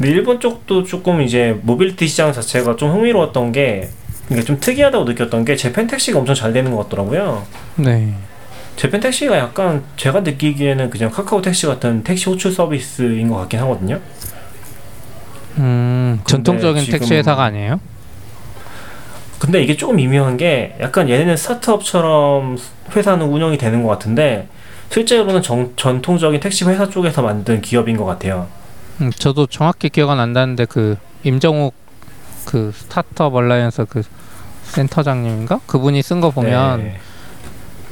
근데 0.00 0.12
일본 0.12 0.40
쪽도 0.40 0.84
조금 0.84 1.20
이제 1.20 1.60
모빌리티 1.60 2.08
시장 2.08 2.32
자체가 2.32 2.76
좀 2.76 2.90
흥미로웠던 2.90 3.52
게 3.52 3.90
이게 4.30 4.42
좀 4.42 4.58
특이하다고 4.58 5.04
느꼈던 5.04 5.44
게 5.44 5.56
재팬 5.56 5.86
택시가 5.88 6.18
엄청 6.18 6.34
잘 6.34 6.54
되는 6.54 6.74
것 6.74 6.84
같더라고요. 6.84 7.44
네. 7.76 8.14
재팬 8.76 9.00
택시가 9.00 9.36
약간 9.36 9.84
제가 9.98 10.20
느끼기에는 10.20 10.88
그냥 10.88 11.10
카카오 11.10 11.42
택시 11.42 11.66
같은 11.66 12.02
택시 12.02 12.30
호출 12.30 12.50
서비스인 12.50 13.28
것 13.28 13.36
같긴 13.40 13.60
하거든요. 13.60 14.00
음, 15.58 16.20
전통적인 16.26 16.86
택시 16.86 17.14
회사가 17.16 17.44
아니에요? 17.44 17.78
근데 19.38 19.62
이게 19.62 19.76
조금 19.76 19.96
미묘한 19.96 20.38
게 20.38 20.76
약간 20.80 21.10
얘네는 21.10 21.36
스타트업처럼 21.36 22.56
회사는 22.96 23.26
운영이 23.26 23.58
되는 23.58 23.82
것 23.82 23.90
같은데 23.90 24.48
실제로는 24.88 25.42
정, 25.42 25.74
전통적인 25.76 26.40
택시 26.40 26.64
회사 26.64 26.88
쪽에서 26.88 27.20
만든 27.20 27.60
기업인 27.60 27.98
것 27.98 28.06
같아요. 28.06 28.59
음, 29.00 29.10
저도 29.10 29.46
정확히 29.46 29.88
기억은 29.88 30.20
안 30.20 30.32
나는데 30.32 30.66
그 30.66 30.96
임정욱 31.24 31.74
그 32.46 32.72
Startup 32.74 33.34
Alliance 33.34 33.86
그 33.88 34.02
센터장님인가 34.64 35.60
그분이 35.66 36.02
쓴 36.02 36.20
거 36.20 36.30
보면 36.30 36.82
네. 36.82 36.98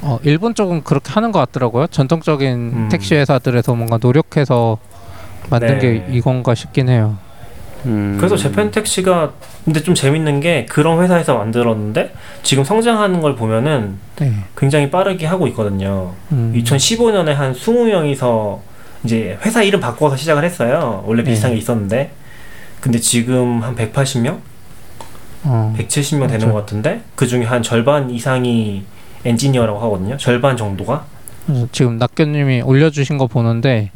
어, 0.01 0.17
일본 0.23 0.55
쪽은 0.55 0.83
그렇게 0.83 1.11
하는 1.11 1.31
것 1.31 1.39
같더라고요. 1.39 1.87
전통적인 1.87 2.49
음. 2.49 2.89
택시 2.89 3.15
회사들에서 3.15 3.75
뭔가 3.75 3.97
노력해서 4.01 4.77
만든 5.49 5.79
네. 5.79 5.79
게 5.79 6.05
이건가 6.11 6.55
싶긴 6.55 6.89
해요. 6.89 7.17
음. 7.85 8.17
그래서 8.17 8.35
Japan 8.35 8.71
Taxi가 8.71 9.31
근데 9.63 9.81
좀 9.81 9.95
재밌는 9.95 10.41
게 10.41 10.65
그런 10.65 11.01
회사에서 11.01 11.37
만들었는데 11.37 12.13
지금 12.43 12.63
성장하는 12.63 13.21
걸 13.21 13.35
보면은 13.35 13.97
네. 14.17 14.33
굉장히 14.57 14.89
빠르게 14.89 15.25
하고 15.25 15.47
있거든요. 15.47 16.13
음. 16.31 16.53
2015년에 16.55 17.33
한 17.33 17.53
20명이서 17.53 18.59
이제 19.03 19.37
회사 19.45 19.63
이름 19.63 19.79
바꿔서 19.79 20.15
시작을 20.15 20.43
했어요. 20.43 21.03
원래 21.05 21.23
비슷한 21.23 21.51
네. 21.51 21.55
게 21.55 21.61
있었는데. 21.61 22.11
근데 22.81 22.99
지금 22.99 23.61
한 23.63 23.75
180명? 23.75 24.39
어. 25.43 25.73
170명 25.77 26.27
되는 26.27 26.39
맞아요. 26.39 26.53
것 26.53 26.59
같은데 26.61 27.01
그 27.15 27.27
중에 27.27 27.45
한 27.45 27.61
절반 27.61 28.09
이상이 28.09 28.83
엔지니어라고 29.25 29.79
하거든요. 29.79 30.17
절반 30.17 30.55
정도가. 30.57 31.05
지금 31.71 31.97
낙교님이 31.97 32.61
올려주신 32.61 33.17
거 33.17 33.27
보는데 33.27 33.91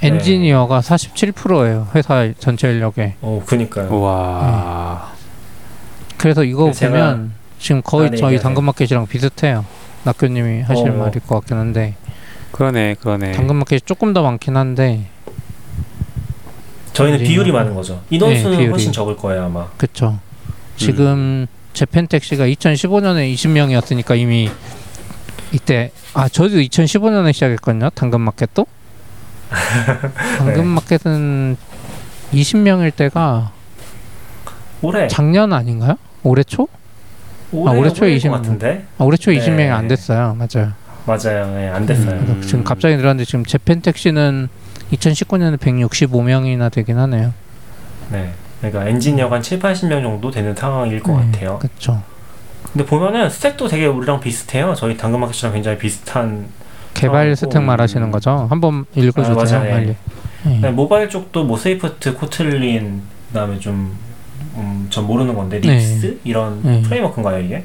네. 0.00 0.08
엔지니어가 0.08 0.80
47%예요 0.80 1.88
회사 1.94 2.30
전체 2.38 2.70
인력에. 2.70 3.14
어, 3.20 3.42
그니까요. 3.46 4.00
와. 4.00 5.12
그래서 6.16 6.44
이거 6.44 6.64
그래서 6.64 6.86
제가- 6.86 6.90
보면 6.90 7.32
지금 7.58 7.82
거의 7.82 8.08
아, 8.08 8.10
네, 8.10 8.16
저희. 8.16 8.38
당근마켓이랑 8.38 9.06
비슷해요. 9.06 9.64
낙교님이 10.04 10.62
하실 10.62 10.90
어. 10.90 10.94
말일 10.94 11.20
것 11.20 11.36
같긴 11.40 11.58
한데 11.58 11.94
그러네, 12.52 12.96
그러네. 13.00 13.32
당근마켓이 13.32 13.80
조금 13.84 14.12
더 14.12 14.22
많긴 14.22 14.56
한데 14.56 15.06
저희는. 16.92 17.20
비율이 17.20 17.52
많은 17.52 17.74
거죠. 17.74 18.02
인원수는 18.10 18.50
네, 18.52 18.56
비율이. 18.58 18.70
훨씬 18.72 18.92
적을 18.92 19.16
거예요, 19.16 19.44
아마. 19.44 19.66
그쵸. 19.76 20.18
지금 20.76 21.46
재팬택시가 21.72 22.46
2015년에 22.46 23.32
20명이었으니까 23.34 24.18
이미 24.18 24.50
이때 25.52 25.90
아 26.14 26.28
저도 26.28 26.56
2015년에 26.56 27.32
시작했거든요. 27.32 27.90
당근마켓도. 27.90 28.66
당근마켓은 30.38 31.56
20명일 32.32 32.94
때가 32.94 33.52
올해 34.82 35.08
작년 35.08 35.52
아닌가요? 35.52 35.96
올해 36.22 36.42
초? 36.44 36.68
올해 37.52 37.76
올해 37.78 37.92
초에 37.92 38.08
올해인 38.08 38.20
20것 38.20 38.30
같은데. 38.30 38.86
아, 38.98 39.04
올해 39.04 39.16
초 39.16 39.30
네. 39.32 39.38
20명이 39.38 39.70
안 39.72 39.88
됐어요. 39.88 40.36
맞아요. 40.38 40.72
맞아요. 41.06 41.46
네, 41.54 41.68
안 41.68 41.86
됐어요. 41.86 42.10
그래서 42.18 42.32
음. 42.32 42.42
지금 42.42 42.64
갑자기 42.64 42.96
늘었는데 42.96 43.24
지금 43.24 43.44
JapanTaxi는 43.44 44.48
2019년에 44.92 45.56
165명이나 45.58 46.70
되긴 46.70 46.98
하네요. 46.98 47.32
네. 48.10 48.32
그러니까 48.60 48.86
엔지니어가 48.88 49.36
한 49.36 49.42
7, 49.42 49.58
80명 49.58 50.02
정도 50.02 50.30
되는 50.30 50.54
상황일 50.54 51.00
것 51.00 51.16
네, 51.18 51.30
같아요. 51.30 51.58
그렇죠. 51.58 52.02
근데 52.72 52.84
보면은 52.84 53.30
스택도 53.30 53.68
되게 53.68 53.86
우리랑 53.86 54.20
비슷해요. 54.20 54.74
저희 54.74 54.96
당근마켓이랑 54.96 55.54
굉장히 55.54 55.78
비슷한 55.78 56.46
개발 56.94 57.30
어, 57.30 57.34
스택 57.34 57.58
음. 57.60 57.66
말하시는 57.66 58.10
거죠? 58.10 58.46
한번 58.50 58.84
읽어주세요. 58.94 59.60
아. 59.60 59.62
네. 59.62 59.96
네, 60.44 60.70
모바일 60.70 61.08
쪽도 61.08 61.44
뭐 61.44 61.56
Swift, 61.56 62.14
Kotlin 62.14 63.02
그다음에 63.28 63.58
좀 63.58 63.96
음, 64.56 64.86
전 64.90 65.06
모르는 65.06 65.34
건데 65.34 65.60
네. 65.60 65.74
RIBs 65.74 66.20
이런 66.24 66.62
네. 66.62 66.82
framework인가요 66.82 67.38
이게? 67.38 67.64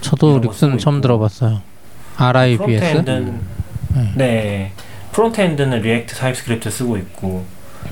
저도 0.00 0.38
RIBs는 0.40 0.78
처음 0.78 0.96
있고. 0.96 1.02
들어봤어요. 1.02 1.60
RIBS. 2.16 2.58
frontend는 2.64 3.40
네. 3.94 4.12
네 4.16 4.72
frontend는 5.12 5.80
React, 5.82 6.14
TypeScript 6.14 6.70
쓰고 6.70 6.96
있고 6.98 7.44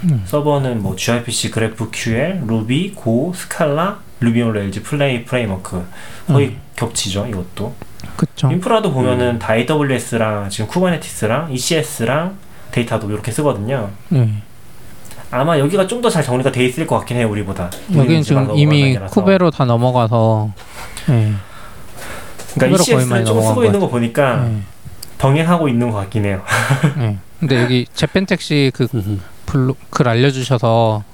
음. 0.05 0.23
서버는 0.25 0.83
뭐 0.83 0.97
gRPC, 0.97 1.51
GraphQL, 1.51 2.43
Ruby, 2.47 2.95
Go, 2.95 3.32
Scala, 3.34 3.99
Ruby 4.20 4.41
on 4.43 4.53
Rails, 4.53 4.82
Play 4.82 5.24
Framework 5.24 5.84
거의 6.27 6.49
음. 6.49 6.61
겹치죠 6.77 7.27
이것도. 7.27 7.75
그쵸. 8.16 8.51
인프라도 8.51 8.93
보면은 8.93 9.39
다 9.39 9.55
AWS랑 9.57 10.49
지금 10.51 10.66
Kubernetes랑 10.68 11.53
ECS랑 11.53 12.37
데이터도 12.71 13.11
이렇게 13.11 13.31
쓰거든요. 13.33 13.91
네. 14.09 14.31
아마 15.33 15.59
여기가 15.59 15.87
좀 15.87 16.01
더 16.03 16.09
잘 16.11 16.23
정리가 16.25 16.51
돼 16.51 16.64
있을 16.64 16.87
것 16.87 16.99
같긴 16.99 17.16
해요 17.18 17.29
우리보다. 17.31 17.71
여기는 17.95 18.23
지금 18.23 18.51
이미. 18.57 18.97
쿠베로 18.97 19.51
다 19.51 19.64
넘어가서. 19.64 20.51
네. 21.09 21.33
그러니까 22.55 22.82
ECS를 22.82 23.24
좀 23.24 23.36
넘어간 23.36 23.48
쓰고 23.48 23.55
것 23.55 23.64
있는 23.64 23.80
거 23.80 23.88
보니까 23.88 24.44
네. 24.44 24.61
병행하고 25.18 25.68
있는 25.68 25.90
것 25.90 25.98
같긴 25.98 26.24
해요. 26.24 26.42
네. 26.96 27.18
근데 27.38 27.62
여기 27.62 27.86
재팬택시 27.94 28.72
그 28.74 28.86
음. 28.94 29.20
블로, 29.46 29.74
글 29.90 30.09
알려주셔서 30.09 31.05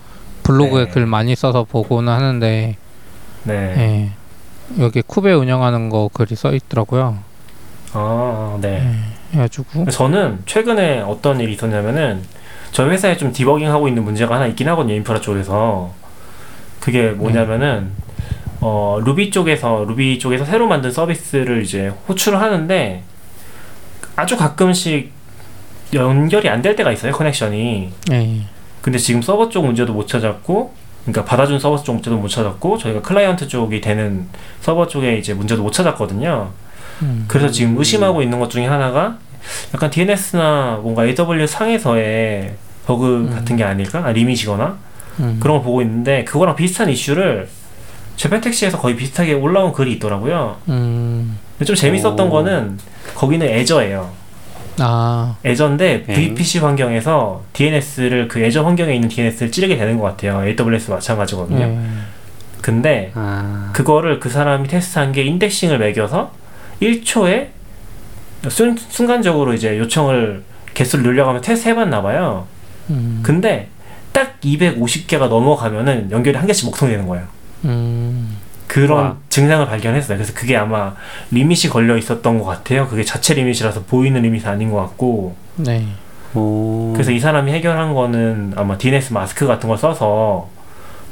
블로그에 0.42 0.84
네. 0.86 0.90
글 0.90 1.06
많이 1.06 1.34
써서 1.34 1.64
보고는 1.64 2.12
하는데 2.12 2.76
네. 3.44 3.54
예. 3.54 4.10
여기 4.82 5.02
쿠베 5.02 5.32
운영하는 5.32 5.90
거 5.90 6.10
글이 6.12 6.34
써 6.34 6.52
있더라고요. 6.54 7.18
아, 7.92 8.58
네. 8.60 8.82
예. 8.84 9.16
해가지고 9.36 9.86
저는 9.90 10.42
최근에 10.46 11.00
어떤 11.00 11.40
일이 11.40 11.54
있었냐면은 11.54 12.22
저희 12.72 12.90
회사에 12.90 13.16
좀 13.16 13.32
디버깅 13.32 13.70
하고 13.70 13.88
있는 13.88 14.04
문제가 14.04 14.36
하나 14.36 14.46
있긴 14.46 14.68
하거든요 14.68 14.94
인프라 14.94 15.20
쪽에서 15.20 15.92
그게 16.80 17.10
뭐냐면은 17.10 17.90
어 18.68 18.98
루비 19.04 19.30
쪽에서 19.30 19.84
루비 19.86 20.18
쪽에서 20.18 20.44
새로 20.44 20.66
만든 20.66 20.90
서비스를 20.90 21.62
이제 21.62 21.92
호출을 22.08 22.40
하는데 22.40 23.00
아주 24.16 24.36
가끔씩 24.36 25.12
연결이 25.94 26.48
안 26.48 26.62
될 26.62 26.74
때가 26.74 26.90
있어요 26.90 27.12
connection이 27.12 27.92
예. 28.10 28.40
근데 28.82 28.98
지금 28.98 29.22
서버 29.22 29.48
쪽 29.50 29.66
문제도 29.66 29.92
못 29.92 30.08
찾았고 30.08 30.74
그러니까 31.04 31.24
받아준 31.24 31.60
서버 31.60 31.80
쪽 31.80 31.92
문제도 31.92 32.16
못 32.16 32.26
찾았고 32.26 32.78
저희가 32.78 33.02
클라이언트 33.02 33.46
쪽이 33.46 33.80
되는 33.80 34.26
서버 34.60 34.88
쪽에 34.88 35.16
이제 35.16 35.32
문제도 35.32 35.62
못 35.62 35.70
찾았거든요 35.70 36.50
음. 37.02 37.24
그래서 37.28 37.48
지금 37.52 37.78
의심하고 37.78 38.20
있는 38.20 38.40
것 38.40 38.50
중에 38.50 38.66
하나가 38.66 39.18
약간 39.74 39.90
DNS나 39.90 40.80
뭔가 40.82 41.04
AWS 41.06 41.46
상에서의 41.46 42.56
버그 42.86 43.06
음. 43.28 43.30
같은 43.30 43.56
게 43.56 43.62
아닐까? 43.62 44.02
아, 44.04 44.10
리밋이거나 44.10 44.76
음. 45.20 45.36
그런 45.40 45.58
걸 45.58 45.64
보고 45.64 45.82
있는데 45.82 46.24
그거랑 46.24 46.56
비슷한 46.56 46.88
이슈를 46.90 47.48
재팬택 48.16 48.54
시에서 48.54 48.78
거의 48.78 48.96
비슷하게 48.96 49.34
올라온 49.34 49.72
글이 49.72 49.92
있더라고요. 49.94 50.56
음. 50.68 51.38
근데 51.52 51.64
좀 51.64 51.76
재밌었던 51.76 52.18
오. 52.18 52.30
거는 52.30 52.78
거기는 53.14 53.46
애저예요. 53.46 54.10
아. 54.78 55.36
애저인데 55.44 56.04
네. 56.06 56.14
VPC 56.14 56.58
환경에서 56.58 57.42
DNS를 57.52 58.28
그 58.28 58.40
애저 58.40 58.62
환경에 58.62 58.94
있는 58.94 59.08
DNS를 59.08 59.50
찌르게 59.50 59.76
되는 59.76 59.98
것 59.98 60.04
같아요. 60.04 60.44
AWS 60.46 60.90
마찬가지거든요. 60.90 61.60
예. 61.60 61.78
근데 62.60 63.12
아. 63.14 63.70
그거를 63.72 64.20
그 64.20 64.28
사람이 64.28 64.68
테스트한 64.68 65.12
게 65.12 65.22
indexing을 65.22 65.78
매겨서 65.78 66.32
1초에 66.82 67.48
순, 68.48 68.76
순간적으로 68.76 69.54
이제 69.54 69.78
요청을 69.78 70.42
개수를 70.74 71.04
늘려가면 71.04 71.40
테스트 71.42 71.68
해봤나 71.68 72.02
봐요. 72.02 72.46
음. 72.90 73.20
근데 73.22 73.68
딱 74.12 74.40
250개가 74.40 75.28
넘어가면은 75.28 76.10
연결이 76.10 76.36
한 76.36 76.46
개씩 76.46 76.66
먹통되는 76.66 77.06
거예요. 77.06 77.26
음. 77.64 78.36
그런 78.66 78.98
와. 78.98 79.16
증상을 79.28 79.64
발견했어요. 79.66 80.18
그래서 80.18 80.32
그게 80.34 80.56
아마 80.56 80.94
limit이 81.30 81.70
걸려 81.70 81.96
있었던 81.96 82.38
것 82.38 82.44
같아요. 82.44 82.88
그게 82.88 83.04
자체 83.04 83.34
limit이라서 83.34 83.84
보이는 83.84 84.20
limit이 84.20 84.44
아닌 84.46 84.70
것 84.70 84.78
같고. 84.78 85.36
네. 85.56 85.86
오. 86.34 86.92
그래서 86.92 87.10
이 87.10 87.18
사람이 87.18 87.52
해결한 87.52 87.94
거는 87.94 88.54
아마 88.56 88.76
dnsmasq 88.76 89.46
같은 89.46 89.68
걸 89.68 89.78
써서 89.78 90.48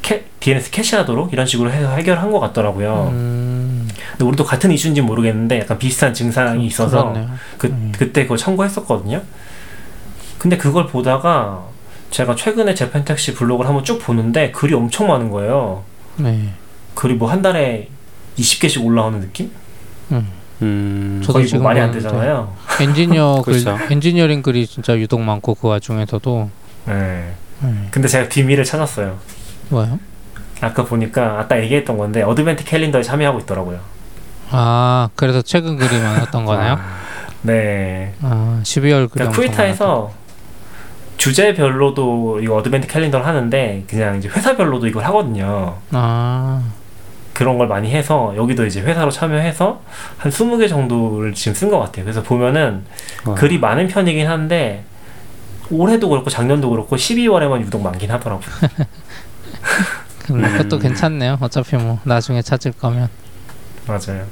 캐, 0.03 0.25
DNS 0.41 0.71
캐시하도록 0.71 1.33
이런 1.33 1.47
식으로 1.47 1.71
해서 1.71 1.95
해결한 1.95 2.31
것 2.31 2.41
같더라고요. 2.41 3.09
음. 3.13 3.89
근데 4.11 4.25
우리도 4.25 4.45
같은 4.45 4.71
이슈인지 4.71 5.01
는 5.01 5.07
모르겠는데 5.07 5.61
약간 5.61 5.79
비슷한 5.79 6.13
증상이 6.13 6.67
있어서 6.67 7.13
그렇네요. 7.13 7.31
그, 7.57 7.69
음. 7.69 7.93
그때 7.97 8.25
그거 8.25 8.37
청구했었거든요. 8.37 9.23
근데 10.39 10.59
그걸 10.59 10.87
보다가 10.87 11.65
제가 12.11 12.35
최근에 12.35 12.75
재팬택시 12.75 13.35
블로그를 13.35 13.69
한번 13.69 13.83
쭉 13.85 13.99
보는데 13.99 14.51
글이 14.51 14.75
엄청 14.75 15.09
많은 15.09 15.31
거예요. 15.31 15.85
네. 16.17 16.53
글이 16.95 17.15
뭐한 17.15 17.43
달에 17.43 17.89
20개씩 18.39 18.85
올라오는 18.85 19.21
느낌? 19.21 19.51
음. 20.13 20.29
음. 20.63 21.21
저도 21.23 21.35
거의 21.35 21.47
지금 21.47 21.63
뭐 21.63 21.71
말이 21.71 21.81
안. 21.81 21.91
되잖아요. 21.93 22.55
엔지니어 22.81 23.43
글, 23.45 23.61
그렇죠. 23.63 23.79
엔지니어링 23.93 24.43
글이 24.43 24.67
진짜 24.67 24.97
유독 24.99 25.21
많고 25.21 25.55
그 25.55 25.69
와중에서도 25.69 26.51
네. 26.87 27.33
네. 27.61 27.89
근데 27.91 28.09
제가 28.09 28.29
비밀을 28.29 28.65
찾았어요. 28.65 29.19
뭐요? 29.71 29.99
아까 30.61 30.85
보니까 30.85 31.41
아까 31.41 31.61
얘기했던 31.63 31.99
건데 31.99 32.23
Advent 32.23 32.65
Calendar에 32.65 33.03
참여하고 33.03 33.41
있더라고요. 33.41 33.81
아 34.51 35.09
그래서 35.17 35.43
최근 35.43 35.77
글이 35.77 36.01
많았던 36.01 36.45
거네요. 36.45 36.79
네. 37.43 38.15
아 38.23 38.61
12월 38.63 39.11
글이 39.11 39.25
그러니까 39.27 39.37
Qiita에서 39.37 40.13
주제별로도 41.25 42.41
이거 42.43 42.57
Advent 42.57 42.87
Calendar를 42.87 43.25
하는데 43.25 43.83
그냥 43.89 44.19
이제 44.19 44.29
회사별로도 44.29 44.87
이걸 44.87 45.07
하거든요. 45.07 45.79
아 45.91 46.63
그런 47.33 47.57
걸 47.57 47.67
많이 47.67 47.91
해서 47.91 48.35
여기도 48.37 48.67
이제 48.67 48.83
회사로 48.83 49.11
참여해서 49.11 49.81
한 50.19 50.31
20개 50.31 50.69
정도를 50.69 51.33
지금 51.33 51.55
쓴 51.55 51.71
것 51.71 51.79
같아요. 51.79 52.05
그래서 52.05 52.23
보면은 52.23 52.85
와. 53.25 53.35
글이 53.37 53.59
많은 53.59 53.89
편이긴 53.89 54.29
한데 54.29 54.85
올해도 55.71 56.11
그렇고 56.11 56.29
작년도 56.29 56.69
그렇고 56.69 56.95
12월에만 56.95 57.63
유독 57.63 57.81
많긴 57.81 58.11
하더라고요. 58.11 58.47
음, 60.31 60.43
그것도 60.43 60.77
음. 60.77 60.83
괜찮네요. 60.83 61.39
어차피 61.41 61.77
뭐 61.77 62.01
나중에 62.05 62.43
찾을 62.43 62.73
거면. 62.73 63.09
맞아요. 63.87 64.27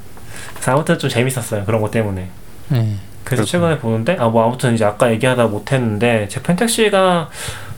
아무튼 0.67 0.99
좀 0.99 1.09
재밌었어요. 1.09 1.65
그런 1.65 1.81
것 1.81 1.89
때문에. 1.89 2.29
네. 2.69 2.97
그래서 3.23 3.43
그렇구나. 3.43 3.45
최근에 3.45 3.79
보는데 3.79 4.17
아 4.19 4.27
뭐 4.29 4.45
아무튼 4.45 4.73
이제 4.75 4.83
아까 4.85 5.11
얘기하다 5.11 5.45
못했는데 5.47 6.27
재팬 6.29 6.55
택시가 6.55 7.29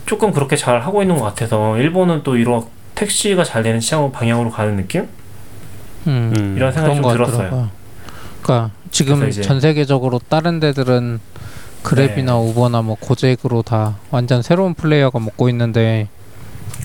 조금 0.06 0.32
그렇게 0.32 0.56
잘 0.56 0.82
하고 0.82 1.02
있는 1.02 1.18
것 1.18 1.24
같아서 1.24 1.78
일본은 1.78 2.24
또 2.24 2.36
이런 2.38 2.64
택시가 2.96 3.44
잘 3.44 3.64
되는 3.64 3.80
시장 3.80 4.12
방향으로 4.12 4.50
가는 4.52 4.76
느낌? 4.76 5.08
음. 6.08 6.34
음. 6.38 6.54
이런 6.56 6.72
생각이 6.72 6.96
좀거 6.96 7.14
들었어요. 7.14 7.38
같더라고요. 7.38 7.70
그러니까 8.42 8.72
지금 8.92 9.32
전 9.32 9.60
세계적으로 9.60 10.20
다른 10.30 10.60
데들은 10.60 11.20
그랩이나 11.84 12.26
네. 12.26 12.32
우버나 12.32 12.82
뭐 12.84 12.96
고잭으로 13.00 13.62
다 13.64 13.96
완전 14.12 14.42
새로운 14.42 14.74
플레이어가 14.76 15.20
먹고 15.20 15.50
있는데 15.50 16.08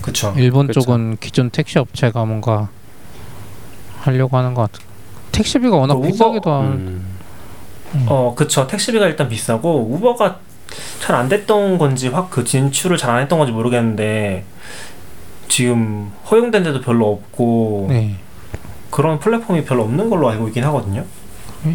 그쵸. 0.01 0.33
일본 0.37 0.67
그쵸. 0.67 0.81
쪽은 0.81 1.17
기존 1.19 1.49
택시 1.51 1.77
업체가 1.79 2.25
뭔가 2.25 2.69
하려고 3.99 4.37
하는 4.37 4.53
것 4.53 4.71
같아. 4.71 4.83
택시비가 5.31 5.75
워낙 5.77 5.95
그 5.95 6.01
우버- 6.01 6.05
비싸기도 6.11 6.51
한. 6.51 6.63
음. 6.65 7.05
어 8.07 8.33
그쵸. 8.35 8.67
택시비가 8.67 9.05
일단 9.07 9.27
비싸고 9.29 9.87
우버가 9.91 10.39
잘 11.01 11.15
안 11.15 11.27
됐던 11.27 11.77
건지 11.77 12.07
확 12.07 12.29
그 12.29 12.43
진출을 12.45 12.97
잘 12.97 13.09
안 13.11 13.21
했던 13.21 13.37
건지 13.39 13.51
모르겠는데 13.51 14.43
지금 15.47 16.11
허용된 16.29 16.63
데도 16.63 16.81
별로 16.81 17.11
없고 17.11 17.87
네. 17.89 18.15
그런 18.89 19.19
플랫폼이 19.19 19.63
별로 19.65 19.83
없는 19.83 20.09
걸로 20.09 20.29
알고 20.29 20.47
있긴 20.49 20.63
하거든요. 20.65 21.03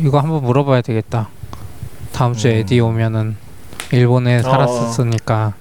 이거 0.02 0.18
한번 0.18 0.42
물어봐야 0.42 0.80
되겠다. 0.82 1.28
다음 2.12 2.32
주에 2.34 2.52
음. 2.54 2.58
에디 2.60 2.80
오면은 2.80 3.36
일본에 3.92 4.40
살았었으니까. 4.42 5.52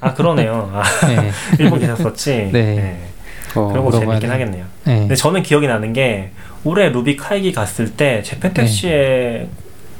아 0.00 0.14
그러네요. 0.14 0.70
아, 0.74 0.82
네. 1.06 1.30
일본 1.60 1.78
계셨었지. 1.80 2.50
네. 2.52 3.08
어, 3.54 3.68
그런 3.68 3.84
거 3.84 3.90
재밌긴 3.92 4.20
돼. 4.20 4.26
하겠네요. 4.28 4.64
네. 4.84 4.98
근데 5.00 5.14
저는 5.14 5.42
기억이 5.42 5.66
나는 5.66 5.92
게 5.92 6.30
올해 6.64 6.88
루비 6.88 7.16
카이기 7.16 7.52
갔을 7.52 7.90
때 7.92 8.22
재팬 8.22 8.54
택시에 8.54 9.48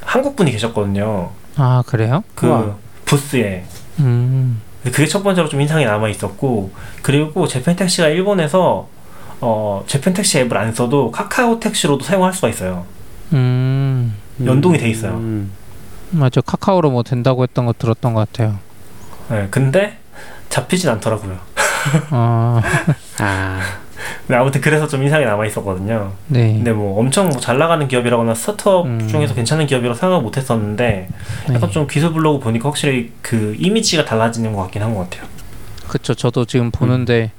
한국 0.05 0.37
분이 0.37 0.51
계셨거든요. 0.53 1.31
아 1.57 1.83
그래요? 1.87 2.23
그 2.35 2.47
우와. 2.47 2.77
부스에. 3.05 3.65
음. 4.01 4.61
그게 4.85 5.07
첫 5.07 5.23
번째로 5.23 5.49
좀 5.49 5.61
인상이 5.61 5.85
남아 5.85 6.09
있었고 6.09 6.73
그리고 7.03 7.47
재팬 7.47 7.77
택시가 7.77 8.09
일본에서 8.09 8.89
어 9.41 9.85
재팬 9.87 10.13
택시 10.15 10.39
앱을 10.41 10.57
안 10.57 10.73
써도 10.75 11.11
카카오 11.11 11.61
택시로도 11.61 12.05
사용할 12.05 12.33
수가 12.33 12.49
있어요. 12.49 12.85
음. 13.33 14.17
연동이 14.45 14.79
돼 14.79 14.89
있어요. 14.89 15.13
음. 15.13 15.53
맞아 16.11 16.41
카카오로 16.41 16.91
뭐 16.91 17.03
된다고 17.03 17.43
했던 17.43 17.65
거 17.67 17.73
들었던 17.79 18.13
것 18.15 18.31
같아요. 18.33 18.59
네, 19.31 19.47
근데 19.51 19.99
잡히진 20.49 20.91
않더라고요. 20.91 21.39
아 22.11 22.61
아, 23.19 23.61
근데 24.27 24.39
아무튼 24.39 24.61
그래서 24.61 24.87
좀 24.89 25.03
인상이 25.03 25.25
남아 25.25 25.47
있었거든요. 25.47 26.13
네. 26.29 26.53
근데 26.55 26.73
뭐 26.73 26.99
엄청 27.01 27.29
뭐 27.29 27.41
잘 27.41 27.59
나가는 27.59 27.87
기업이라거나 27.89 28.35
스타트업 28.35 28.87
음. 28.87 29.09
중에서 29.09 29.35
괜찮은 29.35 29.67
기업이라고 29.67 29.99
생각을 29.99 30.23
못 30.23 30.37
했었는데 30.37 31.09
네. 31.49 31.55
약간 31.55 31.71
좀 31.71 31.87
기술 31.87 32.13
블로그 32.13 32.39
보니까 32.45 32.69
확실히 32.69 33.13
그 33.23 33.55
이미지가 33.59 34.05
달라지는 34.05 34.53
것 34.53 34.63
같긴 34.63 34.83
한 34.83 34.95
것 34.95 35.09
같아요. 35.11 35.29
그쵸 35.89 36.15
저도 36.15 36.45
지금 36.45 36.71
보는데 36.71 37.31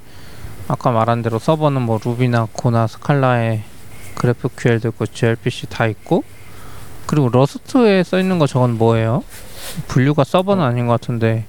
아까 0.68 0.92
말한 0.92 1.22
대로 1.24 1.40
서버는 1.40 1.82
뭐 1.82 2.00
루비나 2.04 2.48
고나 2.54 2.88
스칼라에 2.88 3.62
GraphQL도 4.20 4.90
있고 4.90 5.06
gRPC 5.08 5.68
다 5.70 5.88
있고 5.88 6.24
그리고 7.06 7.30
Rust에 7.30 8.04
써 8.04 8.20
있는 8.20 8.40
거 8.40 8.48
저건 8.48 8.78
뭐예요? 8.78 9.24
분류가 9.88 10.24
서버는 10.24 10.64
아닌 10.64 10.88
것 10.88 11.00
같은데 11.02 11.46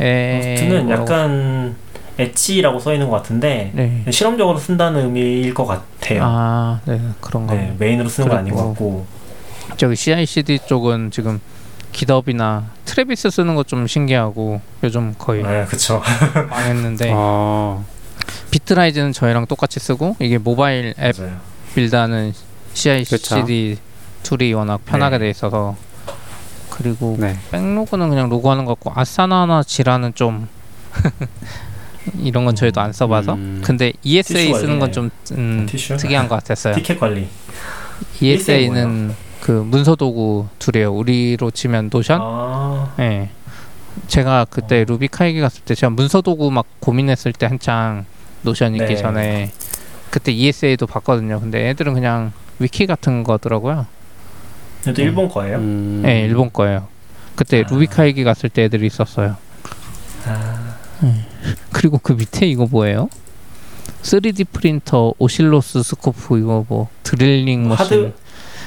에 0.00 0.54
Rust는 0.56 0.90
약간 0.90 1.76
edge라고 2.20 2.78
써 2.78 2.92
있는 2.92 3.08
것 3.08 3.16
같은데 3.16 3.70
네. 3.74 4.04
실험적으로 4.10 4.58
쓴다는 4.58 5.04
의미일 5.06 5.54
것 5.54 5.66
같아요. 5.66 6.22
아, 6.24 6.80
네 6.84 7.00
그런가 7.20 7.54
네. 7.54 7.74
메인으로 7.78 8.08
쓰는 8.08 8.28
건 8.28 8.38
아닌 8.38 8.54
것 8.54 8.68
같고. 8.68 9.06
저기 9.76 9.96
CI/CD 9.96 10.60
쪽은 10.66 11.10
지금 11.10 11.40
GitHub이나 11.92 12.66
Travis 12.84 13.30
쓰는 13.30 13.54
거좀 13.54 13.86
신기하고 13.86 14.60
요즘 14.82 15.14
거의 15.18 15.42
네, 15.42 15.64
그쵸. 15.66 16.02
망했는데 16.50 17.10
어, 17.14 17.84
Bitrise는 18.50 19.12
저희랑 19.12 19.46
똑같이 19.46 19.80
쓰고 19.80 20.16
이게 20.18 20.38
모바일 20.38 20.94
앱 20.98 21.16
맞아요. 21.18 21.36
빌드하는 21.74 22.32
CI/CD 22.74 23.78
툴이 24.22 24.52
워낙 24.52 24.80
편하게 24.84 25.18
네. 25.18 25.24
돼 25.24 25.30
있어서 25.30 25.76
그리고 26.68 27.16
네. 27.18 27.36
Backlog는 27.50 28.08
그냥 28.08 28.28
로그하는 28.28 28.64
것 28.64 28.78
같고 28.80 28.98
Asana나 28.98 29.62
Jira는 29.62 30.14
좀 30.14 30.48
이런 32.18 32.44
건 32.44 32.54
저희도 32.54 32.80
안 32.80 32.92
써봐서 32.92 33.34
음. 33.34 33.62
근데 33.64 33.92
ESA 34.02 34.46
티슈 34.48 34.60
쓰는 34.60 34.78
건. 34.78 34.92
좀 34.92 35.10
음, 35.32 35.66
티슈? 35.68 35.96
특이한 35.96 36.28
것 36.28 36.36
같았어요. 36.36 36.74
티켓 36.74 36.98
관리. 36.98 37.28
ESA는 38.20 39.14
그 39.40 39.52
문서 39.52 39.96
도구 39.96 40.46
툴이에요. 40.58 40.92
우리로 40.92 41.50
치면 41.50 41.90
Notion. 41.92 42.20
아, 42.22 42.94
예. 43.00 43.30
제가 44.06 44.46
그때 44.48 44.82
어. 44.82 44.84
RubyKaigi 44.86 45.40
갔을 45.40 45.62
때 45.64 45.74
제가 45.74 45.90
문서 45.90 46.20
도구 46.20 46.50
막 46.50 46.66
고민했을 46.80 47.32
때 47.32 47.46
한창 47.46 48.04
Notion 48.42 48.74
있기 48.74 48.86
네. 48.86 48.96
전에 48.96 49.52
그때 50.10 50.32
ESA도 50.32 50.86
봤거든요. 50.86 51.40
근데 51.40 51.68
애들은 51.70 51.94
그냥 51.94 52.32
위키 52.58 52.86
같은 52.86 53.22
거더라고요. 53.24 53.86
이것도 54.82 55.02
음. 55.02 55.04
일본 55.06 55.28
거예요? 55.28 55.56
음. 55.58 56.02
예, 56.06 56.20
일본 56.22 56.50
거예요. 56.52 56.88
그때 57.36 57.62
아. 57.66 57.68
RubyKaigi 57.70 58.24
갔을 58.24 58.48
때 58.48 58.64
애들이 58.64 58.86
있었어요. 58.86 59.36
아, 60.26 60.76
그리고 61.72 61.98
그 61.98 62.12
밑에 62.12 62.46
이거 62.46 62.66
뭐예요? 62.70 63.08
3D 64.02 64.46
프린터, 64.52 65.12
오실로스코프 65.18 66.38
이거 66.38 66.64
뭐 66.68 66.88
드릴링 67.02 67.68
뭐 67.68 67.76
머신. 67.76 68.12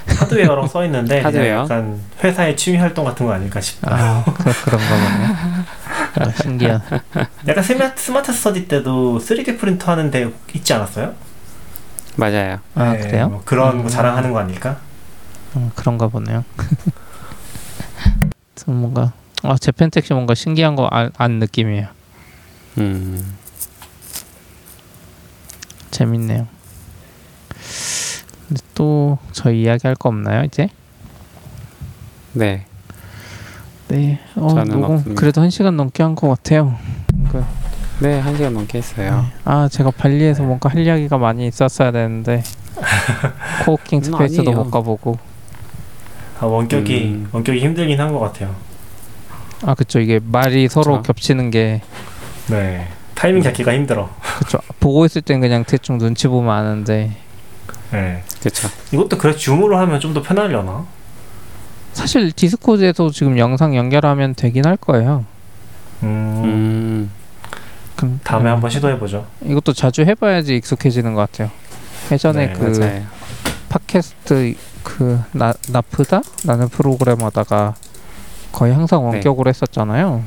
하드 0.05 0.19
하드웨어라고 0.19 0.67
써 0.67 0.84
있는데 0.86 1.21
하드웨어? 1.21 1.61
약간 1.63 1.99
회사의 2.24 2.57
취미 2.57 2.78
활동 2.78 3.05
같은 3.05 3.26
거 3.26 3.32
아닐까 3.32 3.61
싶다. 3.61 3.95
아, 3.95 4.24
그, 4.26 4.51
그런가 4.65 4.88
보네. 4.89 6.26
아, 6.30 6.32
신기한. 6.41 6.82
약간 7.47 7.63
스마트, 7.63 8.01
스마트 8.03 8.34
스터디 8.34 8.67
때도 8.67 9.19
3D 9.19 9.57
프린터 9.57 9.91
하는데 9.91 10.30
있지 10.53 10.74
않았어요? 10.74 11.13
맞아요. 12.17 12.59
아, 12.76 12.91
네, 12.93 12.99
그래요? 12.99 13.30
뭐 13.30 13.41
그런 13.45 13.78
음. 13.80 13.84
거 13.84 13.89
자랑하는 13.89 14.34
거 14.34 14.39
아닐까? 14.39 14.78
음, 15.55 15.71
그런가 15.76 16.07
보네요. 16.09 16.43
좀 18.55 18.76
뭔가 18.82 19.13
아 19.41 19.55
JapanTaxi 19.57 20.14
뭔가 20.13 20.36
신기한 20.36 20.76
거 20.76 20.88
안 20.91 21.39
느낌이에요. 21.39 21.88
음. 22.78 23.36
재밌네요. 25.91 26.47
근데 28.47 28.61
또 28.74 29.17
저희 29.32 29.61
이야기할 29.63 29.95
거 29.95 30.09
없나요 30.09 30.43
이제? 30.43 30.69
네. 32.34 32.65
네. 33.89 34.19
어, 34.36 34.49
저는 34.49 34.80
녹음 34.80 34.95
없습니다. 34.95 35.19
그래도 35.19 35.41
한 35.41 35.49
시간 35.49 35.78
넘게 35.78 36.01
한 36.01 36.15
것 36.15 36.28
같아요. 36.30 36.76
그, 37.32 37.43
네, 37.99 38.19
한 38.19 38.36
시간 38.36 38.53
넘게 38.53 38.80
했어요. 38.80 39.26
아 39.45 39.69
제가 39.71 39.91
발리에서 39.91 40.43
뭔가 40.43 40.69
할 40.69 40.80
이야기가 40.86 41.17
많이 41.19 41.45
있었어야 41.47 41.91
되는데 41.91 42.41
코워킹 43.65 43.99
음, 43.99 44.03
스페이스도. 44.03 44.51
못 44.51 44.71
가보고 44.71 45.19
아, 46.39 46.45
원격이 46.47 47.03
음. 47.03 47.30
원격이 47.32 47.59
힘들긴 47.59 47.99
한 47.99 48.11
것 48.11 48.19
같아요. 48.19 48.55
아 49.61 49.76
그쵸 49.76 49.99
이게 49.99 50.19
말이 50.24 50.67
서로. 50.67 51.01
겹치는 51.03 51.51
게 51.51 51.82
네, 52.50 52.88
타이밍 53.16 53.41
잡기가 53.41 53.74
힘들어. 53.74 54.10
그쵸 54.39 54.60
보고 54.80 55.06
있을 55.06 55.22
땐 55.22 55.39
그냥 55.41 55.64
대충 55.64 55.98
눈치 55.98 56.28
보면 56.28 56.54
아는데 56.54 57.12
네, 57.91 58.24
그렇죠. 58.41 58.68
이것도 58.91 59.18
그래 59.18 59.36
줌으로 59.36 59.78
하면 59.78 60.00
좀 60.00 60.14
더 60.14 60.22
편하려나? 60.22 60.86
사실 61.94 62.32
디스코드에서 62.32 63.12
지금 63.12 63.38
영상 63.38 63.76
연결하면 63.76 64.34
되긴 64.34 64.66
할 64.66 64.78
거예요. 64.78 65.26
음, 66.02 66.41
음. 66.44 67.12
그럼, 67.96 68.20
다음에 68.24 68.50
음, 68.50 68.56
한번 68.56 68.70
시도해 68.72 68.98
보죠. 69.00 69.26
이것도 69.44 69.74
자주 69.74 70.02
해봐야지 70.02 70.56
익숙해지는 70.56 71.14
것 71.14 71.32
같아요. 71.32 71.52
예전에 72.12 72.48
네, 72.48 72.54
그 72.54 72.64
맞아요. 72.80 73.04
팟캐스트 73.70 74.56
그 74.84 75.22
나, 75.32 75.54
나프다 75.70 76.22
라는 76.46 76.68
프로그램 76.70 77.22
하다가 77.22 77.76
거의 78.52 78.74
항상 78.74 79.02
네. 79.02 79.06
원격으로 79.08 79.50
했었잖아요. 79.50 80.24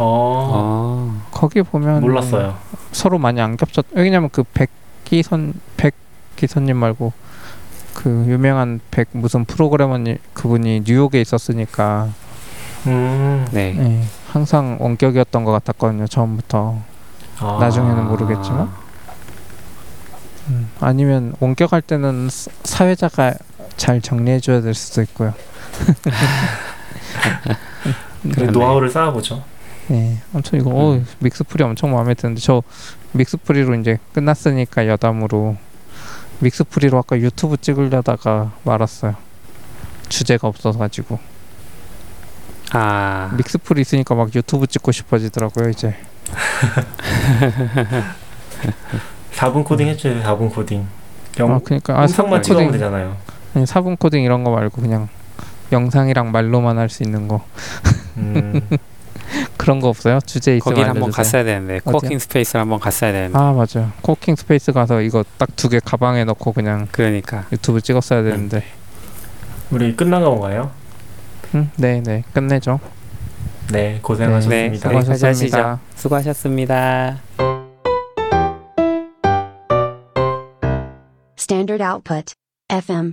어, 0.00 0.50
어. 0.52 1.22
거기 1.30 1.62
보면 1.62 2.00
몰랐어요. 2.00 2.56
서로 2.92 3.18
많이 3.18 3.40
안 3.40 3.56
겹쳤. 3.56 3.84
왜냐면 3.92 4.30
그 4.32 4.42
백기선 4.54 5.54
백기선님 5.76 6.76
말고 6.76 7.12
그 7.94 8.24
유명한 8.26 8.80
백 8.90 9.08
무슨 9.12 9.44
프로그래머님 9.44 10.16
그분이 10.32 10.82
뉴욕에 10.86 11.20
있었으니까 11.20 12.08
음, 12.86 13.46
네. 13.52 13.76
예, 13.78 14.02
항상 14.32 14.78
원격이었던 14.80 15.44
것 15.44 15.52
같았거든요 15.52 16.06
처음부터. 16.06 16.78
아, 17.40 17.58
나중에는 17.60 18.06
모르겠지만. 18.08 18.70
음, 20.48 20.70
아니면 20.80 21.34
원격할 21.40 21.82
때는 21.82 22.28
사- 22.30 22.50
사회자가 22.64 23.34
잘 23.76 24.00
정리해줘야 24.00 24.62
될 24.62 24.74
수도 24.74 25.02
있고요. 25.02 25.34
그. 28.34 28.40
노하우를 28.44 28.88
쌓아보죠. 28.90 29.42
네, 29.90 30.18
아무튼 30.32 30.60
이거 30.60 30.70
어, 30.72 31.02
믹스프리 31.18 31.64
엄청 31.64 31.92
마음에 31.92 32.14
드는데 32.14 32.40
저 32.40 32.62
믹스프리로 33.12 33.74
이제 33.74 33.98
끝났으니까 34.14 34.86
여담으로 34.86 35.56
믹스프리로 36.38 36.96
아까 36.98 37.18
유튜브 37.18 37.56
찍으려다가 37.56 38.52
말았어요. 38.62 39.16
주제가 40.08 40.46
없어가지고 40.46 41.18
아 42.72 43.32
믹스프리 43.36 43.80
있으니까 43.80 44.14
막 44.14 44.32
유튜브 44.34 44.66
찍고 44.68 44.92
싶어지더라고요 44.92 45.68
이제. 45.70 45.96
4분 49.34 49.64
코딩 49.64 49.88
했죠. 49.88 50.08
4분 50.22 50.52
코딩. 50.54 50.86
영, 51.38 51.52
아 51.52 51.60
그러니까 51.64 51.98
아 51.98 52.02
음성만 52.02 52.40
4분 52.40 52.44
찍으면 52.44 52.66
코딩 52.66 52.72
되잖아요. 52.78 53.16
아니 53.54 53.64
4분 53.64 53.98
코딩 53.98 54.22
이런 54.22 54.44
거 54.44 54.50
말고 54.52 54.80
그냥 54.82 55.08
영상이랑 55.72 56.30
말로만 56.30 56.78
할 56.78 56.88
수 56.88 57.02
있는 57.02 57.26
거 57.28 57.44
음, 58.16 58.60
그런 59.56 59.80
거 59.80 59.88
없어요? 59.88 60.18
주제 60.26 60.56
있으면 60.56 60.74
거길 60.74 60.88
한번. 60.88 61.10
갔어야 61.10 61.44
되는데 61.44 61.78
co-working 61.80 62.18
space를 62.18 62.60
한번 62.60 62.78
갔어야 62.80 63.12
되는데 63.12 63.38
아 63.38 63.52
맞아. 63.52 63.92
co-working 64.02 64.36
space 64.36 64.72
가서 64.72 65.00
이거 65.02 65.24
딱 65.38 65.48
두 65.56 65.68
개 65.68 65.78
가방에 65.84 66.24
넣고 66.24 66.52
그냥 66.52 66.88
그러니까 66.90 67.44
유튜브 67.52 67.80
찍었어야 67.80 68.22
되는데. 68.22 68.64
우리 69.70 69.94
끝난 69.94 70.22
건가요? 70.24 70.70
음, 71.54 71.70
네, 71.76 72.00
네. 72.04 72.24
끝내죠. 72.32 72.80
네, 73.72 73.92
네 73.94 73.98
고생하셨습니다. 74.02 74.88
하시죠 74.88 75.14
수고하셨습니다. 75.14 75.80
수고하셨습니다. 75.94 77.18
Standard 81.38 81.82
output. 81.82 82.34
FM. 82.68 83.08